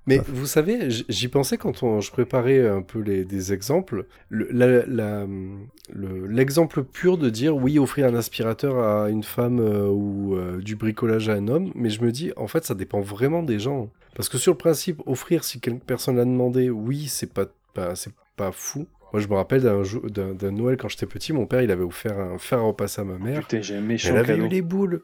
Mais 0.06 0.20
vous 0.26 0.46
savez, 0.46 0.88
j'y 0.88 1.28
pensais 1.28 1.58
quand 1.58 1.82
on- 1.82 2.00
je 2.00 2.10
préparais 2.10 2.66
un 2.66 2.80
peu 2.80 3.00
les, 3.00 3.24
des 3.26 3.52
exemples. 3.52 4.06
Le- 4.30 4.48
le- 4.50 6.26
L'exemple 6.26 6.82
pur 6.84 7.18
de 7.18 7.28
dire 7.30 7.56
oui, 7.56 7.78
offrir 7.78 8.06
un 8.06 8.14
aspirateur 8.14 8.78
à 8.78 9.10
une 9.10 9.22
femme 9.22 9.60
euh, 9.60 9.88
ou 9.88 10.34
euh, 10.36 10.58
du 10.60 10.76
bricolage 10.76 11.28
à 11.28 11.34
un 11.34 11.48
homme, 11.48 11.72
mais 11.74 11.90
je 11.90 12.02
me 12.02 12.10
dis, 12.12 12.32
en 12.36 12.46
fait, 12.46 12.64
ça 12.64 12.74
dépend 12.74 13.00
vraiment 13.00 13.42
des 13.42 13.58
gens. 13.58 13.90
Parce 14.14 14.28
que 14.28 14.38
sur 14.38 14.52
le 14.52 14.58
principe, 14.58 15.00
offrir 15.06 15.44
si 15.44 15.60
quelque 15.60 15.84
personne 15.84 16.16
l'a 16.16 16.24
demandé, 16.24 16.70
oui, 16.70 17.06
c'est 17.08 17.32
pas, 17.32 17.46
pas, 17.74 17.94
c'est 17.94 18.12
pas 18.36 18.50
fou. 18.52 18.86
Moi, 19.12 19.22
je 19.22 19.28
me 19.28 19.34
rappelle 19.34 19.62
d'un 19.62 20.50
Noël 20.52 20.76
quand 20.76 20.88
j'étais 20.88 21.06
petit, 21.06 21.32
mon 21.32 21.46
père, 21.46 21.62
il 21.62 21.70
avait 21.70 21.84
offert 21.84 22.18
un 22.18 22.36
fer 22.38 22.58
à 22.58 22.62
repasser 22.62 23.00
à 23.00 23.04
ma 23.04 23.18
mère. 23.18 23.40
Putain, 23.40 23.62
j'ai 23.62 23.76
un 23.76 23.80
méchant 23.80 24.10
Elle 24.10 24.18
avait 24.18 24.34
cadeau. 24.34 24.44
eu 24.44 24.48
les 24.48 24.62
boules. 24.62 25.02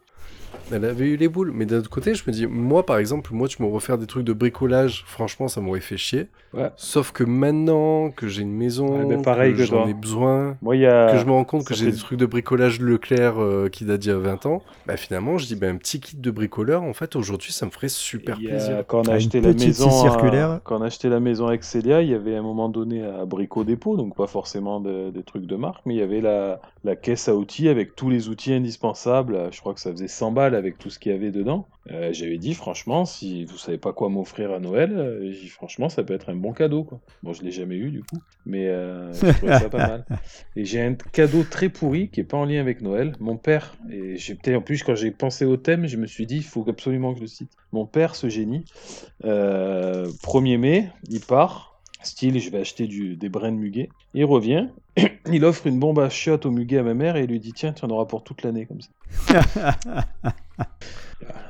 Elle 0.73 0.85
avait 0.85 1.07
eu 1.07 1.17
les 1.17 1.29
boules. 1.29 1.53
Mais 1.55 1.67
d'un 1.67 1.79
autre 1.79 1.91
côté, 1.91 2.15
je 2.15 2.23
me 2.27 2.33
dis, 2.33 2.47
moi 2.47 2.85
par 2.87 2.99
exemple, 2.99 3.31
moi 3.35 3.49
tu 3.49 3.61
m'aurais 3.63 3.75
refaire 3.75 3.99
des 3.99 4.07
trucs 4.07 4.25
de 4.25 4.33
bricolage, 4.33 5.05
franchement, 5.07 5.49
ça 5.49 5.61
m'aurait 5.61 5.81
fait 5.81 5.97
chier. 5.97 6.29
Ouais. 6.53 6.71
Sauf 6.77 7.11
que 7.13 7.25
maintenant 7.25 8.11
que 8.11 8.29
j'ai 8.29 8.43
une 8.43 8.53
maison, 8.55 9.05
Ouais, 9.09 9.21
pareil 9.23 9.53
que 9.53 9.59
que 9.59 9.65
j'en 9.65 9.89
ai 9.89 9.95
besoin, 9.95 10.57
Moi, 10.63 10.77
il 10.77 10.83
y 10.83 10.87
a. 10.87 11.11
que 11.13 11.19
je 11.19 11.25
me 11.25 11.33
rends 11.33 11.45
compte 11.45 11.63
ça 11.63 11.69
que 11.71 11.75
j'ai 11.75 11.91
des 11.91 11.97
trucs 11.97 12.19
de 12.19 12.27
bricolage 12.27 12.81
Leclerc 12.81 13.35
euh, 13.41 13.69
qui 13.69 13.85
datent 13.85 14.01
d'il 14.01 14.11
y 14.11 14.15
a 14.15 14.19
20 14.19 14.47
ans, 14.47 14.63
bah 14.87 14.97
finalement, 14.97 15.37
je 15.37 15.47
dis, 15.47 15.57
bah, 15.57 15.67
un 15.69 15.77
petit 15.77 15.99
kit 16.01 16.17
de 16.17 16.31
bricoleur, 16.31 16.83
en 16.83 16.93
fait, 16.93 17.17
aujourd'hui, 17.17 17.53
ça 17.53 17.67
me 17.67 17.71
ferait 17.73 17.89
super 17.89 18.37
il 18.39 18.45
y 18.45 18.47
a- 18.49 18.51
plaisir. 18.51 18.85
Quand 18.87 19.07
on 19.09 19.11
a 19.11 19.15
acheté 19.15 19.41
la 19.41 19.53
maison, 19.53 19.89
à- 19.89 19.91
circulaire. 20.11 20.61
quand 20.65 20.79
on 20.79 20.83
a 20.83 20.87
acheté 20.87 21.09
la 21.09 21.19
maison 21.21 21.47
avec 21.49 21.65
Célia, 21.65 22.03
il 22.03 22.09
y 22.11 22.15
avait 22.15 22.37
à 22.37 22.39
un 22.39 22.43
moment 22.43 22.69
donné 22.69 23.05
à 23.05 23.25
Brico 23.25 23.65
Dépôt, 23.65 23.97
donc 23.97 24.15
pas 24.15 24.29
forcément 24.29 24.79
de- 24.81 25.11
des 25.11 25.23
trucs 25.25 25.47
de 25.47 25.57
marque, 25.57 25.83
mais 25.87 25.95
il 25.95 25.99
y 25.99 26.03
avait 26.03 26.21
la, 26.21 26.61
la 26.85 26.97
caisse 26.97 27.29
à 27.29 27.35
outils 27.35 27.69
avec 27.69 27.97
tous 27.97 28.11
les 28.11 28.29
outils 28.29 28.53
indispensables. 28.53 29.49
Je 29.51 29.61
crois 29.61 29.75
que 29.75 29.81
ça 29.81 29.91
faisait 29.91 30.09
100 30.09 30.33
balles 30.33 30.55
avec 30.55 30.79
tout 30.79 30.91
ce 30.91 30.99
qu'il 30.99 31.13
y 31.13 31.15
avait 31.15 31.31
dedans. 31.31 31.67
Euh, 31.91 32.13
J'avais 32.13 32.39
dit 32.39 32.55
franchement, 32.55 33.05
si 33.05 33.45
vous 33.47 33.59
savez 33.59 33.79
pas 33.79 33.93
quoi 33.93 34.09
m'offrir 34.11 34.53
à 34.53 34.59
Noël, 34.59 34.93
euh, 34.97 35.31
dit, 35.31 35.49
franchement, 35.49 35.89
ça 35.89 36.03
peut 36.03 36.15
être 36.15 36.29
un 36.29 36.37
bon 36.37 36.53
cadeau. 36.53 36.85
Quoi. 36.85 37.01
Bon, 37.23 37.33
je 37.33 37.43
l'ai 37.43 37.51
jamais 37.51 37.77
eu 37.77 37.91
du 37.91 38.03
coup, 38.03 38.19
mais 38.47 38.69
euh, 38.69 39.13
je 39.13 39.33
trouvais 39.33 39.59
ça 39.59 39.69
pas 39.69 39.89
mal. 39.89 40.05
Et 40.57 40.65
j'ai 40.65 40.83
un 40.83 40.95
cadeau 40.95 41.43
très 41.43 41.71
pourri 41.71 42.09
qui 42.09 42.21
est 42.21 42.25
pas 42.25 42.37
en 42.37 42.45
lien 42.45 42.61
avec 42.61 42.83
Noël. 42.83 43.15
Mon 43.19 43.37
père, 43.37 43.77
et 43.91 44.17
j'ai 44.17 44.35
peut-être 44.35 44.57
en 44.57 44.63
plus 44.63 44.83
quand 44.83 44.95
j'ai 44.95 45.11
pensé 45.11 45.45
au 45.45 45.57
thème, 45.57 45.87
je 45.87 45.97
me 45.97 46.07
suis 46.07 46.27
dit 46.27 46.37
il 46.37 46.45
faut 46.45 46.65
absolument 46.69 47.13
que 47.13 47.19
je 47.19 47.23
le 47.23 47.29
cite. 47.29 47.51
Mon 47.73 47.87
père, 47.87 48.15
ce 48.15 48.29
génie, 48.29 48.65
euh, 49.25 50.07
1er 50.23 50.59
mai, 50.59 50.89
il 51.09 51.21
part, 51.21 51.74
style 52.05 52.39
je 52.41 52.51
vais 52.51 52.59
acheter 52.61 52.87
du, 52.87 53.17
des 53.17 53.29
brins 53.29 53.53
de 53.53 53.57
muguet. 53.57 53.89
Il 54.15 54.25
revient, 54.25 54.69
il 55.33 55.45
offre 55.45 55.67
une 55.67 55.79
bombe 55.79 55.99
à 56.01 56.09
chiottes 56.09 56.47
au 56.47 56.51
muguet 56.51 56.79
à 56.79 56.83
ma 56.83 56.95
mère 56.95 57.17
et 57.17 57.25
il 57.25 57.31
lui 57.31 57.41
dit 57.41 57.53
tiens, 57.53 57.73
tu 57.73 57.85
en 57.85 57.91
auras 57.91 58.05
pour 58.07 58.23
toute 58.25 58.43
l'année 58.43 58.67
comme 58.67 58.81
ça. 58.81 59.43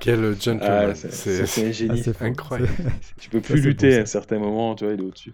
Quel 0.00 0.40
gentleman. 0.40 0.90
Ah, 0.90 0.94
c'est- 0.94 1.10
c'est 1.10 1.46
c'est 1.46 1.64
un 1.64 1.68
Ah, 1.68 1.72
génie. 1.72 2.02
c'est 2.02 2.12
fort. 2.16 2.26
incroyable. 2.26 2.70
Tu 3.18 3.30
peux 3.30 3.40
plus 3.40 3.60
c'est 3.60 3.66
lutter 3.68 3.98
à 3.98 4.02
un 4.02 4.06
certain 4.06 4.38
moment, 4.38 4.74
tu 4.74 4.84
vois, 4.84 4.94
il 4.94 5.00
est 5.00 5.04
au-dessus. 5.04 5.32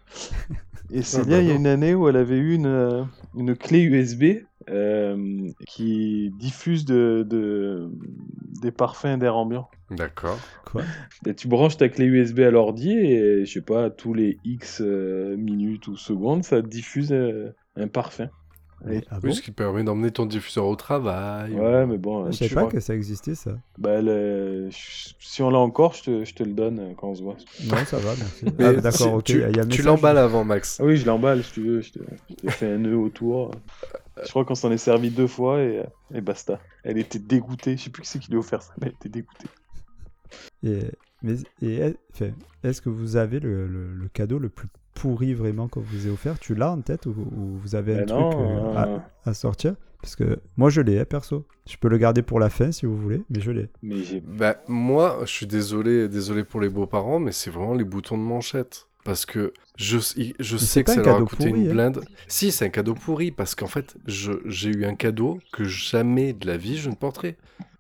Et 0.92 0.98
Ah, 1.00 1.02
Célia, 1.02 1.37
bah 1.37 1.42
il 1.42 1.48
y 1.48 1.50
a 1.50 1.54
une 1.54 1.66
année 1.66 1.94
où 1.94 2.09
elle 2.09 2.16
avait 2.16 2.37
eu 2.38 2.54
une, 2.54 2.66
euh, 2.66 3.02
une 3.37 3.54
clé 3.56 3.80
USB. 3.83 4.42
Euh, 4.70 5.48
qui 5.66 6.30
diffuse 6.35 6.85
de, 6.85 7.26
de- 7.28 7.90
des 8.62 8.70
parfums 8.72 9.18
d'air 9.18 9.37
ambiant. 9.37 9.68
D'accord. 9.90 10.38
Quoi? 10.70 10.83
Et 11.26 11.35
tu 11.35 11.48
branches 11.48 11.76
ta 11.76 11.88
clé 11.88 12.06
USB 12.06 12.40
à 12.40 12.50
l'ordi 12.50 12.90
et 12.92 13.44
je 13.44 13.52
sais 13.52 13.61
pas, 13.62 13.90
tous 13.90 14.14
les 14.14 14.38
X 14.44 14.80
euh, 14.80 15.37
minutes 15.37 15.88
ou 15.88 15.96
secondes, 15.96 16.44
ça 16.44 16.62
diffuse 16.62 17.12
euh, 17.12 17.52
un 17.76 17.88
parfum. 17.88 18.28
Ah 19.11 19.20
bon? 19.20 19.28
Oui, 19.28 19.35
ce 19.35 19.42
qui 19.42 19.50
permet 19.50 19.85
d'emmener 19.85 20.11
ton 20.11 20.24
diffuseur 20.26 20.66
au 20.66 20.74
travail. 20.76 21.52
Ouais, 21.54 21.87
mais 21.87 21.98
bon, 21.98 22.30
Je 22.30 22.37
tu 22.38 22.48
savais 22.48 22.54
pas 22.54 22.70
que 22.70 22.80
ça 22.80 22.94
existait 22.94 23.35
ça. 23.35 23.52
bah, 23.78 24.00
le- 24.00 24.68
si 24.72 25.42
on 25.42 25.50
l'a 25.50 25.59
encore, 25.59 25.92
je 25.94 26.02
te, 26.02 26.24
je 26.24 26.35
te 26.35 26.42
le 26.42 26.52
donne 26.52 26.94
quand 26.96 27.09
on 27.11 27.14
se 27.14 27.22
voit. 27.22 27.37
Non, 27.64 27.85
ça 27.85 27.98
va, 27.98 28.14
merci. 28.16 28.46
Ah, 28.59 28.72
d'accord, 28.80 29.14
ok. 29.14 29.24
tu, 29.24 29.42
tu 29.70 29.83
l'emballes 29.83 30.18
avant, 30.18 30.44
Max. 30.44 30.78
Ah 30.80 30.85
oui, 30.85 30.96
je 30.96 31.06
l'emballe 31.06 31.42
si 31.44 31.52
tu 31.52 31.61
veux. 31.62 31.80
Je 31.80 31.92
te, 31.92 31.98
je 32.30 32.35
te 32.46 32.50
fais 32.50 32.72
un 32.72 32.78
nœud 32.78 32.96
autour. 32.96 33.50
Je 34.24 34.30
crois 34.30 34.44
qu'on 34.44 34.54
s'en 34.54 34.70
est 34.70 34.76
servi 34.78 35.11
deux 35.11 35.26
fois 35.26 35.61
et, 35.61 35.78
euh, 35.78 35.85
et 36.14 36.20
basta. 36.20 36.61
Elle 36.85 36.98
était 36.98 37.18
dégoûtée. 37.18 37.76
Je 37.76 37.85
sais 37.85 37.90
plus 37.90 38.02
qui 38.02 38.09
c'est 38.09 38.18
qui 38.18 38.30
lui 38.30 38.37
a 38.37 38.40
offert 38.40 38.62
ça, 38.62 38.72
mais 38.80 38.88
elle 38.88 38.94
était 38.94 39.09
dégoûtée. 39.09 39.48
Et, 40.62 40.83
mais, 41.22 41.35
et 41.62 41.76
est- 41.76 41.96
enfin, 42.12 42.30
est-ce 42.62 42.80
que 42.83 42.88
vous 42.88 43.16
avez 43.16 43.40
le, 43.40 43.66
le- 43.66 43.94
le 43.94 44.09
cadeau 44.09 44.38
le 44.38 44.48
plus 44.48 44.68
pourri 44.94 45.35
vraiment 45.35 45.68
qu'on 45.68 45.80
vous 45.80 46.06
ait 46.06 46.11
offert? 46.11 46.38
Tu 46.38 46.54
l'as 46.54 46.70
en 46.72 46.80
tête 46.83 47.06
ou, 47.06 47.11
ou 47.11 47.59
vous 47.59 47.74
avez 47.74 47.94
un 47.94 48.04
truc 48.04 48.38
non, 48.38 48.40
euh, 48.40 48.61
euh, 48.61 48.98
à, 49.24 49.30
à 49.30 49.35
sortir? 49.35 49.74
Parce 50.02 50.16
que 50.16 50.38
moi 50.56 50.70
je 50.70 50.80
l'ai, 50.80 50.98
hein, 50.98 51.04
perso. 51.04 51.46
Je 51.68 51.76
peux 51.76 51.88
le 51.88 51.98
garder 51.98 52.22
pour 52.22 52.40
la 52.40 52.50
fin 52.50 52.72
si 52.72 52.87
vous 52.87 52.96
voulez, 52.96 53.22
mais 53.30 53.40
je 53.40 53.50
l'ai. 53.50 53.68
mais 53.83 54.02
j'ai. 54.02 54.20
Bah, 54.20 54.62
moi, 54.68 55.18
je 55.22 55.30
suis 55.33 55.46
désolé, 55.46 56.09
désolé 56.09 56.44
pour 56.44 56.61
les 56.61 56.68
beaux-parents, 56.68 57.20
mais 57.20 57.33
c'est 57.33 57.50
vraiment 57.50 57.74
les 57.74 57.85
boutons 57.85 58.18
de 58.18 58.22
manchette. 58.22 58.88
Parce 59.05 59.25
que 59.27 59.53
je, 59.77 59.99
je 60.39 60.57
sais 60.57 60.85
que 60.85 60.91
ça 60.91 61.01
un 61.01 61.03
leur 61.03 61.17
a 61.17 61.23
cadeau 61.23 61.27
coûté 61.27 61.49
pourri, 61.49 61.61
une 61.63 61.69
hein. 61.69 61.71
blinde. 61.75 62.05
Si, 62.29 62.53
c'est 62.53 62.67
un 62.67 62.71
cadeau 62.71 62.95
pourri, 62.95 63.31
parce 63.31 63.55
qu'en 63.55 63.67
fait, 63.67 63.97
je- 64.07 64.33
j'ai 64.47 64.71
eu 64.71 64.85
un 64.85 64.95
cadeau 64.95 65.39
que 65.53 65.65
jamais 65.65 66.33
de 66.33 66.47
la 66.47 66.57
vie 66.57 66.77
je 66.79 66.91
ne 66.91 66.95
porterai. 66.95 67.37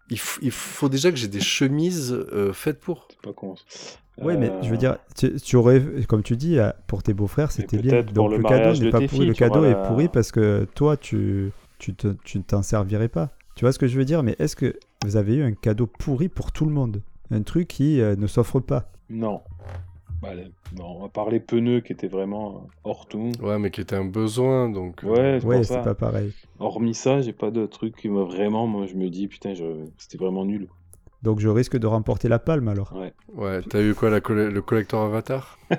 Il, 0.08 0.16
f- 0.16 0.38
il 0.42 0.50
faut 0.50 0.88
déjà 0.88 1.10
que 1.10 1.16
j'ai 1.16 1.28
des 1.28 1.40
chemises 1.40 2.12
euh, 2.12 2.52
faites 2.52 2.80
pour. 2.80 3.06
C'est 3.10 3.20
pas 3.22 3.32
con. 3.32 3.54
Oui, 4.18 4.36
mais 4.36 4.46
Euh, 4.48 4.62
je 4.62 4.70
veux 4.70 4.76
dire, 4.76 4.98
tu, 5.16 5.34
tu 5.40 5.56
aurais, 5.56 5.82
comme 6.06 6.22
tu 6.22 6.36
dis, 6.36 6.58
euh, 6.58 6.70
pour 6.86 7.02
tes 7.02 7.14
beaux-frères, 7.14 7.52
c'était 7.52 7.78
bien. 7.78 8.02
Donc 8.02 8.30
le 8.32 8.38
le, 8.38 8.42
cadeau 8.42 8.74
n'est 8.74 8.90
pas 8.90 9.00
pourri. 9.00 9.08
filles, 9.08 9.26
le 9.26 9.34
cadeau 9.34 9.64
est 9.64 9.70
la- 9.70 9.76
pourri 9.76 10.08
parce 10.08 10.32
que 10.32 10.66
toi, 10.74 10.96
tu 10.96 11.52
tu 11.78 11.94
te- 11.94 12.14
tu 12.24 12.36
ne 12.38 12.42
t'en 12.42 12.62
servirais 12.62 13.08
pas. 13.08 13.30
Tu 13.54 13.64
vois 13.64 13.72
ce 13.72 13.78
que 13.78 13.86
je 13.86 13.96
veux 13.96 14.04
dire? 14.04 14.22
Mais 14.22 14.36
est-ce 14.38 14.56
que 14.56 14.76
vous 15.00 15.16
avez 15.16 15.36
eu 15.36 15.42
un 15.42 15.52
cadeau 15.52 15.86
pourri 15.86 16.28
pour 16.28 16.52
tout 16.52 16.66
le 16.66 16.72
monde? 16.72 17.02
Un 17.30 17.42
truc 17.42 17.68
qui 17.68 18.00
euh, 18.02 18.16
ne 18.16 18.26
s'offre 18.26 18.60
pas? 18.60 18.92
Non. 19.10 19.42
Bah, 20.22 20.34
les- 20.34 20.52
non, 20.72 20.86
on 20.96 21.00
va 21.02 21.08
parler 21.08 21.40
pneus 21.40 21.80
qui 21.80 21.92
étaient 21.92 22.08
vraiment 22.08 22.64
euh, 22.64 22.68
hors 22.84 23.06
tout. 23.08 23.32
Ouais, 23.40 23.58
mais 23.58 23.70
qui 23.70 23.80
était 23.80 23.96
un 23.96 24.04
besoin, 24.04 24.68
donc. 24.70 25.04
euh, 25.04 25.40
Ouais, 25.42 25.62
c'est 25.64 25.80
pas 25.82 25.94
pareil. 25.94 26.32
Hormis 26.58 26.94
ça, 26.94 27.20
j'ai 27.22 27.32
pas 27.32 27.50
de 27.50 27.66
truc 27.66 27.96
qui 27.96 28.08
m'a 28.08 28.22
vraiment. 28.24 28.66
Moi, 28.66 28.86
je 28.86 28.94
me 28.94 29.10
dis, 29.10 29.28
putain, 29.28 29.54
je... 29.54 29.86
c'était 29.98 30.18
vraiment 30.18 30.44
nul. 30.44 30.68
Donc 31.22 31.40
je 31.40 31.48
risque 31.48 31.76
de 31.76 31.86
remporter 31.86 32.28
la 32.28 32.38
palme 32.38 32.68
alors. 32.68 32.92
Ouais. 32.94 33.12
Ouais, 33.34 33.60
t'as 33.68 33.82
eu 33.82 33.94
quoi, 33.94 34.10
la 34.10 34.18
le 34.18 34.62
collector 34.62 35.02
Avatar? 35.02 35.58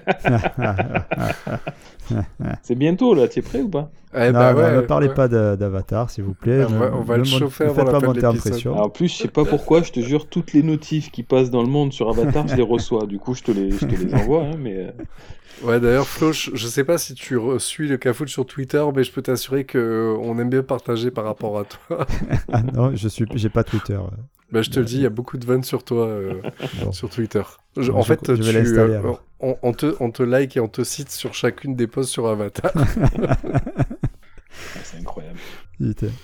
C'est 2.63 2.75
bientôt 2.75 3.13
là, 3.13 3.27
t'es 3.27 3.41
prêt 3.41 3.61
ou 3.61 3.69
pas? 3.69 3.91
Eh 4.13 4.27
non, 4.27 4.31
bah 4.33 4.53
non, 4.53 4.59
ouais, 4.61 4.75
ne 4.75 4.81
parlez 4.81 5.07
ouais. 5.07 5.13
pas 5.13 5.27
d'Avatar, 5.27 6.09
s'il 6.09 6.25
vous 6.25 6.33
plaît. 6.33 6.65
On 6.65 6.79
va- 6.79 6.89
Ne- 6.91 6.95
on 6.97 7.01
va 7.01 7.17
le 7.17 7.23
chauffer 7.23 7.63
ne 7.63 7.69
avant 7.69 7.75
faites 7.75 7.85
la 7.85 7.91
pas 7.93 7.99
fin 7.99 8.07
de 8.07 8.13
monter 8.13 8.27
en 8.27 8.35
pression. 8.35 8.73
Alors, 8.73 8.85
En 8.85 8.89
plus, 8.89 9.07
je 9.07 9.17
sais 9.17 9.27
pas 9.29 9.45
pourquoi, 9.45 9.81
je 9.81 9.91
te 9.91 9.99
jure, 10.01 10.27
toutes 10.29 10.53
les 10.53 10.63
notifs 10.63 11.11
qui 11.11 11.23
passent 11.23 11.49
dans 11.49 11.63
le 11.63 11.69
monde 11.69 11.93
sur 11.93 12.09
Avatar, 12.09 12.47
je 12.47 12.55
les 12.55 12.61
reçois. 12.61 13.05
Du 13.05 13.19
coup, 13.19 13.33
je 13.33 13.43
te 13.43 13.51
les, 13.51 13.71
je 13.71 13.85
te 13.85 13.95
les 13.95 14.13
envoie, 14.13 14.43
hein, 14.43 14.57
mais. 14.59 14.75
euh, 14.75 14.91
Ouais, 15.63 15.79
d'ailleurs, 15.79 16.07
Flo, 16.07 16.31
je, 16.31 16.51
je 16.53 16.67
sais 16.67 16.83
pas 16.83 16.97
si 16.97 17.13
tu 17.13 17.37
suis 17.59 17.87
le 17.87 17.97
Cafout 17.97 18.27
sur 18.27 18.45
Twitter, 18.45 18.83
mais 18.95 19.03
je 19.03 19.11
peux 19.11 19.21
t'assurer 19.21 19.65
que 19.65 19.77
euh, 19.77 20.17
on 20.21 20.39
aime 20.39 20.49
bien 20.49 20.63
partager 20.63 21.11
par 21.11 21.25
rapport 21.25 21.59
à 21.59 21.65
toi. 21.65 22.05
Ah 22.51 22.63
non, 22.63 22.95
je 22.95 23.07
suis, 23.07 23.25
j'ai 23.35 23.49
pas 23.49 23.63
Twitter. 23.63 23.99
Bah, 24.51 24.61
je 24.61 24.69
te 24.69 24.79
le 24.79 24.85
dis, 24.85 24.95
il 24.97 25.01
y 25.01 25.05
a 25.05 25.09
beaucoup 25.09 25.37
de 25.37 25.45
vannes 25.45 25.63
sur 25.63 25.83
toi 25.83 26.07
euh, 26.07 26.41
Bon. 26.83 26.91
sur 26.91 27.09
Twitter. 27.09 27.43
Je- 27.77 27.91
Bon, 27.91 27.99
en 27.99 28.01
je- 28.01 28.07
fait, 28.07 28.35
je 28.35 28.51
tu, 28.51 28.79
euh, 28.79 29.01
on, 29.39 29.57
on 29.63 29.73
te, 29.73 29.95
on 29.99 30.11
te 30.11 30.23
like 30.23 30.57
et 30.57 30.59
on 30.59 30.67
te 30.67 30.83
cite 30.83 31.09
sur 31.09 31.33
chacune 31.33 31.75
des 31.75 31.87
posts 31.87 32.09
sur 32.11 32.27
Avatar. 32.27 32.71
ah, 32.75 33.37
c'est 34.83 34.97
incroyable. 34.99 35.39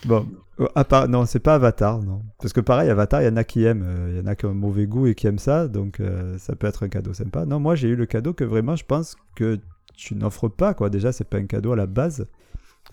Bon, 0.06 0.28
euh, 0.60 0.68
à 0.76 0.84
part, 0.84 1.08
non, 1.08 1.26
c'est 1.26 1.40
pas 1.40 1.56
Avatar, 1.56 2.00
non. 2.04 2.22
Parce 2.40 2.54
que 2.54 2.60
pareil, 2.62 2.90
Avatar, 2.90 3.22
il 3.22 3.26
y 3.26 3.30
en 3.30 3.38
a 3.38 3.44
qui 3.44 3.64
aiment, 3.66 3.84
euh, 3.88 4.10
il 4.12 4.18
y 4.18 4.22
en 4.22 4.28
a 4.28 4.36
qui 4.36 4.46
ont 4.46 4.52
un 4.52 4.54
mauvais 4.54 4.86
goût 4.86 5.08
et 5.08 5.16
qui 5.16 5.26
aiment 5.28 5.40
ça, 5.40 5.68
donc 5.68 6.00
euh, 6.00 6.38
ça 6.38 6.56
peut 6.56 6.68
être 6.68 6.84
un 6.84 6.90
cadeau 6.90 7.14
sympa. 7.14 7.46
Non, 7.46 7.60
moi 7.60 7.76
j'ai 7.76 7.88
eu 7.88 7.96
le 7.96 8.06
cadeau 8.06 8.34
que 8.34 8.44
vraiment 8.44 8.76
je 8.76 8.86
pense 8.86 9.16
que 9.36 9.58
tu 9.96 10.14
n'offres 10.16 10.48
pas, 10.48 10.74
quoi. 10.76 10.90
Déjà, 10.92 11.12
c'est 11.12 11.24
pas 11.24 11.38
un 11.38 11.46
cadeau 11.48 11.72
à 11.72 11.76
la 11.76 11.88
base. 11.88 12.28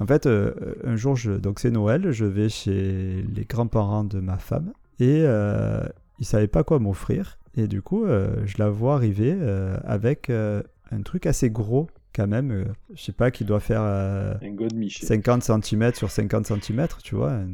En 0.00 0.06
fait, 0.06 0.26
euh, 0.26 0.52
un 0.84 0.96
jour, 0.96 1.16
je, 1.16 1.32
donc 1.32 1.60
c'est 1.60 1.70
Noël, 1.70 2.10
je 2.12 2.24
vais 2.24 2.48
chez 2.48 3.24
les 3.34 3.44
grands-parents 3.44 4.04
de 4.04 4.20
ma 4.20 4.38
femme 4.38 4.72
et 5.00 5.22
euh, 5.24 5.84
ils 6.18 6.24
savaient 6.26 6.46
pas 6.48 6.64
quoi 6.64 6.78
m'offrir. 6.78 7.38
Et 7.56 7.68
du 7.68 7.82
coup, 7.82 8.04
euh, 8.04 8.42
je 8.46 8.56
la 8.58 8.68
vois 8.68 8.94
arriver 8.94 9.32
euh, 9.36 9.76
avec 9.84 10.28
euh, 10.30 10.62
un 10.90 11.02
truc 11.02 11.26
assez 11.26 11.50
gros, 11.50 11.88
quand 12.14 12.26
même. 12.26 12.64
je 12.94 13.02
sais 13.02 13.12
pas, 13.12 13.30
qui 13.30 13.44
doit 13.44 13.60
faire 13.60 13.82
Un 13.82 14.50
god 14.52 14.74
Michel. 14.74 15.06
50 15.08 15.42
cm 15.64 15.94
sur 15.94 16.10
50 16.10 16.46
cm, 16.46 16.86
tu 17.02 17.14
vois, 17.14 17.32
un 17.32 17.48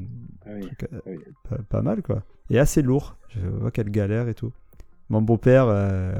Ah 0.46 0.50
oui. 0.54 0.60
truc, 0.62 0.88
Oui. 1.06 1.18
pas, 1.48 1.56
pas 1.68 1.82
mal 1.82 2.02
quoi. 2.02 2.22
Et 2.50 2.58
assez 2.58 2.82
lourd, 2.82 3.16
je 3.28 3.40
vois 3.46 3.70
quelle 3.70 3.90
galère 3.90 4.28
et 4.28 4.34
tout. 4.34 4.52
Mon 5.08 5.20
beau-père 5.22 5.66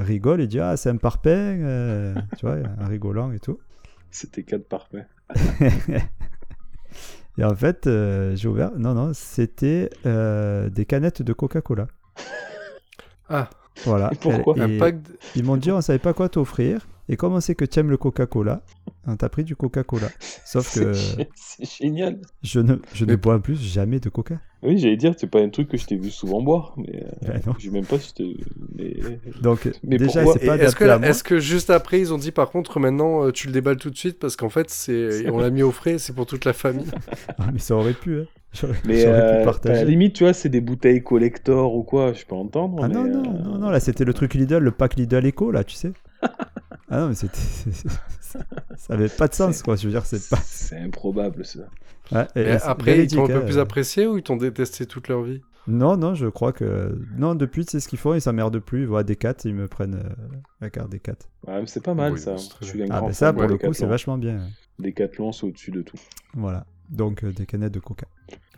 rigole, 0.05 0.41
il 0.43 0.49
dit 0.49 0.61
Ah, 0.61 0.77
c'est 0.77 0.91
un 0.91 0.97
parpaing, 0.97 2.15
tu 2.39 2.47
vois, 2.47 2.57
en 2.81 2.87
rigolant 2.89 3.33
et 3.33 3.39
tout. 3.39 3.59
C'était 4.11 4.43
4 4.43 4.69
parfaits. 4.69 5.07
Et 7.41 7.45
en 7.45 7.57
fait, 7.57 7.87
euh, 7.87 8.37
j'ai 8.37 8.49
ouvert, 8.49 8.71
non, 8.77 8.93
non, 8.93 9.13
c'était 9.15 9.89
euh, 10.05 10.69
des 10.69 10.85
canettes 10.85 11.23
de 11.23 11.33
Coca-Cola. 11.33 11.87
Ah, 13.31 13.49
Voilà. 13.85 14.11
Et 14.13 14.17
pourquoi 14.17 14.57
Et 14.59 14.79
Ils 15.37 15.45
m'ont 15.45 15.57
dit 15.57 15.71
On 15.71 15.81
savait 15.81 15.99
pas 15.99 16.13
quoi 16.13 16.29
t'offrir. 16.29 16.87
Et 17.09 17.17
comme 17.17 17.33
on 17.33 17.41
sait 17.41 17.55
que 17.55 17.65
tu 17.65 17.81
aimes 17.81 17.89
le 17.91 17.97
Coca-Cola, 17.97 18.61
on 19.07 19.17
t'a 19.17 19.29
pris 19.29 19.45
du 19.45 19.57
Coca-Cola. 19.57 20.09
Sauf 20.45 20.75
que 20.75 20.93
C'est 21.35 21.65
génial. 21.83 22.19
je 22.43 22.61
ne, 22.61 22.77
je 22.93 23.05
ne 23.05 23.17
bois 23.17 23.41
plus 23.41 23.61
jamais 23.61 23.99
de 24.01 24.09
Coca. 24.09 24.39
Oui, 24.63 24.77
j'allais 24.79 24.99
dire, 24.99 25.15
c'est 25.17 25.27
pas 25.27 25.41
un 25.41 25.49
truc 25.49 25.69
que 25.69 25.79
je 25.79 25.87
t'ai 25.87 25.97
vu 25.97 26.11
souvent 26.11 26.43
boire, 26.43 26.75
mais. 26.77 27.03
euh, 27.05 27.29
Ben 27.33 27.41
non. 27.47 27.55
je 27.59 27.65
sais 27.65 27.71
même 27.71 27.87
pas 27.87 27.99
si 27.99 28.13
mais... 28.77 28.95
Donc, 29.41 29.67
Mais 29.83 29.97
déjà, 29.97 30.27
c'est 30.27 30.45
pas 30.45 30.59
Est-ce 30.59 30.77
que, 30.77 30.85
moi. 30.85 31.09
est-ce 31.09 31.25
que 31.25 31.39
juste 31.41 31.71
après, 31.71 31.99
ils 31.99 32.13
ont 32.13 32.19
dit 32.19 32.31
par 32.31 32.51
contre, 32.51 32.79
maintenant, 32.79 33.25
euh, 33.25 33.33
tu 33.33 33.47
le 33.47 33.55
déballes 33.55 33.79
tout 33.79 33.89
de 33.89 33.97
suite 33.97 34.19
parce 34.19 34.37
qu'en 34.37 34.51
fait, 34.51 34.69
c'est, 34.69 35.31
on 35.31 35.39
l'a 35.39 35.49
mis 35.49 35.63
au 35.63 35.71
frais, 35.73 35.97
c'est 35.99 36.13
pour 36.13 36.27
toute 36.27 36.45
la 36.45 36.53
famille. 36.53 36.87
Ah, 37.39 37.49
mais 37.53 37.59
ça 37.59 37.75
aurait 37.75 37.95
pu, 37.95 38.19
hein. 38.21 38.25
Mais 38.85 39.05
euh, 39.07 39.51
pu 39.51 39.69
à 39.69 39.73
la 39.73 39.85
limite, 39.85 40.15
tu 40.15 40.25
vois, 40.25 40.33
c'est 40.35 40.49
des 40.49 40.61
bouteilles 40.61 41.03
collector 41.03 41.75
ou 41.75 41.83
quoi, 41.83 42.13
je 42.13 42.25
peux 42.27 42.35
entendre. 42.35 42.81
Ah 42.83 42.89
mais, 42.89 42.95
non, 42.95 43.05
non, 43.05 43.23
euh, 43.35 43.43
non, 43.45 43.59
non, 43.59 43.71
là 43.71 43.81
c'était 43.81 44.05
le 44.05 44.13
truc 44.13 44.35
Lidl, 44.35 44.59
le 44.59 44.73
pack 44.73 44.97
Lidl 44.97 45.25
Eco, 45.27 45.51
là, 45.53 45.65
tu 45.65 45.75
sais. 45.77 45.93
ah 46.23 47.01
non, 47.01 47.09
mais 47.09 47.15
c'était. 47.15 47.39
ça 48.77 48.95
avait 48.95 49.09
pas 49.09 49.29
de 49.29 49.35
sens, 49.35 49.63
quoi. 49.63 49.77
Je 49.77 49.87
veux 49.87 49.93
dire, 49.93 50.07
c'est 50.07 50.29
pas. 50.29 50.39
C'est 50.45 50.79
improbable 50.79 51.45
ça. 51.45 51.61
Ouais, 52.13 52.27
et- 52.35 52.43
Mais 52.45 52.55
et 52.55 52.59
c'est 52.59 52.65
après, 52.67 53.05
ils 53.05 53.09
t'ont 53.09 53.25
un 53.25 53.29
peu 53.29 53.37
hein. 53.37 53.41
plus 53.41 53.59
apprécié 53.59 54.07
ou 54.07 54.17
ils 54.19 54.23
t'ont 54.23 54.37
détesté 54.37 54.87
toute 54.87 55.09
leur 55.09 55.23
vie? 55.23 55.41
Non, 55.69 55.97
non, 55.97 56.15
je 56.15 56.27
crois 56.27 56.53
que. 56.53 56.99
Non, 57.17 57.35
depuis, 57.35 57.65
c'est 57.69 57.81
ce 57.81 57.89
qu'ils 57.89 57.99
font, 57.99 58.15
ils 58.15 58.21
s'emmerdent 58.21 58.59
plus. 58.59 58.83
Ils 58.83 58.87
voient 58.89 59.05
des 59.05 59.15
4, 59.17 59.45
ils 59.45 59.55
me 59.55 59.69
prennent 59.69 59.95
euh, 59.95 60.37
la 60.61 60.71
carte 60.71 60.91
des 60.91 60.99
4. 60.99 61.29
Ouais, 61.47 61.61
mais 61.61 61.67
c'est 61.67 61.83
pas 61.83 61.95
mal 61.95 62.15
Oui, 62.15 62.19
ça. 62.19 62.35
Je 62.61 62.67
suis 62.67 62.83
un 62.83 62.87
Ah, 62.91 62.99
grand 62.99 63.07
ben 63.09 63.13
ça, 63.13 63.33
pour 63.33 63.43
le 63.47 63.57
coup, 63.59 63.73
c'est 63.73 63.87
vachement 63.87 64.19
bien. 64.19 64.41
Decathlon, 64.79 65.33
c'est 65.33 65.47
au-dessus 65.47 65.71
de 65.71 65.83
tout. 65.83 65.99
Voilà. 66.35 66.67
Donc, 66.91 67.25
euh, 67.25 67.33
des 67.33 67.47
canettes 67.47 67.73
de 67.73 67.81
coca. 67.81 68.07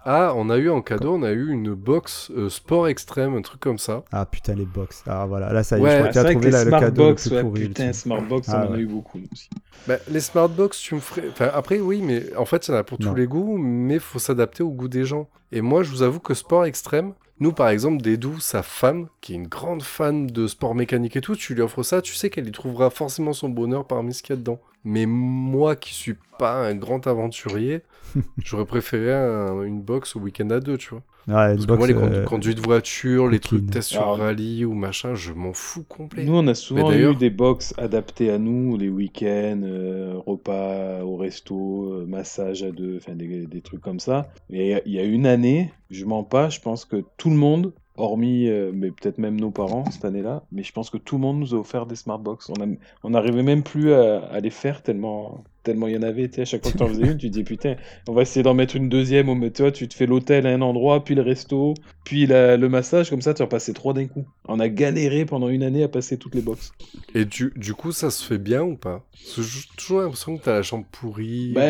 Ah, 0.05 0.33
on 0.35 0.51
a 0.51 0.57
eu 0.57 0.69
en 0.69 0.83
cadeau, 0.83 1.15
on 1.15 1.23
a 1.23 1.31
eu 1.31 1.53
une 1.53 1.75
box 1.75 2.33
euh, 2.37 2.49
sport 2.49 2.89
extrême, 2.89 3.37
un 3.37 3.43
truc 3.43 3.61
comme 3.61 3.79
ça. 3.79 4.03
Ah 4.11 4.27
putain, 4.27 4.55
les 4.57 4.65
box. 4.65 5.05
Ah 5.07 5.27
voilà, 5.27 5.53
là, 5.53 5.63
ça 5.63 5.79
y 5.79 5.81
est, 5.81 5.85
Ouais, 5.85 5.91
je 5.91 5.97
crois 5.99 6.09
que 6.13 6.19
as 6.19 6.25
trouvé 6.33 6.47
les 6.47 6.51
là, 6.51 6.65
le 6.65 6.71
cadeau 6.73 6.81
le 7.11 7.17
Smartbox, 7.17 7.29
plus 7.29 7.37
ouais, 7.37 7.43
pourri. 7.43 7.69
putain, 7.69 7.87
le- 7.87 7.93
Smartbox, 7.93 8.49
Ah, 8.49 8.65
on 8.67 8.71
en 8.73 8.75
a 8.75 8.79
eu 8.79 8.87
beaucoup 8.87 9.19
nous 9.19 9.29
aussi. 9.33 9.49
Bah, 9.87 9.97
les 10.11 10.19
smartbox, 10.21 10.81
tu 10.81 10.95
me 10.97 11.01
ferais. 11.01 11.29
Enfin, 11.31 11.51
après, 11.55 11.79
oui, 11.79 12.03
mais 12.03 12.35
en 12.37 12.45
fait, 12.47 12.67
il 12.67 12.73
y 12.73 12.75
en 12.75 12.79
a 12.79 12.83
pour 12.85 13.01
Non. 13.01 13.11
tous 13.11 13.15
les 13.15 13.27
goûts, 13.29 13.57
mais 13.59 14.01
faut 14.01 14.19
s'adapter 14.19 14.65
au 14.65 14.71
goût 14.71 14.89
des 14.89 15.05
gens. 15.05 15.29
Et 15.53 15.61
moi, 15.61 15.85
je 15.85 15.91
vous 15.91 16.03
avoue 16.03 16.19
que 16.21 16.35
sport 16.35 16.65
extrême, 16.65 17.13
nous, 17.43 17.53
par 17.53 17.69
exemple, 17.69 18.01
Dédou, 18.03 18.39
sa 18.41 18.63
femme, 18.63 19.09
qui 19.21 19.33
est 19.33 19.37
une 19.37 19.49
grande 19.49 19.83
fan 19.83 20.27
de 20.27 20.47
sport 20.47 20.75
mécanique 20.75 21.17
et 21.17 21.21
tout, 21.21 21.37
tu 21.37 21.55
lui 21.55 21.63
offres 21.63 21.83
ça, 21.83 22.01
tu 22.01 22.15
sais 22.15 22.31
qu'elle 22.31 22.47
y 22.49 22.53
trouvera 22.53 22.89
forcément 22.91 23.33
son 23.33 23.49
bonheur 23.49 23.87
parmi 23.87 24.15
ce 24.15 24.23
qu'il 24.23 24.35
y 24.35 24.39
a 24.39 24.41
dedans. 24.41 24.61
Mais 24.85 25.07
moi, 25.07 25.77
qui 25.77 25.93
suis 25.95 26.17
pas 26.39 26.55
un 26.67 26.75
grand 26.75 27.07
aventurier, 27.07 27.83
j'aurais 28.39 28.65
préféré 28.65 29.13
un- 29.13 29.63
une 29.63 29.83
box 29.83 30.17
au 30.17 30.21
week-end 30.21 30.51
à 30.51 30.61
deux, 30.61 30.79
tu 30.79 30.91
vois. 30.91 31.03
Ouais, 31.29 31.35
Parce 31.35 31.53
une 31.55 31.61
que 31.61 31.67
box, 31.67 31.79
moi, 31.79 31.87
les 31.87 31.95
euh, 31.95 32.25
conduites 32.25 32.57
de 32.59 32.63
voiture, 32.63 33.29
les 33.29 33.39
trucs 33.39 33.71
tests 33.71 33.91
sur 33.91 34.03
Alors- 34.03 34.19
rallye 34.19 34.65
ou 34.65 34.75
machin, 34.75 35.15
je 35.15 35.33
m'en 35.33 35.53
fous 35.53 35.85
complet. 35.89 36.25
Nous, 36.25 36.35
on 36.35 36.47
a 36.49 36.55
souvent 36.55 36.91
eu 36.93 37.15
des 37.15 37.31
box 37.31 37.75
adaptées 37.79 38.31
à 38.31 38.39
nous, 38.39 38.77
les 38.77 38.89
week-ends, 38.89 39.61
euh, 39.63 40.15
repas 40.27 41.03
au 41.05 41.17
resto, 41.17 41.93
euh, 41.93 42.07
massage 42.07 42.63
à 42.65 42.71
deux, 42.73 42.97
enfin 42.97 43.15
des, 43.15 43.47
des 43.47 43.61
trucs 43.61 43.81
comme 43.81 44.01
ça. 44.01 44.29
Et 44.51 44.75
il 44.85 44.93
y 44.93 44.99
a 44.99 45.05
une 45.05 45.27
année, 45.27 45.73
je 45.91 46.05
mens 46.05 46.25
pas, 46.25 46.49
je 46.49 46.61
pense 46.61 46.85
que 46.85 47.05
tout 47.19 47.31
le 47.31 47.37
monde, 47.37 47.73
hormis, 47.97 48.49
euh, 48.49 48.73
mais 48.75 48.91
peut-être 48.91 49.19
même 49.19 49.39
nos 49.41 49.51
parents 49.51 49.85
cette 49.91 50.05
année-là, 50.05 50.43
mais 50.51 50.63
je 50.65 50.73
pense 50.73 50.91
que 50.91 50.97
tout 50.99 51.17
le 51.17 51.21
monde 51.21 51.39
nous 51.39 51.55
a 51.55 51.59
offert 51.59 51.87
des 51.87 51.95
smartbox. 51.95 52.51
On 52.51 52.61
a- 52.63 52.67
on 53.05 53.11
n'arrivait 53.11 53.43
même 53.43 53.63
plus 53.63 53.93
à, 53.93 54.25
à 54.25 54.41
les 54.41 54.51
faire 54.51 54.83
tellement, 54.83 55.45
tellement 55.63 55.87
il 55.89 55.95
y 55.95 55.97
en 55.97 56.03
avait. 56.03 56.29
tu 56.29 56.37
sais, 56.37 56.41
À 56.43 56.45
chaque 56.45 56.63
fois 56.63 56.73
que 56.73 56.79
tu 56.79 56.83
en 56.83 56.89
faisais 56.89 57.03
une, 57.05 57.17
tu 57.19 57.29
te 57.29 57.33
dis 57.35 57.45
putain, 57.45 57.77
on 58.09 58.13
va 58.13 58.23
essayer 58.23 58.43
d'en 58.43 58.55
mettre 58.55 58.77
une 58.77 58.89
deuxième. 58.89 59.29
Au 59.29 59.49
toi, 59.51 59.71
tu 59.73 59.89
te 59.89 59.95
fais 59.95 60.07
l'hôtel 60.07 60.47
à 60.47 60.51
un 60.51 60.61
endroit, 60.63 61.05
puis 61.05 61.15
le 61.15 61.23
resto, 61.23 61.75
puis 62.05 62.27
la- 62.27 62.57
le 62.57 62.69
massage. 62.69 63.11
Comme 63.11 63.23
ça, 63.23 63.35
tu 63.35 63.43
vas 63.43 63.47
passer 63.49 63.73
trois 63.73 63.93
d'un 63.95 64.07
coup. 64.07 64.25
On 64.49 64.61
a 64.61 64.69
galéré 64.69 65.25
pendant 65.25 65.49
une 65.49 65.63
année 65.63 65.83
à 65.83 65.89
passer 65.89 66.17
toutes 66.17 66.35
les 66.35 66.43
boxes. 66.43 66.73
Et 67.15 67.25
du, 67.25 67.53
du 67.57 67.75
coup, 67.75 67.93
ça 67.93 68.11
se 68.11 68.25
fait 68.25 68.39
bien 68.39 68.63
ou 68.63 68.77
pas? 68.77 69.05
J'ai 69.37 69.43
toujours 69.77 70.01
l'impression 70.01 70.37
que 70.37 70.43
t'as 70.45 70.55
la 70.55 70.63
chambre 70.63 70.85
pourrie. 70.91 71.53
Ben, 71.55 71.61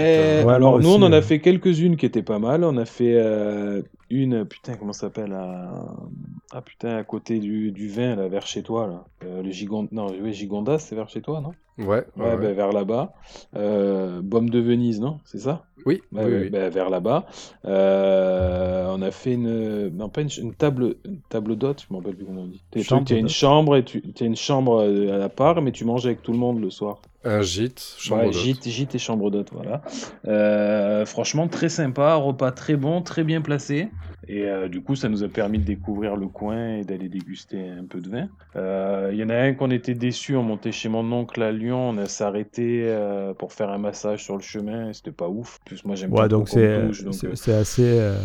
t'as- 0.42 0.46
Ouais, 0.46 0.54
alors 0.54 0.78
nous, 0.80 0.88
aussi, 0.88 0.98
on 0.98 1.02
en 1.04 1.12
a 1.12 1.16
euh. 1.18 1.22
fait 1.22 1.40
quelques-unes 1.40 1.96
qui 1.96 2.06
étaient 2.06 2.22
pas 2.22 2.38
mal. 2.38 2.64
On 2.64 2.76
a 2.76 2.84
fait 2.84 3.14
euh, 3.16 3.82
une, 4.12 4.44
putain, 4.44 4.76
comment 4.76 4.92
ça 4.92 5.02
s'appelle 5.02 5.32
à... 5.32 5.86
Ah 6.52 6.60
putain, 6.60 6.96
à 6.96 7.04
côté 7.04 7.38
du, 7.38 7.72
du 7.72 7.88
vin, 7.88 8.14
là, 8.14 8.28
vers 8.28 8.46
chez 8.46 8.62
toi, 8.62 8.86
là. 8.86 9.04
Euh, 9.24 9.42
le 9.42 9.50
Gigond... 9.50 9.88
Non, 9.90 10.06
oui, 10.20 10.32
Gigondas, 10.32 10.80
c'est 10.80 10.94
vers 10.94 11.08
chez 11.08 11.22
toi, 11.22 11.40
non? 11.40 11.52
Ouais, 11.78 12.04
Ouais, 12.16 12.36
ben, 12.36 12.52
vers 12.52 12.72
là-bas. 12.72 13.14
Euh, 13.56 14.20
Baume 14.22 14.50
de 14.50 14.60
Venise, 14.60 15.00
non? 15.00 15.20
C'est 15.24 15.38
ça? 15.38 15.64
Oui, 15.86 16.02
ben, 16.12 16.50
vers 16.68 16.90
là-bas. 16.90 17.26
Euh, 17.64 18.86
on 18.90 19.00
a 19.00 19.10
fait 19.10 19.32
une, 19.34 19.88
non 19.88 20.10
pas 20.10 20.20
une, 20.20 20.54
table, 20.54 20.96
une 21.06 21.20
table 21.22 21.56
d'hôte, 21.56 21.86
je 21.88 21.92
m'en 21.92 22.00
rappelle 22.00 22.16
plus 22.16 22.26
comment 22.26 22.42
on 22.42 22.46
dit. 22.46 22.60
Tu 22.70 22.80
as 23.14 23.16
une 23.16 23.28
chambre 23.28 23.76
et 23.76 23.84
tu 23.84 24.02
as 24.20 24.24
une 24.24 24.36
chambre 24.36 24.82
euh, 24.82 25.14
à 25.14 25.18
la 25.18 25.30
part, 25.30 25.62
mais 25.62 25.72
tu 25.72 25.84
manges 25.84 26.04
avec 26.04 26.22
tout 26.22 26.32
le 26.32 26.38
monde 26.38 26.60
le 26.60 26.70
soir. 26.70 27.00
Un 27.24 27.42
gîte, 27.42 27.94
chambre 27.98 28.22
Ouais, 28.22 28.30
d'hôte. 28.30 28.42
gîte, 28.42 28.68
gîte 28.68 28.94
et 28.94 28.98
chambre 28.98 29.30
d'hôte, 29.30 29.50
voilà. 29.52 29.80
Euh, 30.26 31.06
franchement, 31.06 31.46
très 31.48 31.68
sympa, 31.68 32.14
repas 32.14 32.50
très 32.50 32.76
bon, 32.76 33.00
très 33.02 33.22
bien 33.24 33.40
placé. 33.40 33.88
Et 34.28 34.42
euh, 34.48 34.68
du 34.68 34.80
coup, 34.82 34.94
ça 34.94 35.08
nous 35.08 35.24
a 35.24 35.28
permis 35.28 35.58
de 35.58 35.64
découvrir 35.64 36.14
le 36.16 36.28
coin 36.28 36.76
et 36.76 36.82
d'aller 36.84 37.08
déguster 37.08 37.58
un 37.68 37.84
peu 37.84 38.00
de 38.00 38.08
vin. 38.08 38.28
Euh, 38.56 39.10
Il 39.12 39.18
y 39.18 39.24
en 39.24 39.28
a 39.28 39.36
un 39.36 39.52
qu'on 39.54 39.70
était 39.70 39.94
déçu, 39.94 40.36
on 40.36 40.42
montait 40.44 40.70
chez 40.72 40.88
mon 40.88 41.10
oncle 41.12 41.42
à 41.42 41.50
Lyon, 41.52 41.90
on 41.90 41.98
a 41.98 42.06
s'arrêté 42.06 42.82
euh, 42.86 43.34
pour 43.34 43.52
faire 43.52 43.70
un 43.70 43.78
massage 43.78 44.22
sur 44.22 44.36
le 44.36 44.42
chemin, 44.42 44.90
et 44.90 44.92
c'était 44.92 45.10
pas 45.12 45.28
ouf. 45.28 45.58
En 45.62 45.64
plus, 45.66 45.84
moi, 45.84 45.96
j'aime 45.96 46.10
pas 46.10 46.22
Ouais, 46.22 46.28
donc 46.28 46.48
c'est 46.48 46.86
touche, 46.88 47.02
donc, 47.04 47.14
c'est- 47.14 47.34
c'est 47.36 47.54
assez. 47.54 47.82
euh, 47.98 48.16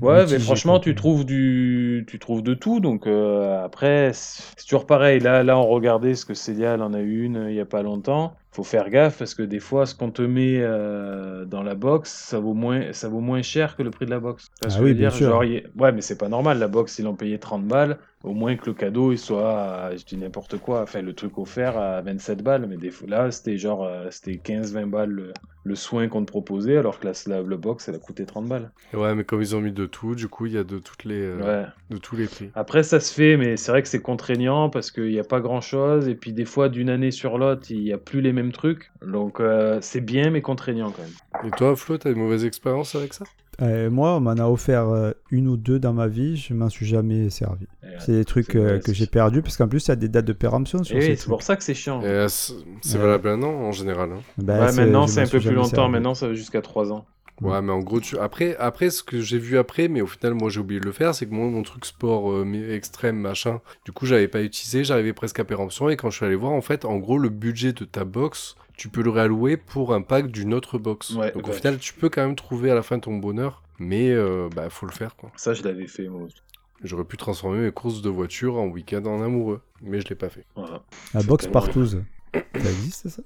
Ouais, 0.00 0.24
mais 0.30 0.38
franchement, 0.38 0.78
tu 0.80 0.94
trouves 0.94 1.26
du, 1.26 2.04
tu 2.08 2.18
trouves 2.18 2.42
de 2.42 2.54
tout. 2.54 2.80
Donc 2.80 3.06
euh, 3.06 3.62
après, 3.64 4.12
c'est 4.14 4.64
toujours 4.64 4.86
pareil. 4.86 5.20
Là, 5.20 5.42
là, 5.42 5.58
on 5.58 5.66
regardait 5.66 6.14
ce 6.14 6.24
que 6.24 6.32
Célial 6.34 6.80
en 6.82 6.94
a 6.94 7.00
eu 7.00 7.22
une 7.24 7.46
il 7.48 7.54
y 7.54 7.60
a 7.60 7.66
pas 7.66 7.82
longtemps. 7.82 8.34
Faut 8.52 8.64
faire 8.64 8.90
gaffe 8.90 9.18
parce 9.18 9.34
que 9.34 9.42
des 9.42 9.60
fois, 9.60 9.86
ce 9.86 9.94
qu'on 9.94 10.10
te 10.10 10.22
met 10.22 10.58
euh, 10.60 11.44
dans 11.44 11.62
la 11.62 11.74
box, 11.76 12.10
ça 12.12 12.40
vaut 12.40 12.54
moins, 12.54 12.92
ça 12.92 13.08
vaut 13.08 13.20
moins 13.20 13.42
cher 13.42 13.76
que 13.76 13.82
le 13.82 13.90
prix 13.90 14.06
de 14.06 14.10
la 14.10 14.18
box. 14.20 14.48
Ah 14.62 14.80
que 14.80 14.82
oui, 14.82 14.94
bien 14.94 15.08
dire? 15.08 15.10
sûr. 15.10 15.28
Genre, 15.28 15.44
il- 15.44 15.70
Ouais, 15.76 15.92
mais 15.92 16.00
c'est 16.00 16.18
pas 16.18 16.28
normal. 16.28 16.58
La 16.58 16.66
box, 16.68 16.98
ils 16.98 17.04
l'ont 17.04 17.14
payé 17.16 17.38
30 17.38 17.66
balles. 17.66 17.98
Au 18.22 18.34
moins 18.34 18.54
que 18.56 18.66
le 18.66 18.74
cadeau, 18.74 19.12
il 19.12 19.18
soit, 19.18 19.50
à- 19.86 19.96
je 19.96 20.04
dis 20.04 20.16
n'importe 20.16 20.58
quoi. 20.58 20.82
Enfin, 20.82 21.00
le 21.00 21.14
truc 21.14 21.38
offert 21.38 21.78
à 21.78 22.02
27 22.02 22.42
balles. 22.42 22.66
Mais 22.68 22.76
des 22.76 22.90
fois, 22.90 23.08
là, 23.08 23.30
c'était 23.30 23.56
genre, 23.56 23.82
euh, 23.84 24.08
c'était 24.10 24.36
15-20 24.36 24.86
balles 24.86 25.10
le, 25.10 25.32
le 25.64 25.74
soin 25.74 26.06
qu'on 26.08 26.20
te 26.24 26.30
proposait, 26.30 26.76
alors 26.76 27.00
que 27.00 27.06
la, 27.06 27.12
la, 27.26 27.40
le 27.42 27.56
box, 27.56 27.88
elle 27.88 27.94
a 27.94 27.98
coûté 27.98 28.26
30 28.26 28.46
balles. 28.46 28.70
Ouais, 28.92 29.14
mais 29.14 29.24
comme 29.24 29.40
ils 29.40 29.56
ont 29.56 29.60
mis 29.62 29.72
de 29.72 29.86
tout, 29.86 30.14
du 30.14 30.28
coup, 30.28 30.44
il 30.46 30.52
y 30.52 30.58
a 30.58 30.64
de 30.64 30.78
toutes 30.78 31.04
les, 31.04 31.20
euh, 31.22 31.62
Ouais. 31.62 31.66
de 31.90 31.96
tous 31.96 32.14
les 32.16 32.26
prix. 32.26 32.50
Après, 32.54 32.82
ça 32.82 33.00
se 33.00 33.12
fait, 33.14 33.38
mais 33.38 33.56
c'est 33.56 33.72
vrai 33.72 33.80
que 33.82 33.88
c'est 33.88 34.02
contraignant 34.02 34.68
parce 34.68 34.90
qu'il 34.90 35.08
n'y 35.10 35.18
a 35.18 35.24
pas 35.24 35.40
grand 35.40 35.62
chose. 35.62 36.06
Et 36.06 36.14
puis, 36.14 36.34
des 36.34 36.44
fois, 36.44 36.68
d'une 36.68 36.90
année 36.90 37.10
sur 37.12 37.38
l'autre, 37.38 37.70
il 37.70 37.82
n'y 37.82 37.92
a 37.92 37.98
plus 37.98 38.20
les 38.20 38.34
mêmes 38.34 38.52
trucs. 38.52 38.92
Donc, 39.00 39.40
euh, 39.40 39.78
c'est 39.80 40.02
bien, 40.02 40.28
mais 40.30 40.42
contraignant 40.42 40.90
quand 40.90 41.02
même. 41.02 41.48
Et 41.50 41.56
toi, 41.56 41.74
Flo, 41.74 41.96
t'as 41.96 42.10
une 42.10 42.18
mauvaise 42.18 42.44
expérience 42.44 42.94
avec 42.94 43.14
ça? 43.14 43.24
Euh, 43.62 43.90
moi, 43.90 44.16
on 44.16 44.20
m'en 44.20 44.30
a 44.30 44.46
offert 44.48 44.88
euh, 44.88 45.12
une 45.30 45.48
ou 45.48 45.56
deux 45.56 45.78
dans 45.78 45.92
ma 45.92 46.06
vie, 46.08 46.36
je 46.36 46.54
m'en 46.54 46.68
suis 46.68 46.86
jamais 46.86 47.28
servi. 47.30 47.66
Euh, 47.84 47.88
C'est 47.98 48.12
des 48.12 48.24
trucs 48.24 48.56
euh, 48.56 48.78
que 48.78 48.92
j'ai 48.92 49.06
perdus 49.06 49.42
parce 49.42 49.56
qu'en 49.56 49.68
plus, 49.68 49.84
il 49.86 49.88
y 49.88 49.92
a 49.92 49.96
des 49.96 50.08
dates 50.08 50.24
de 50.24 50.32
péremption 50.32 50.82
sur 50.82 51.00
ces 51.00 51.08
oui, 51.10 51.16
c'est 51.16 51.26
pour 51.28 51.42
ça 51.42 51.56
que 51.56 51.62
c'est 51.64 51.74
chiant. 51.74 52.00
Euh, 52.04 52.28
C'est 52.28 52.54
Ouais. 52.96 53.02
valable 53.02 53.28
un 53.28 53.42
an 53.42 53.48
en 53.52 53.72
général. 53.72 54.10
hein. 54.12 54.20
Ben, 54.38 54.60
ouais, 54.60 54.72
c'est- 54.72 54.84
maintenant, 54.84 55.06
c'est 55.06 55.20
un 55.22 55.26
peu 55.26 55.40
plus 55.40 55.52
longtemps. 55.52 55.68
servi. 55.68 55.92
Maintenant, 55.92 56.14
ça 56.14 56.28
va 56.28 56.34
jusqu'à 56.34 56.62
3 56.62 56.92
ans. 56.92 57.04
Ouais, 57.42 57.62
mais 57.62 57.72
en 57.72 57.78
gros, 57.80 58.00
tu... 58.00 58.18
après, 58.18 58.54
après, 58.58 58.90
ce 58.90 59.02
que 59.02 59.18
j'ai 59.22 59.38
vu 59.38 59.56
après, 59.56 59.88
mais 59.88 60.02
au 60.02 60.06
final, 60.06 60.34
moi, 60.34 60.50
j'ai 60.50 60.60
oublié 60.60 60.78
de 60.78 60.84
le 60.84 60.92
faire, 60.92 61.14
c'est 61.14 61.24
que 61.24 61.32
moi, 61.32 61.46
mon 61.48 61.62
truc 61.62 61.86
sport 61.86 62.30
euh, 62.30 62.44
extrême, 62.74 63.16
machin, 63.16 63.60
du 63.86 63.92
coup, 63.92 64.04
j'avais 64.04 64.28
pas 64.28 64.42
utilisé, 64.42 64.84
j'arrivais 64.84 65.14
presque 65.14 65.40
à 65.40 65.44
péremption, 65.44 65.88
et 65.88 65.96
quand 65.96 66.10
je 66.10 66.16
suis 66.16 66.26
allé 66.26 66.34
voir, 66.34 66.52
en 66.52 66.60
fait, 66.60 66.84
en 66.84 66.98
gros, 66.98 67.16
le 67.16 67.30
budget 67.30 67.72
de 67.72 67.86
ta 67.86 68.04
box, 68.04 68.56
tu 68.80 68.88
peux 68.88 69.02
le 69.02 69.10
réallouer 69.10 69.58
pour 69.58 69.92
un 69.92 70.00
pack 70.00 70.28
d'une 70.28 70.54
autre 70.54 70.78
box. 70.78 71.10
Ouais, 71.10 71.32
Donc, 71.32 71.46
au 71.48 71.52
final, 71.52 71.78
tu 71.78 71.92
peux 71.92 72.08
quand 72.08 72.22
même 72.22 72.34
trouver 72.34 72.70
à 72.70 72.74
la 72.74 72.82
fin 72.82 72.98
ton 72.98 73.18
bonheur, 73.18 73.62
mais 73.78 74.08
euh, 74.10 74.48
bah, 74.56 74.70
faut 74.70 74.86
le 74.86 74.92
faire, 74.92 75.16
quoi. 75.16 75.30
Ça, 75.36 75.52
je 75.52 75.62
l'avais 75.62 75.86
fait, 75.86 76.08
moi 76.08 76.22
aussi. 76.22 76.40
J'aurais 76.82 77.04
pu 77.04 77.18
transformer 77.18 77.58
mes 77.58 77.72
courses 77.72 78.00
de 78.00 78.08
voiture 78.08 78.56
en 78.56 78.68
week-end 78.68 79.04
en 79.04 79.22
amoureux, 79.22 79.60
mais 79.82 80.00
je 80.00 80.08
l'ai 80.08 80.14
pas 80.14 80.30
fait. 80.30 80.46
Voilà. 80.56 80.82
La 81.12 81.22
box 81.22 81.46
partouze. 81.46 82.02
Ça 82.32 82.40
existe, 82.70 83.10
ça? 83.10 83.22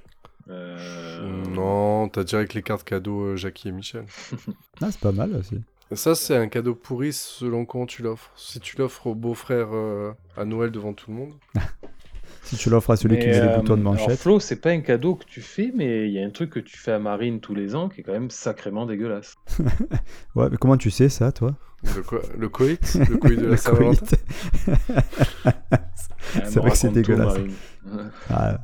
Euh, 0.51 1.45
Non, 1.51 2.09
t'as 2.09 2.25
direct 2.25 2.53
les 2.55 2.63
cartes 2.63 2.83
cadeaux 2.83 3.21
euh, 3.23 3.37
Jackie 3.37 3.69
et 3.69 3.73
Michel. 3.73 4.07
Ah, 4.83 4.91
c'est 4.91 4.99
pas 4.99 5.13
mal 5.13 5.37
aussi. 5.37 5.61
Ça, 5.93 6.17
c'est 6.17 6.37
un 6.37 6.49
cadeau 6.49 6.75
pourri 6.75 7.13
selon 7.13 7.65
comment 7.65 7.87
tu 7.87 8.03
l'offres. 8.03 8.33
Si 8.35 8.59
tu 8.59 8.77
l'offres 8.77 9.07
au 9.07 9.15
beau-frère 9.15 9.69
euh, 9.73 10.11
à 10.37 10.45
Noël 10.45 10.73
devant 10.73 10.95
tout 10.95 11.13
le 11.13 11.17
monde. 11.17 11.35
Si 12.45 12.57
tu 12.57 12.69
l'offres 12.71 12.91
à 12.91 12.97
celui 12.97 13.19
qui 13.19 13.27
met 13.27 13.33
les 13.33 13.39
euh, 13.41 13.57
boutons 13.57 13.75
de 13.77 13.81
alors, 13.81 13.95
manchette. 13.95 14.19
Flo, 14.19 14.39
c'est 14.39 14.57
pas 14.61 14.71
un 14.71 14.81
cadeau 14.81 15.15
que 15.15 15.25
tu 15.25 15.41
fais, 15.41 15.73
mais 15.75 16.07
il 16.09 16.13
y 16.13 16.23
a 16.23 16.27
un 16.27 16.31
truc 16.31 16.51
que 16.51 16.61
tu 16.61 16.77
fais 16.77 16.93
à 16.93 16.99
Marine 16.99 17.41
tous 17.41 17.55
les 17.55 17.75
ans 17.75 17.89
qui 17.89 18.01
est 18.01 18.05
quand 18.05 18.13
même 18.13 18.31
sacrément 18.31 18.87
dégueulasse. 18.87 19.35
Ouais, 20.35 20.49
mais 20.51 20.57
comment 20.57 20.77
tu 20.77 20.91
sais 20.91 21.09
ça, 21.09 21.33
toi? 21.33 21.55
Le, 21.97 22.03
co- 22.03 22.21
le 22.39 22.49
coït 22.49 22.95
Le 23.09 23.17
coït 23.17 23.39
de 23.39 23.45
la 23.45 23.51
Le 23.53 23.57
Saint-Valentin 23.57 24.17
C'est 26.45 26.57
vrai 26.57 26.71
que 26.71 26.77
c'est 26.77 26.89
tout, 26.89 26.95
dégueulasse. 26.95 27.35
Marine. 27.35 27.53
Ah. 28.31 28.59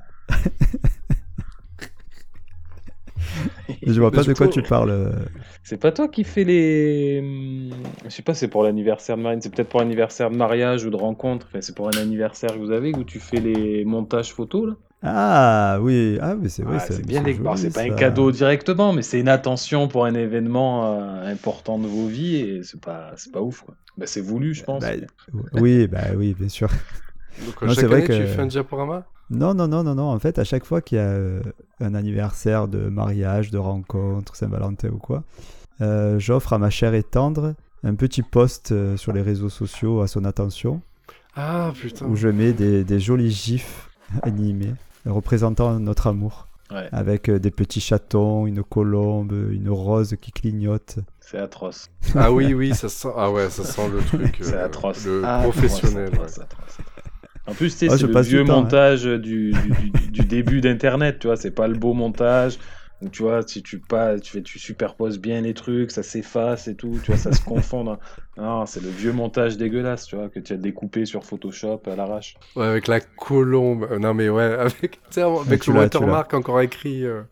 Je 3.87 4.01
vois 4.01 4.13
pas 4.13 4.25
de 4.25 4.33
quoi 4.35 4.49
tu 4.49 4.63
parles. 4.63 5.29
C'est 5.63 5.79
pas 5.79 5.93
toi 5.93 6.09
qui 6.09 6.25
fais 6.25 6.45
les. 6.45 7.21
hum, 7.23 7.93
Je 8.05 8.11
sais 8.11 8.23
pas, 8.23 8.35
c'est 8.35 8.49
pour 8.49 8.63
l'anniversaire 8.65 9.17
de 9.17 9.23
Marine, 9.23 9.41
c'est 9.41 9.51
peut-être 9.55 9.69
pour 9.69 9.81
l'anniversaire 9.81 10.31
de 10.31 10.37
mariage 10.37 10.85
ou 10.85 10.91
de 10.91 10.97
rencontre. 10.97 11.47
Enfin, 11.47 11.61
c'est 11.61 11.75
pour 11.77 11.89
un 11.89 11.97
anniversaire 11.97 12.55
que 12.55 12.59
vous 12.59 12.71
avez 12.73 12.93
où 12.95 13.05
tu 13.05 13.21
fais 13.21 13.41
les 13.41 13.85
montages 13.85 14.33
photos 14.33 14.69
là? 14.71 14.77
Ah 15.03 15.79
oui, 15.81 16.19
ah 16.21 16.35
mais 16.37 16.49
c'est 16.49 16.63
vrai. 16.63 16.79
Ah, 16.79 16.87
ça- 16.87 16.95
c'est 16.95 17.07
bien 17.07 17.23
c'est 17.25 17.35
bon, 17.41 17.57
c'est 17.57 17.71
pas 17.73 17.83
un 17.83 17.91
cadeau 17.91 18.31
directement, 18.33 18.93
mais 18.93 19.03
c'est 19.03 19.19
une 19.21 19.29
attention 19.29 19.89
pour 19.89 20.05
un 20.05 20.15
événement 20.15 20.95
euh, 20.95 21.25
important 21.33 21.79
de 21.79 21.89
vos 21.89 22.07
vies 22.07 22.37
et 22.37 22.63
c'est 22.63 22.81
pas, 22.81 23.15
c'est 23.17 23.33
pas 23.33 23.41
ouf 23.41 23.63
quoi. 23.63 23.77
Bah, 23.97 24.07
c'est 24.07 24.21
voulu, 24.21 24.53
je 24.55 24.63
pense. 24.65 24.91
Bah, 24.91 24.93
oui, 25.53 25.87
bah 25.87 26.09
oui, 26.17 26.35
bien 26.35 26.49
sûr. 26.49 26.69
Donc, 27.39 27.67
Non, 27.67 27.75
c'est 27.75 27.87
chaque 27.87 27.87
vrai 27.87 28.03
année, 28.03 28.09
que- 28.09 28.13
tu 28.13 28.27
fais 28.27 28.43
un 28.43 28.47
diaporama? 28.47 29.07
Non, 29.31 29.55
non, 29.55 29.69
non, 29.69 29.83
non, 29.85 29.95
non. 29.95 30.11
En 30.11 30.19
fait, 30.19 30.39
à 30.39 30.45
chaque 30.45 30.65
fois 30.65 30.81
qu'il 30.81 30.99
y 30.99 31.01
a 31.01 31.05
euh, 31.05 31.41
un 31.81 31.95
anniversaire 31.95 32.67
de 32.69 32.89
mariage, 32.89 33.51
de 33.51 33.59
rencontre, 33.59 34.35
Saint-Valentin 34.37 34.89
ou 34.89 34.99
quoi, 34.99 35.23
euh, 35.81 36.19
j'offre 36.19 36.53
à 36.53 36.59
ma 36.59 36.71
chère 36.71 36.95
et 36.95 37.03
tendre 37.03 37.55
un 37.85 37.95
petit 37.95 38.23
post 38.23 38.73
euh, 38.73 38.97
sur 38.97 39.13
les 39.13 39.23
réseaux 39.23 39.49
sociaux 39.49 40.01
à 40.01 40.09
son 40.09 40.25
attention 40.25 40.83
Ah, 41.37 41.73
putain. 41.75 42.07
où 42.07 42.17
je 42.17 42.29
mets 42.29 42.53
des, 42.53 42.85
des 42.85 43.01
jolis 43.01 43.31
gifs 43.31 43.89
animés 44.23 44.75
représentant 45.07 45.79
notre 45.79 46.09
amour. 46.09 46.47
Ouais. 46.73 46.89
Avec 46.93 47.29
des 47.29 47.51
petits 47.51 47.81
chatons, 47.81 48.47
une 48.47 48.63
colombe, 48.63 49.33
une 49.51 49.69
rose 49.71 50.15
qui 50.21 50.31
clignote. 50.31 50.99
C'est 51.19 51.39
atroce. 51.39 51.91
Ah 52.15 52.31
oui, 52.31 52.55
oui, 52.55 52.75
ça 52.77 52.89
sent... 52.89 53.09
Ah 53.17 53.31
ouais, 53.33 53.51
ça 53.51 53.65
sent 53.65 53.89
le 53.89 53.99
truc. 53.99 54.39
C'est 54.43 54.55
euh, 54.55 54.67
atroce. 54.67 55.05
Le 55.05 55.23
Ah, 55.25 55.41
professionnel. 55.43 56.09
atroce, 56.13 56.37
ouais. 56.37 56.43
atroce, 56.45 56.79
atroce. 56.79 57.10
En 57.47 57.55
plus, 57.55 57.71
tu 57.73 57.79
sais, 57.79 57.89
c'est 57.99 58.07
le 58.07 58.21
vieux 58.21 58.45
temps, 58.45 58.59
hein. 58.59 58.63
montage 58.63 59.05
du, 59.05 59.51
du, 59.53 59.91
du- 59.91 60.11
du 60.11 60.21
début 60.23 60.61
d'Internet, 60.61 61.19
tu 61.19 61.27
vois, 61.27 61.37
c'est 61.37 61.51
pas 61.51 61.69
le 61.69 61.75
beau 61.75 61.95
montage. 61.95 62.59
Donc, 63.03 63.13
tu 63.13 63.23
vois, 63.23 63.41
si 63.47 63.63
tu 63.63 63.79
pas, 63.79 64.21
tu 64.21 64.31
fais, 64.33 64.43
tu 64.43 64.59
superposes 64.59 65.19
bien 65.19 65.41
les 65.41 65.55
trucs, 65.55 65.91
ça 65.91 66.03
s'efface 66.03 66.69
et 66.69 66.77
tout, 66.77 67.01
tu 67.03 67.07
vois, 67.11 67.17
ça 67.17 67.33
se 67.33 67.41
confond. 67.43 67.99
Non, 68.37 68.65
c'est 68.65 68.81
le 68.83 68.89
vieux 68.89 69.13
montage 69.13 69.59
dégueulasse, 69.59 70.07
tu 70.07 70.17
vois, 70.17 70.31
que 70.31 70.41
tu 70.41 70.55
as 70.55 70.57
découpé 70.57 71.05
sur 71.05 71.25
Photoshop 71.25 71.83
à 71.87 71.95
l'arrache. 71.97 72.37
Ouais, 72.57 72.65
avec 72.65 72.89
la 72.89 73.01
colombe. 73.01 73.87
Euh, 73.91 73.99
non, 73.99 74.15
mais 74.15 74.31
ouais, 74.31 74.45
avec, 74.59 74.99
avec 75.47 75.67
le 75.67 75.73
watermark 75.75 76.33
encore 76.33 76.61
écrit. 76.63 77.05
euh. 77.05 77.23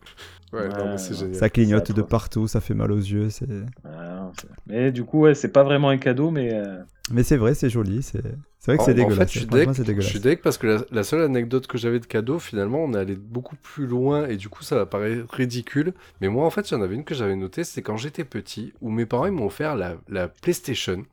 Ouais, 0.51 0.67
non, 0.67 0.75
Ouais, 0.85 0.91
mais 0.91 0.97
c'est 0.97 1.11
ouais. 1.11 1.19
génial. 1.19 1.35
Ça 1.35 1.49
clignote 1.49 1.87
c'est 1.87 1.93
de 1.93 2.01
partout, 2.01 2.47
ça 2.47 2.59
fait 2.61 2.73
mal 2.73 2.91
aux 2.91 2.97
yeux. 2.97 3.29
c'est- 3.29 3.45
Ah, 3.83 4.31
c'est- 4.39 4.47
mais 4.67 4.91
du 4.91 5.03
coup, 5.03 5.21
ouais, 5.21 5.35
c'est 5.35 5.51
pas 5.51 5.63
vraiment 5.63 5.89
un 5.89 5.97
cadeau, 5.97 6.31
mais 6.31 6.53
euh, 6.53 6.83
Mais 7.11 7.23
c'est 7.23 7.37
vrai, 7.37 7.53
c'est 7.55 7.69
joli. 7.69 8.01
C'est 8.03 8.21
c'est 8.59 8.71
vrai 8.71 8.77
que 8.77 8.81
En- 8.83 8.85
c'est 8.85 8.91
en 8.91 8.95
dégueulasse. 8.95 9.17
fait, 9.31 9.33
je 9.33 9.37
suis 9.39 9.47
deg, 9.47 9.69
c'est 9.73 9.83
je 9.83 9.87
dégueulasse. 9.87 10.09
suis 10.09 10.19
deg 10.19 10.41
parce 10.41 10.57
que 10.57 10.67
la, 10.67 10.77
la 10.91 11.03
seule 11.03 11.21
anecdote 11.21 11.65
que 11.67 11.77
j'avais 11.77 11.99
de 11.99 12.05
cadeau, 12.05 12.39
finalement, 12.39 12.83
on 12.83 12.93
est 12.93 12.97
allé 12.97 13.15
beaucoup 13.15 13.55
plus 13.55 13.87
loin 13.87 14.27
et 14.27 14.37
du 14.37 14.49
coup, 14.49 14.63
ça 14.63 14.75
va 14.75 14.85
paraître 14.85 15.25
ridicule. 15.33 15.93
Mais 16.21 16.27
moi, 16.29 16.45
en 16.45 16.49
fait, 16.49 16.67
j'en 16.67 16.81
avais 16.81 16.95
une 16.95 17.03
que 17.05 17.15
j'avais 17.15 17.35
notée, 17.35 17.63
c'était 17.63 17.81
quand 17.81 17.97
j'étais 17.97 18.25
petit, 18.25 18.73
où 18.81 18.89
mes 18.91 19.05
parents 19.05 19.25
ils 19.27 19.31
m'ont 19.31 19.45
offert 19.47 19.75
la, 19.75 19.95
la 20.09 20.27
PlayStation 20.27 21.03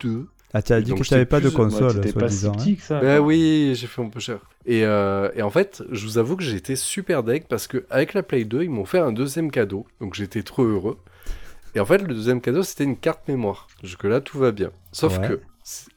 2. 0.00 0.28
Ah, 0.54 0.62
tu 0.62 0.72
as 0.72 0.80
dit 0.80 0.94
que 0.94 1.02
tu 1.02 1.12
n'avais 1.12 1.26
pas 1.26 1.40
de 1.40 1.48
console, 1.50 2.00
t'étais 2.00 2.18
pas 2.18 2.28
si 2.28 2.38
soi-disant. 2.38 2.52
hein. 2.52 2.56
petit 2.56 2.76
que 2.76 2.82
ça. 2.82 3.00
Ben 3.00 3.18
oui, 3.18 3.72
j'ai 3.74 3.86
fait 3.88 4.00
un 4.00 4.08
peu 4.08 4.20
cher. 4.20 4.38
Et, 4.66 4.84
euh, 4.84 5.28
et 5.34 5.42
en 5.42 5.50
fait, 5.50 5.82
je 5.90 6.04
vous 6.06 6.16
avoue 6.16 6.36
que 6.36 6.44
j'étais 6.44 6.76
super 6.76 7.22
deg 7.24 7.44
parce 7.48 7.66
que 7.66 7.84
avec 7.90 8.14
la 8.14 8.22
Play 8.22 8.44
2, 8.44 8.62
ils 8.62 8.70
m'ont 8.70 8.84
fait 8.84 9.00
un 9.00 9.12
deuxième 9.12 9.50
cadeau, 9.50 9.84
donc 10.00 10.14
j'étais 10.14 10.42
trop 10.44 10.62
heureux. 10.64 10.98
Et 11.74 11.80
en 11.80 11.84
fait, 11.84 11.98
le 11.98 12.14
deuxième 12.14 12.40
cadeau, 12.40 12.62
c'était 12.62 12.84
une 12.84 12.96
carte 12.96 13.26
mémoire. 13.26 13.66
Jusque 13.82 14.04
là, 14.04 14.20
tout 14.20 14.38
va 14.38 14.52
bien. 14.52 14.70
Sauf 14.92 15.18
Ouais. 15.18 15.28
que 15.28 15.40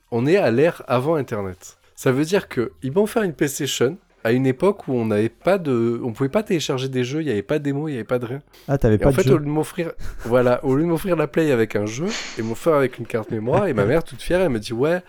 on 0.10 0.26
est 0.26 0.38
à 0.38 0.50
l'ère 0.50 0.82
avant 0.88 1.16
Internet. 1.16 1.78
Ça 1.96 2.12
veut 2.12 2.26
dire 2.26 2.48
que 2.48 2.72
ils 2.82 2.92
m'ont 2.92 3.04
offert 3.04 3.22
une 3.24 3.34
PlayStation 3.34 3.98
à 4.28 4.34
une 4.34 4.46
époque 4.46 4.90
où 4.90 4.94
on 4.94 5.06
n'avait 5.06 5.30
pas 5.30 5.58
de, 5.58 6.02
on 6.04 6.12
pouvait 6.12 6.28
pas 6.28 6.44
télécharger 6.44 6.90
des 6.90 7.06
jeux, 7.06 7.22
il 7.22 7.26
n'y 7.26 7.32
avait 7.32 7.42
pas 7.42 7.60
de 7.60 7.64
démo, 7.64 7.88
il 7.88 7.92
n'y 7.92 7.98
avait 7.98 8.04
pas 8.04 8.20
de 8.20 8.26
rien. 8.26 8.42
Ah, 8.68 8.78
t'avais 8.78 8.98
pas 8.98 9.08
en 9.08 9.12
de 9.12 9.16
fait, 9.16 9.24
jeu 9.24 9.36
au 9.36 9.38
lieu 9.38 9.46
de 9.46 9.50
m'offrir, 9.50 9.94
voilà, 10.26 10.64
au 10.66 10.76
lieu 10.76 10.84
de 10.84 10.88
m'offrir 10.88 11.16
la 11.16 11.28
Play 11.28 11.50
avec 11.52 11.78
un 11.78 11.86
jeu 11.86 12.08
et 12.38 12.42
m'offrir 12.42 12.74
avec 12.74 12.98
une 13.00 13.06
carte 13.06 13.32
mémoire, 13.32 13.68
et 13.68 13.74
ma 13.74 13.86
mère 13.86 14.04
toute 14.04 14.22
fière, 14.22 14.42
elle 14.42 14.50
me 14.50 14.60
dit 14.60 14.74
ouais, 14.74 15.00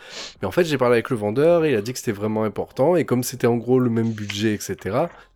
mais 0.40 0.46
en 0.46 0.52
fait 0.52 0.62
j'ai 0.62 0.78
parlé 0.78 0.94
avec 0.94 1.10
le 1.10 1.16
vendeur, 1.16 1.64
et 1.64 1.72
il 1.72 1.76
a 1.76 1.82
dit 1.82 1.92
que 1.92 1.98
c'était 1.98 2.12
vraiment 2.12 2.44
important, 2.44 2.94
et 2.94 3.04
comme 3.04 3.24
c'était 3.24 3.48
en 3.48 3.56
gros 3.56 3.80
le 3.80 3.90
même 3.90 4.12
budget, 4.12 4.54
etc. 4.54 4.76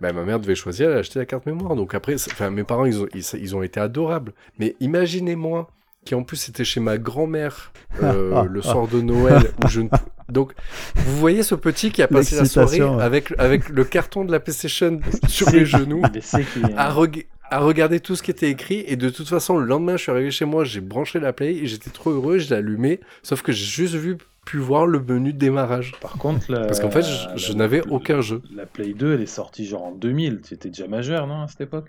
Ben 0.01 0.13
ma 0.13 0.23
mère 0.23 0.39
devait 0.39 0.55
choisir, 0.55 0.91
elle 0.91 0.97
a 0.97 1.01
acheté 1.01 1.19
la 1.19 1.27
carte 1.27 1.47
mémoire. 1.47 1.75
Donc 1.75 1.95
après, 1.97 2.15
enfin 2.15 2.51
mes 2.51 2.63
parents 2.63 2.85
ils 2.85 3.03
ont, 3.03 3.09
ils, 3.15 3.25
ils 3.41 3.57
ont 3.57 3.65
été 3.65 3.81
adorables. 3.81 4.33
Mais 4.61 4.77
imaginez-moi 4.79 5.69
qui 6.05 6.15
en 6.15 6.23
plus 6.23 6.49
était 6.49 6.65
chez 6.65 6.81
ma 6.81 6.99
grand-mère 6.99 7.73
euh, 8.03 8.45
le 8.49 8.63
soir 8.63 8.89
de 8.89 9.01
Noël 9.01 9.43
où 9.65 9.69
je 9.69 9.81
ne 9.83 9.89
donc 10.33 10.53
vous 10.97 11.17
voyez 11.17 11.43
ce 11.43 11.55
petit 11.55 11.91
qui 11.93 12.03
a 12.03 12.09
passé 12.09 12.37
la 12.37 12.45
soirée 12.45 12.83
ouais. 12.83 13.03
avec 13.03 13.33
avec 13.39 13.69
le 13.69 13.85
carton 13.85 14.25
de 14.25 14.33
la 14.33 14.41
PlayStation 14.41 15.01
sur 15.29 15.51
les 15.51 15.65
genoux 15.67 16.03
a- 16.05 16.83
à, 16.89 16.91
reg- 16.93 17.27
à 17.51 17.61
regarder 17.61 18.01
tout 18.01 18.17
ce 18.17 18.23
qui 18.23 18.31
était 18.31 18.51
écrit. 18.51 18.83
Et 18.87 18.97
de 18.97 19.11
toute 19.11 19.29
façon 19.29 19.59
le 19.59 19.67
lendemain 19.67 19.97
je 19.97 20.03
suis 20.03 20.11
arrivé 20.11 20.31
chez 20.31 20.45
moi 20.45 20.65
j'ai 20.65 20.81
branché 20.81 21.21
la 21.21 21.33
play 21.33 21.55
et 21.55 21.67
j'étais 21.67 21.91
trop 21.91 22.11
heureux 22.11 22.39
je 22.39 22.49
l'ai 22.51 22.57
allumé. 22.57 23.01
Sauf 23.23 23.43
que 23.43 23.53
j'ai 23.53 23.65
juste 23.67 23.95
vu 23.95 24.17
pu 24.45 24.59
voir 24.59 24.87
le 24.87 24.99
menu 25.01 25.33
de 25.33 25.39
démarrage. 25.39 25.93
Par 26.01 26.15
contre, 26.19 26.51
la- 26.51 26.67
parce 26.67 26.81
qu'en 26.81 26.91
fait 26.91 27.05
je, 27.37 27.53
n'avais 27.53 27.81
aucun 27.89 28.21
jeu. 28.21 28.43
La 28.53 28.67
Play 28.67 28.93
2, 28.93 29.15
elle 29.15 29.21
est 29.21 29.27
sortie 29.27 29.65
genre 29.67 29.85
en 29.85 29.93
2000. 29.93 30.41
Tu 30.45 30.55
étais 30.55 30.69
déjà 30.69 30.89
majeur, 30.89 31.29
non, 31.29 31.43
à 31.43 31.47
cette 31.49 31.61
époque? 31.61 31.87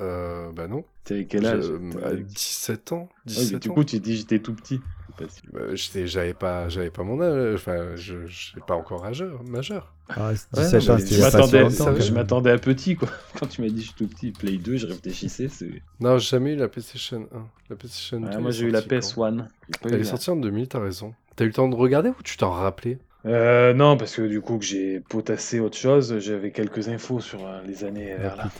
Euh, 0.00 0.52
bah 0.52 0.68
non. 0.68 0.84
T'avais 1.04 1.24
quel 1.24 1.44
âge? 1.46 1.62
Je- 1.64 1.98
T'avais- 1.98 2.20
à 2.20 2.22
17 2.22 2.92
ans 2.92 2.96
Ouais, 2.98 3.08
mais 3.26 3.32
17 3.32 3.62
du 3.62 3.70
ans 3.70 3.74
coup, 3.74 3.82
tu 3.84 3.98
dis 3.98 4.16
j'étais 4.18 4.38
tout 4.38 4.54
petit. 4.54 4.80
C'est 5.18 5.24
pas 5.24 5.30
si- 5.30 5.42
Bah, 5.52 6.04
j'avais 6.06 6.34
pas 6.34 6.68
j'avais 6.68 6.90
pas 6.90 7.02
mon 7.02 7.20
âge 7.20 7.54
enfin 7.54 7.94
je 7.96 8.26
je 8.26 8.58
pas 8.66 8.74
encore 8.74 9.02
majeur 9.02 9.42
majeur 9.44 9.92
Ah, 10.08 10.28
Ouais, 10.28 10.34
17 10.34 10.72
mais 10.72 10.90
ans, 10.90 10.96
je 10.98 12.12
m'attendais- 12.12 12.50
à 12.52 12.58
petit, 12.58 12.94
quoi. 12.96 13.08
Quand 13.40 13.46
tu 13.46 13.60
m'as 13.62 13.68
dit 13.68 13.80
je 13.80 13.86
suis 13.86 13.94
tout 13.94 14.06
petit, 14.06 14.30
Play 14.32 14.56
2, 14.58 14.76
je 14.76 14.86
réfléchissais. 14.86 15.48
c'est- 15.48 15.82
non 16.00 16.18
j'ai 16.18 16.28
jamais 16.30 16.52
eu 16.52 16.56
la 16.56 16.68
PlayStation 16.68 17.26
1 17.34 17.46
la 17.70 17.76
PlayStation 17.76 18.20
2 18.20 18.26
Ouais, 18.26 18.32
elle 18.34 18.40
moi, 18.40 18.50
est 18.50 18.52
j'ai 18.52 18.66
eu 18.66 18.70
la 18.70 18.80
sortie 18.80 18.88
quand 18.88 18.96
PS1. 18.98 19.48
J'ai 19.68 19.78
pas 19.80 19.88
eu 19.88 19.92
elle 19.94 20.00
est 20.00 20.04
sortie 20.04 20.30
en 20.30 20.36
2000 20.36 20.68
t'as 20.68 20.80
raison 20.80 21.14
t'as 21.34 21.44
eu 21.44 21.48
le 21.48 21.52
temps 21.54 21.68
de 21.68 21.74
regarder 21.76 22.10
ou 22.10 22.22
tu 22.24 22.36
t'en 22.36 22.50
rappelais? 22.50 22.98
Euh, 23.26 23.74
non, 23.74 23.96
parce 23.96 24.14
que 24.14 24.22
du 24.22 24.40
coup, 24.40 24.56
que 24.58 24.64
j'ai 24.64 25.00
potassé 25.00 25.58
autre 25.58 25.76
chose, 25.76 26.20
j'avais 26.20 26.52
quelques 26.52 26.88
infos 26.88 27.18
sur 27.20 27.44
euh, 27.44 27.60
les 27.66 27.82
années 27.82 28.12
Ah, 28.16 28.22
vers 28.22 28.36
là. 28.36 28.50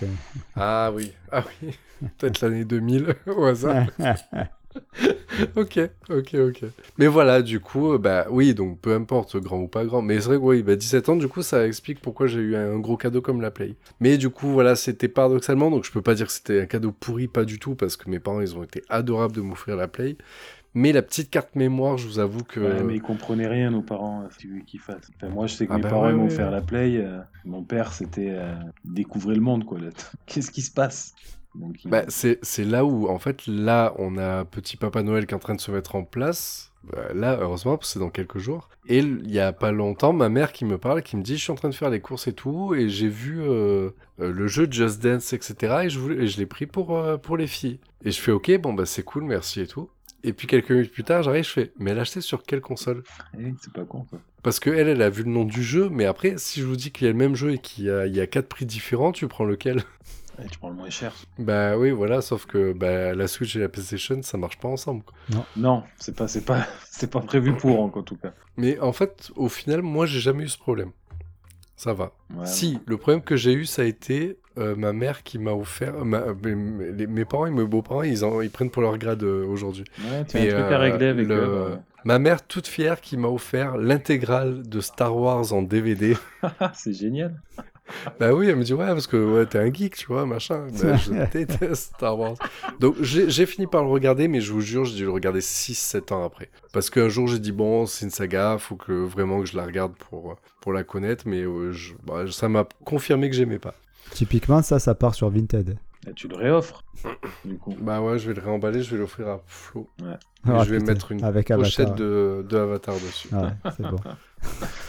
ah 0.57 0.91
oui 0.93 1.13
ah 1.31 1.45
oui 1.63 1.71
peut-être 2.19 2.41
l'année 2.41 2.65
2000 2.65 3.15
au 3.29 3.45
hasard 3.45 3.87
ok, 5.57 5.81
ok, 6.11 6.35
ok. 6.35 6.65
Mais 6.99 7.07
voilà, 7.07 7.43
du 7.43 7.61
coup, 7.61 7.93
euh, 7.93 7.99
bah 7.99 8.27
oui, 8.31 8.55
donc 8.55 8.81
peu 8.81 8.95
importe, 8.95 9.37
grand 9.37 9.61
ou 9.61 9.69
pas 9.69 9.85
grand. 9.85 10.03
Mais 10.03 10.21
c'est 10.21 10.29
vrai 10.29 10.37
que 10.37 10.43
oui, 10.43 10.63
bah 10.63 10.77
17 10.77 11.09
ans, 11.09 11.17
du 11.17 11.29
coup, 11.29 11.43
ça 11.43 11.67
explique 11.67 12.01
pourquoi 12.01 12.27
j'ai 12.27 12.41
eu 12.41 12.57
un 12.57 12.79
gros 12.79 12.97
cadeau 12.97 13.21
comme 13.21 13.41
la 13.41 13.51
Play. 13.51 13.75
Mais 14.01 14.17
du 14.19 14.31
coup, 14.31 14.49
voilà, 14.49 14.77
c'était 14.77 15.09
paradoxalement, 15.09 15.71
donc 15.71 15.85
je 15.85 15.93
peux 15.93 16.03
pas 16.03 16.15
dire 16.15 16.27
que 16.27 16.33
c'était 16.33 16.63
un 16.63 16.67
cadeau 16.67 16.93
pourri, 16.93 17.29
pas 17.29 17.45
du 17.45 17.59
tout, 17.59 17.75
parce 17.75 17.97
que 17.97 18.09
mes 18.11 18.21
parents, 18.21 18.41
ils 18.41 18.57
ont 18.57 18.63
été 18.63 18.83
adorables 18.89 19.35
de 19.35 19.41
m'offrir 19.41 19.77
la 19.77 19.89
Play. 19.89 20.17
Mais 20.75 20.93
la 20.93 21.01
petite 21.01 21.31
carte 21.31 21.57
mémoire, 21.57 21.97
je 21.97 22.07
vous 22.07 22.19
avoue 22.19 22.45
que. 22.45 22.61
Ouais, 22.61 22.83
mais 22.83 22.97
ils 22.97 23.03
comprenaient 23.03 23.47
rien, 23.49 23.71
nos 23.71 23.81
parents, 23.83 24.23
à 24.27 24.31
ce 24.31 24.39
qu'ils 24.39 24.63
qu'ils 24.65 24.81
fassent. 24.81 25.11
Enfin, 25.17 25.31
moi, 25.33 25.47
je 25.47 25.55
sais 25.55 25.67
que 25.67 25.73
Ah 25.73 25.77
mes 25.77 25.83
bah 25.83 25.89
parents 25.89 26.07
ouais, 26.07 26.13
m'ont 26.13 26.27
ouais. 26.27 26.33
offert 26.33 26.51
la 26.51 26.61
Play. 26.61 26.99
euh, 26.99 27.19
mon 27.47 27.63
père, 27.65 27.93
c'était 27.95 28.29
euh, 28.31 28.55
découvrir 28.85 29.37
le 29.37 29.43
monde, 29.43 29.65
quoi. 29.65 29.79
Qu'est-ce 30.27 30.51
qui 30.51 30.61
se 30.61 30.71
passe? 30.71 31.15
Donc, 31.61 31.77
Bah, 31.85 32.05
c'est 32.09 32.39
c'est 32.43 32.65
là 32.65 32.85
où, 32.85 33.09
en 33.09 33.19
fait, 33.19 33.47
là, 33.47 33.95
on 33.99 34.17
a 34.19 34.45
petit 34.45 34.77
Papa 34.77 35.03
Noël 35.03 35.27
qui 35.27 35.33
est 35.33 35.37
en 35.37 35.41
train 35.41 35.55
de 35.55 35.61
se 35.61 35.71
mettre 35.71 35.95
en 35.97 36.05
place. 36.05 36.73
Bah, 36.85 37.09
là, 37.15 37.39
heureusement, 37.41 37.77
parce 37.77 37.89
que 37.89 37.93
c'est 37.95 37.99
dans 37.99 38.11
quelques 38.11 38.39
jours. 38.39 38.69
Et 38.89 38.99
il 38.99 39.31
y 39.31 39.41
a 39.41 39.53
pas 39.53 39.73
longtemps, 39.73 40.13
ma 40.13 40.29
mère 40.29 40.53
qui 40.53 40.65
me 40.65 40.79
parle, 40.79 41.03
qui 41.03 41.17
me 41.17 41.23
dit, 41.23 41.37
je 41.37 41.43
suis 41.43 41.51
en 41.53 41.57
train 41.57 41.69
de 41.69 41.75
faire 41.75 41.91
les 41.91 42.01
courses 42.01 42.29
et 42.29 42.33
tout, 42.33 42.75
et 42.75 42.89
j'ai 42.89 43.09
vu 43.09 43.43
euh, 43.43 43.91
euh, 44.21 44.33
le 44.33 44.47
jeu 44.47 44.69
Just 44.71 45.03
Dance, 45.03 45.33
etc. 45.33 45.83
Et 45.85 45.91
je, 45.91 45.99
voulais, 45.99 46.25
et 46.25 46.27
je 46.29 46.39
l'ai 46.39 46.47
pris 46.47 46.67
pour, 46.67 46.97
euh, 46.97 47.17
pour 47.17 47.37
les 47.37 47.49
filles. 47.49 47.81
Et 48.05 48.13
je 48.13 48.21
fais, 48.21 48.31
ok, 48.31 48.57
bon, 48.61 48.73
bah 48.73 48.87
c'est 48.87 49.03
cool, 49.03 49.25
merci 49.25 49.61
et 49.61 49.67
tout. 49.67 49.91
Et 50.23 50.33
puis 50.33 50.47
quelques 50.47 50.71
minutes 50.71 50.93
plus 50.93 51.05
tard, 51.05 51.23
j'arrive, 51.25 51.45
je 51.45 51.51
fais, 51.51 51.73
mais 51.79 51.91
elle 51.91 51.99
a 51.99 52.03
acheté 52.03 52.21
sur 52.21 52.43
quelle 52.45 52.61
console? 52.61 53.03
Eh, 53.39 53.53
c'est 53.61 53.73
pas 53.73 53.85
con, 53.85 54.05
quoi. 54.09 54.21
Parce 54.43 54.61
que 54.61 54.71
elle, 54.71 54.89
elle 54.89 55.03
a 55.03 55.11
vu 55.11 55.25
le 55.25 55.31
nom 55.31 55.45
du 55.45 55.63
jeu, 55.65 55.89
mais 55.91 56.05
après, 56.05 56.35
si 56.39 56.61
je 56.61 56.67
vous 56.67 56.77
dis 56.77 56.93
qu'il 56.93 57.07
y 57.07 57.09
a 57.09 57.13
le 57.13 57.19
même 57.19 57.35
jeu 57.35 57.53
et 57.53 57.59
qu'il 57.59 57.85
y 57.85 57.91
a, 57.91 58.07
il 58.07 58.15
y 58.15 58.21
a 58.21 58.27
quatre 58.29 58.49
prix 58.49 58.65
différents, 58.67 59.11
tu 59.11 59.27
prends 59.27 59.45
lequel? 59.45 59.83
Tu 60.51 60.59
prends 60.59 60.69
le 60.71 60.77
moins 60.77 60.91
cher. 60.91 61.13
Bah 61.39 61.77
oui, 61.79 61.91
voilà, 61.91 62.21
sauf 62.21 62.47
que 62.47 62.73
bah, 62.73 63.15
la 63.15 63.27
Switch 63.27 63.57
et 63.57 63.59
la 63.59 63.69
PlayStation, 63.69 64.21
ça 64.23 64.37
marche 64.37 64.59
pas 64.59 64.69
ensemble. 64.69 65.03
quoi. 65.03 65.45
Non, 65.57 65.83
c'est 65.99 66.15
pas, 66.15 66.29
c'est 66.29 66.45
pas, 66.45 66.67
c'est 66.91 67.11
pas 67.11 67.21
prévu 67.21 67.55
pour, 67.55 67.81
en 67.81 67.89
tout 68.03 68.17
cas. 68.17 68.33
Mais 68.57 68.79
en 68.81 68.93
fait, 68.93 69.31
au 69.37 69.49
final, 69.49 69.83
moi, 69.83 70.07
j'ai 70.07 70.21
jamais 70.21 70.45
eu 70.45 70.49
ce 70.49 70.59
problème. 70.59 70.91
Ça 71.77 71.93
va. 71.93 72.13
Ouais, 72.35 72.47
si, 72.47 72.79
le 72.87 72.97
problème 72.97 73.23
que 73.23 73.37
j'ai 73.37 73.53
eu, 73.53 73.67
ça 73.67 73.83
a 73.83 73.85
été 73.85 74.39
euh, 74.57 74.75
ma 74.77 74.93
mère 74.95 75.23
qui 75.23 75.39
m'a 75.39 75.53
offert. 75.53 76.05
ma- 76.07 76.19
euh, 76.23 76.35
mes, 76.43 76.93
les- 76.93 77.07
mes 77.07 77.25
parents 77.27 77.47
et 77.47 77.51
mes 77.51 77.65
beaux-parents, 77.65 78.03
ils, 78.03 78.25
en- 78.25 78.41
ils 78.41 78.51
prennent 78.51 78.71
pour 78.71 78.81
leur 78.83 78.97
grade 78.97 79.23
euh, 79.25 79.47
aujourd'hui. 79.47 79.85
Ouais, 79.99 80.25
tu 80.27 80.37
as 80.39 80.41
un 80.41 80.45
Mais, 80.45 80.49
truc 80.51 80.63
à 80.63 80.73
euh, 80.73 80.79
régler 80.79 81.07
avec 81.09 81.29
le- 81.29 81.35
eux. 81.35 81.71
ouais. 81.73 81.79
Ma 82.05 82.19
mère, 82.19 82.47
toute 82.47 82.67
fière, 82.67 83.01
qui 83.01 83.17
m'a 83.17 83.29
offert 83.29 83.77
l'intégrale 83.77 84.63
de 84.67 84.81
Star 84.81 85.15
Wars 85.17 85.53
en 85.53 85.61
DVD. 85.63 86.17
Ah, 86.61 86.73
c'est 86.75 86.93
génial. 86.95 87.41
bah 88.21 88.33
oui, 88.35 88.49
elle 88.49 88.57
me 88.57 88.65
dit, 88.65 88.75
ouais, 88.75 88.87
parce 88.87 89.07
que 89.07 89.17
ouais, 89.17 89.47
t'es 89.47 89.59
un 89.59 89.73
geek, 89.73 89.97
tu 89.97 90.07
vois, 90.07 90.27
machin. 90.27 90.67
Bah, 90.83 90.97
je 90.97 91.13
déteste 91.33 91.95
Star 91.95 92.19
Wars. 92.19 92.35
Donc 92.81 92.97
j'ai 93.03 93.47
fini 93.47 93.67
par 93.67 93.83
le 93.85 93.91
regarder, 93.91 94.29
mais 94.29 94.41
je 94.41 94.53
vous 94.53 94.61
jure, 94.61 94.85
j'ai 94.85 94.97
dû 94.97 95.05
le 95.05 95.11
regarder 95.11 95.41
6-7 95.41 96.13
ans 96.13 96.25
après. 96.25 96.51
Parce 96.73 96.91
qu'un 96.91 97.09
jour, 97.09 97.29
j'ai 97.29 97.39
dit, 97.39 97.53
bon, 97.53 97.87
c'est 97.87 98.05
une 98.05 98.11
saga, 98.11 98.57
faut 98.59 98.77
que 98.77 98.93
vraiment 98.93 99.41
que 99.41 99.47
je 99.47 99.57
la 99.57 99.65
regarde 99.65 99.93
pour, 99.95 100.37
pour 100.61 100.73
la 100.73 100.83
connaître, 100.85 101.25
mais 101.27 101.43
euh, 101.43 101.73
je- 101.73 101.95
bah, 102.05 102.25
ça 102.31 102.49
m'a 102.49 102.67
confirmé 102.85 103.31
que 103.31 103.37
j'aimais 103.37 103.59
pas. 103.59 103.75
Typiquement, 104.11 104.63
ça, 104.63 104.79
ça 104.79 104.95
part 104.95 105.15
sur 105.15 105.31
Vinted. 105.31 105.77
Là, 106.07 106.13
tu 106.15 106.29
le 106.29 106.37
réoffres, 106.37 106.85
du 107.45 107.57
coup. 107.59 107.75
Bah 107.81 108.01
ouais, 108.01 108.17
je 108.19 108.29
vais 108.29 108.35
le 108.35 108.41
réemballer, 108.41 108.81
je 108.83 108.93
vais 108.93 108.99
l'offrir 108.99 109.27
à 109.27 109.41
Flo. 109.47 109.89
Et 110.01 110.05
Ah, 110.49 110.63
je 110.65 110.71
vais 110.71 110.79
putain, 110.79 110.93
mettre 110.93 111.11
une 111.13 111.25
avec 111.25 111.49
pochette 111.49 111.81
Avatar. 111.81 111.97
de, 111.97 112.47
de 112.49 112.57
Avatar 112.57 112.95
dessus. 112.95 113.29
Ouais, 113.35 113.49
c'est 113.77 113.83
bon. 113.83 113.97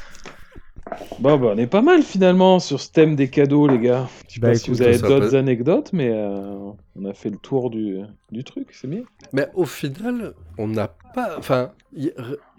Bon, 1.19 1.37
bah, 1.37 1.51
on 1.53 1.57
est 1.57 1.67
pas 1.67 1.81
mal 1.81 2.03
finalement 2.03 2.59
sur 2.59 2.79
ce 2.79 2.91
thème 2.91 3.15
des 3.15 3.29
cadeaux, 3.29 3.67
les 3.67 3.79
gars. 3.79 4.07
Je 4.27 4.35
sais 4.35 4.39
Bah, 4.39 4.49
pas 4.49 4.55
si 4.55 4.69
vous 4.69 4.81
avez 4.81 4.97
d'autres 4.99 5.29
peut- 5.31 5.37
anecdotes, 5.37 5.91
mais 5.93 6.09
euh, 6.11 6.57
on 6.95 7.05
a 7.05 7.13
fait 7.13 7.29
le 7.29 7.37
tour 7.37 7.69
du, 7.69 7.97
du 8.31 8.43
truc, 8.43 8.69
c'est 8.73 8.87
bien. 8.87 9.01
Mais 9.33 9.47
au 9.55 9.65
final, 9.65 10.33
on 10.57 10.67
n'a 10.67 10.89
pas. 11.13 11.35
Enfin, 11.37 11.71
il 11.93 12.13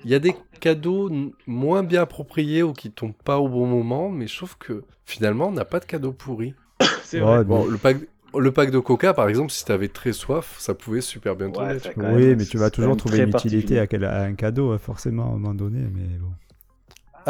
y, 0.04 0.08
y 0.10 0.14
a 0.14 0.18
des 0.18 0.34
cadeaux 0.60 1.10
moins 1.46 1.82
bien 1.82 2.02
appropriés 2.02 2.62
ou 2.62 2.72
qui 2.72 2.90
tombent 2.90 3.12
pas 3.24 3.38
au 3.38 3.48
bon 3.48 3.66
moment, 3.66 4.08
mais 4.10 4.26
je 4.26 4.36
trouve 4.36 4.58
que 4.58 4.82
finalement, 5.04 5.48
on 5.48 5.52
n'a 5.52 5.64
pas 5.64 5.80
de 5.80 5.84
cadeaux 5.84 6.12
pourris. 6.12 6.54
C'est 7.04 7.22
Ouais, 7.22 7.44
Bon, 7.44 7.64
mais- 7.64 7.70
le 7.72 7.78
pack, 7.78 7.96
le 8.36 8.52
pack 8.52 8.70
de 8.70 8.78
coca, 8.80 9.14
par 9.14 9.28
exemple, 9.28 9.50
si 9.52 9.64
t'avais 9.64 9.88
très 9.88 10.12
soif, 10.12 10.56
ça 10.58 10.74
pouvait 10.74 11.00
super 11.00 11.36
bien 11.36 11.50
tomber. 11.50 11.74
Ouais, 11.74 11.78
quand 11.94 12.14
Oui, 12.14 12.34
mais 12.36 12.44
tu 12.44 12.58
vas 12.58 12.70
toujours 12.70 12.96
trouver 12.96 13.18
une 13.18 13.28
utilité 13.30 13.78
à, 13.78 13.86
quel- 13.86 14.04
à 14.04 14.22
un 14.24 14.34
cadeau, 14.34 14.72
hein, 14.72 14.78
forcément, 14.78 15.24
à 15.24 15.26
un 15.28 15.30
moment 15.38 15.54
donné. 15.54 15.80
Mais 15.94 16.18
bon. 16.18 16.30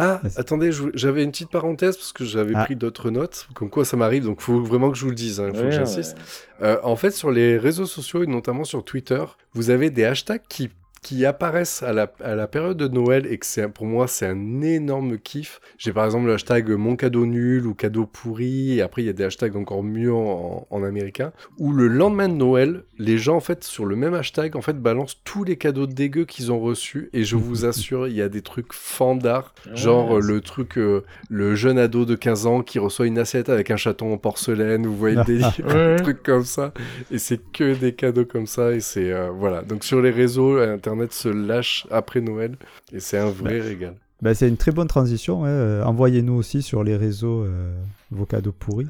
Ah, 0.00 0.20
attendez, 0.36 0.70
j'avais 0.94 1.24
une 1.24 1.32
petite 1.32 1.50
parenthèse 1.50 1.96
parce 1.96 2.12
que 2.12 2.24
j'avais 2.24 2.52
Ah. 2.54 2.64
pris 2.64 2.76
d'autres 2.76 3.10
notes, 3.10 3.48
comme 3.54 3.68
quoi 3.68 3.84
ça 3.84 3.96
m'arrive, 3.96 4.24
donc 4.24 4.40
faut 4.40 4.60
vraiment 4.62 4.90
que 4.92 4.96
je 4.96 5.02
vous 5.02 5.10
le 5.10 5.16
dise, 5.16 5.42
il 5.44 5.52
faut 5.52 5.58
Ouais, 5.62 5.68
que 5.70 5.70
j'insiste. 5.72 6.16
ouais. 6.60 6.66
Euh, 6.68 6.78
en 6.84 6.94
fait, 6.94 7.10
sur 7.10 7.30
les 7.32 7.58
réseaux 7.58 7.86
sociaux 7.86 8.22
et 8.22 8.26
notamment 8.28 8.62
sur 8.64 8.84
Twitter, 8.84 9.24
vous 9.54 9.70
avez 9.70 9.90
des 9.90 10.04
hashtags 10.04 10.42
qui, 10.48 10.70
qui 11.02 11.24
apparaissent 11.24 11.82
à 11.82 11.92
la, 11.92 12.12
à 12.22 12.34
la 12.34 12.46
période 12.46 12.76
de 12.76 12.88
Noël 12.88 13.26
et 13.30 13.38
que 13.38 13.66
pour 13.68 13.86
moi 13.86 14.06
c'est 14.08 14.26
un 14.26 14.62
énorme 14.62 15.18
kiff. 15.18 15.60
J'ai 15.78 15.92
par 15.92 16.04
exemple 16.04 16.26
le 16.26 16.34
hashtag 16.34 16.70
mon 16.70 16.96
cadeau 16.96 17.26
nul 17.26 17.66
ou 17.66 17.74
cadeau 17.74 18.06
pourri 18.06 18.78
et 18.78 18.82
après 18.82 19.02
il 19.02 19.06
y 19.06 19.10
a 19.10 19.12
des 19.12 19.24
hashtags 19.24 19.56
encore 19.56 19.82
mieux 19.82 20.12
en, 20.12 20.66
en 20.68 20.82
américain. 20.82 21.32
Où 21.58 21.72
le 21.72 21.88
lendemain 21.88 22.28
de 22.28 22.34
Noël, 22.34 22.82
les 22.98 23.18
gens 23.18 23.36
en 23.36 23.40
fait 23.40 23.64
sur 23.64 23.86
le 23.86 23.96
même 23.96 24.14
hashtag 24.14 24.56
en 24.56 24.60
fait 24.62 24.80
balancent 24.80 25.20
tous 25.24 25.44
les 25.44 25.56
cadeaux 25.56 25.86
dégueux 25.86 26.24
qu'ils 26.24 26.52
ont 26.52 26.60
reçus. 26.60 27.10
Et 27.12 27.24
je 27.24 27.36
vous 27.36 27.64
assure 27.64 28.08
il 28.08 28.14
y 28.14 28.22
a 28.22 28.28
des 28.28 28.42
trucs 28.42 28.72
fandards. 28.72 29.54
Genre 29.74 30.10
Ouais, 30.10 30.16
euh, 30.16 30.20
le 30.20 30.40
truc 30.40 30.78
euh, 30.78 31.04
le 31.28 31.54
jeune 31.54 31.78
ado 31.78 32.04
de 32.04 32.14
15 32.14 32.46
ans 32.46 32.62
qui 32.62 32.78
reçoit 32.78 33.06
une 33.06 33.18
assiette 33.18 33.48
avec 33.48 33.70
un 33.70 33.76
chaton 33.76 34.12
en 34.12 34.18
porcelaine, 34.18 34.86
vous 34.86 34.96
voyez 34.96 35.16
le 35.16 35.24
délire, 35.26 35.52
Ouais. 35.66 35.94
un 35.98 36.02
truc 36.02 36.22
comme 36.22 36.44
ça. 36.44 36.72
Et 37.10 37.18
c'est 37.18 37.40
que 37.52 37.74
des 37.74 37.92
cadeaux 37.94 38.24
comme 38.24 38.46
ça. 38.46 38.72
Et 38.72 38.80
c'est 38.80 39.12
euh, 39.12 39.30
voilà. 39.30 39.62
Donc 39.62 39.84
sur 39.84 40.00
les 40.00 40.10
réseaux 40.10 40.58
internet 40.88 41.12
se 41.12 41.28
lâche 41.28 41.86
après 41.90 42.20
Noël 42.20 42.56
et 42.92 43.00
c'est 43.00 43.18
un 43.18 43.30
vrai 43.30 43.60
régal 43.60 43.94
Bah, 44.22 44.34
c'est 44.34 44.48
une 44.48 44.56
très 44.56 44.72
bonne 44.72 44.88
transition. 44.88 45.44
hein. 45.44 45.48
Euh, 45.48 45.84
Envoyez-nous 45.84 46.34
aussi 46.34 46.62
sur 46.62 46.82
les 46.84 46.96
réseaux 46.96 47.42
euh, 47.44 47.74
vos 48.10 48.26
cadeaux 48.26 48.52
pourris 48.52 48.88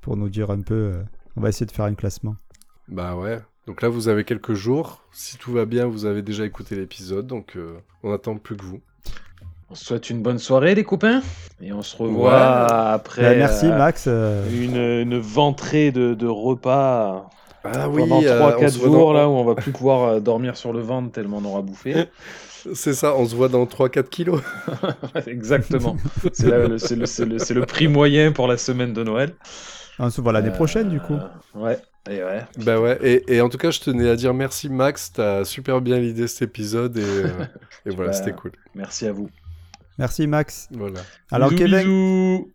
pour 0.00 0.16
nous 0.16 0.28
dire 0.28 0.50
un 0.50 0.60
peu. 0.62 0.74
euh, 0.74 1.02
On 1.36 1.40
va 1.40 1.48
essayer 1.50 1.66
de 1.66 1.72
faire 1.72 1.84
un 1.86 1.94
classement. 1.94 2.36
bah 2.88 3.14
ouais 3.16 3.40
donc 3.66 3.82
là 3.82 3.88
vous 3.88 4.08
avez 4.08 4.24
quelques 4.24 4.54
jours 4.54 5.02
si 5.12 5.36
tout 5.36 5.52
va 5.52 5.64
bien 5.64 5.86
vous 5.86 6.04
avez 6.06 6.22
déjà 6.22 6.44
écouté 6.46 6.74
l'épisode 6.76 7.26
donc 7.26 7.56
euh, 7.56 7.74
on 8.02 8.12
attend 8.12 8.36
plus 8.36 8.56
que 8.56 8.64
vous 8.64 8.80
On 9.70 9.74
se 9.76 9.84
souhaite 9.84 10.10
une 10.10 10.22
bonne 10.22 10.38
soirée, 10.40 10.74
les 10.74 10.82
copains. 10.82 11.22
Et 11.60 11.72
on 11.72 11.82
se 11.82 11.96
revoit 11.96 12.32
Ouais. 12.32 12.92
après 12.98 13.22
Bah, 13.22 13.34
merci 13.36 13.66
euh, 13.66 13.78
Max. 13.78 14.06
une, 14.06 14.76
une 14.76 15.18
ventrée 15.20 15.92
de, 15.92 16.14
de 16.14 16.26
repas 16.26 17.30
Ah 17.64 17.88
oui, 17.88 18.02
Pendant 18.02 18.22
euh, 18.22 18.40
3-4 18.52 18.64
on 18.64 18.68
se 18.68 18.78
voit 18.78 18.86
jours, 18.88 18.96
dans- 19.08 19.12
là, 19.12 19.28
où 19.28 19.32
on 19.32 19.44
va 19.44 19.54
plus 19.54 19.72
pouvoir 19.72 20.08
euh, 20.08 20.20
dormir 20.20 20.56
sur 20.56 20.72
le 20.72 20.80
ventre 20.80 21.12
tellement 21.12 21.38
on 21.38 21.44
aura 21.44 21.62
bouffé. 21.62 22.06
C'est 22.74 22.92
ça, 22.94 23.14
on 23.16 23.26
se 23.26 23.34
voit 23.34 23.48
dans 23.48 23.64
3-4 23.64 24.08
kilos. 24.08 24.42
Exactement. 25.26 25.96
C'est 26.32 26.46
le, 26.50 26.78
c'est 26.78 26.96
le- 26.96 27.06
c'est 27.06 27.24
le- 27.24 27.38
c'est 27.38 27.54
le 27.54 27.64
prix 27.64 27.88
moyen 27.88 28.32
pour 28.32 28.46
la 28.48 28.56
semaine 28.58 28.92
de 28.92 29.02
Noël. 29.02 29.32
On 29.98 30.10
se 30.10 30.20
voit 30.20 30.32
l'année 30.32 30.48
Euh, 30.48 30.52
prochaine, 30.52 30.88
du 30.88 31.00
coup. 31.00 31.16
Ouais, 31.54 31.78
et 32.10 32.22
ouais. 32.22 32.42
Bah 32.64 32.78
ouais, 32.80 32.98
et, 33.02 33.36
et 33.36 33.40
en 33.40 33.48
tout 33.48 33.58
cas, 33.58 33.70
je 33.70 33.80
tenais 33.80 34.08
à 34.08 34.16
dire 34.16 34.32
merci 34.34 34.68
Max, 34.70 35.12
t'as 35.12 35.44
super 35.44 35.80
bien 35.80 35.98
l'idée 35.98 36.26
cet 36.28 36.42
épisode 36.42 36.96
et, 36.98 37.02
euh, 37.02 37.28
et 37.86 37.90
voilà, 37.90 38.10
Bah, 38.10 38.16
c'était 38.16 38.32
cool. 38.32 38.52
Merci 38.74 39.06
à 39.06 39.12
vous. 39.12 39.28
Merci, 39.98 40.26
Max. 40.26 40.68
Voilà. 40.70 41.00
Alors, 41.30 41.50
bisous, 41.50 41.62
Kevin, 41.64 41.78
bisous. 41.78 42.50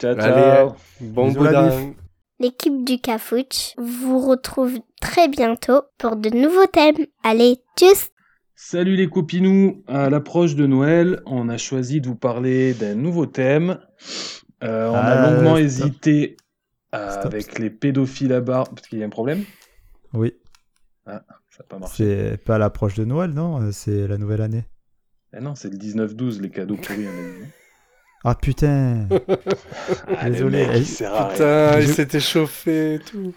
Ciao, 0.00 0.10
Allez, 0.18 0.20
ciao. 0.42 0.72
Bon 1.00 1.28
Bisous. 1.28 1.94
L'équipe 2.40 2.84
du 2.84 3.00
Cafouche 3.00 3.74
vous 3.78 4.20
retrouve 4.20 4.78
très 5.00 5.28
bientôt 5.28 5.82
pour 5.98 6.16
de 6.16 6.30
nouveaux 6.30 6.66
thèmes. 6.66 7.06
Allez, 7.24 7.56
tchuss 7.76 8.10
Salut 8.54 8.96
les 8.96 9.08
copinous, 9.08 9.82
à 9.86 10.10
l'approche 10.10 10.54
de 10.56 10.66
Noël, 10.66 11.20
on 11.26 11.48
a 11.48 11.58
choisi 11.58 12.00
de 12.00 12.08
vous 12.08 12.16
parler 12.16 12.74
d'un 12.74 12.94
nouveau 12.96 13.26
thème. 13.26 13.78
Euh, 14.64 14.88
on 14.88 14.94
a 14.94 14.98
Ah, 14.98 15.30
longuement 15.30 15.50
stop. 15.56 15.64
hésité 15.64 16.36
euh, 16.94 17.10
Stop. 17.12 17.26
avec 17.26 17.58
les 17.58 17.70
pédophiles 17.70 18.32
à 18.32 18.40
barbe, 18.40 18.68
parce 18.74 18.88
qu'il 18.88 18.98
y 18.98 19.02
a 19.02 19.06
un 19.06 19.10
problème. 19.10 19.44
Oui, 20.12 20.34
Ça 21.06 21.12
n'a 21.12 21.64
pas 21.68 21.78
marché. 21.78 22.04
c'est 22.32 22.36
pas 22.44 22.58
l'approche 22.58 22.94
de 22.94 23.04
Noël, 23.04 23.30
non? 23.30 23.60
Euh, 23.62 23.70
C'est 23.72 24.08
la 24.08 24.18
nouvelle 24.18 24.42
année. 24.42 24.64
Eh 25.36 25.40
non, 25.40 25.54
c'est 25.54 25.70
le 25.70 25.76
19-12, 25.76 26.40
les 26.40 26.50
cadeaux 26.50 26.76
pourris. 26.76 27.06
Ah 28.24 28.34
putain 28.34 29.06
Ah, 30.18 30.28
Désolé, 30.28 30.58
mec, 30.66 30.68
il 30.72 30.76
elle- 30.78 30.86
sert 30.86 31.14
à 31.14 31.28
rien. 31.28 31.32
Putain, 31.32 31.80
il 31.80 31.86
Je- 31.86 31.92
s'était 31.92 32.20
chauffé 32.20 32.94
et 32.94 32.98
tout. 32.98 33.32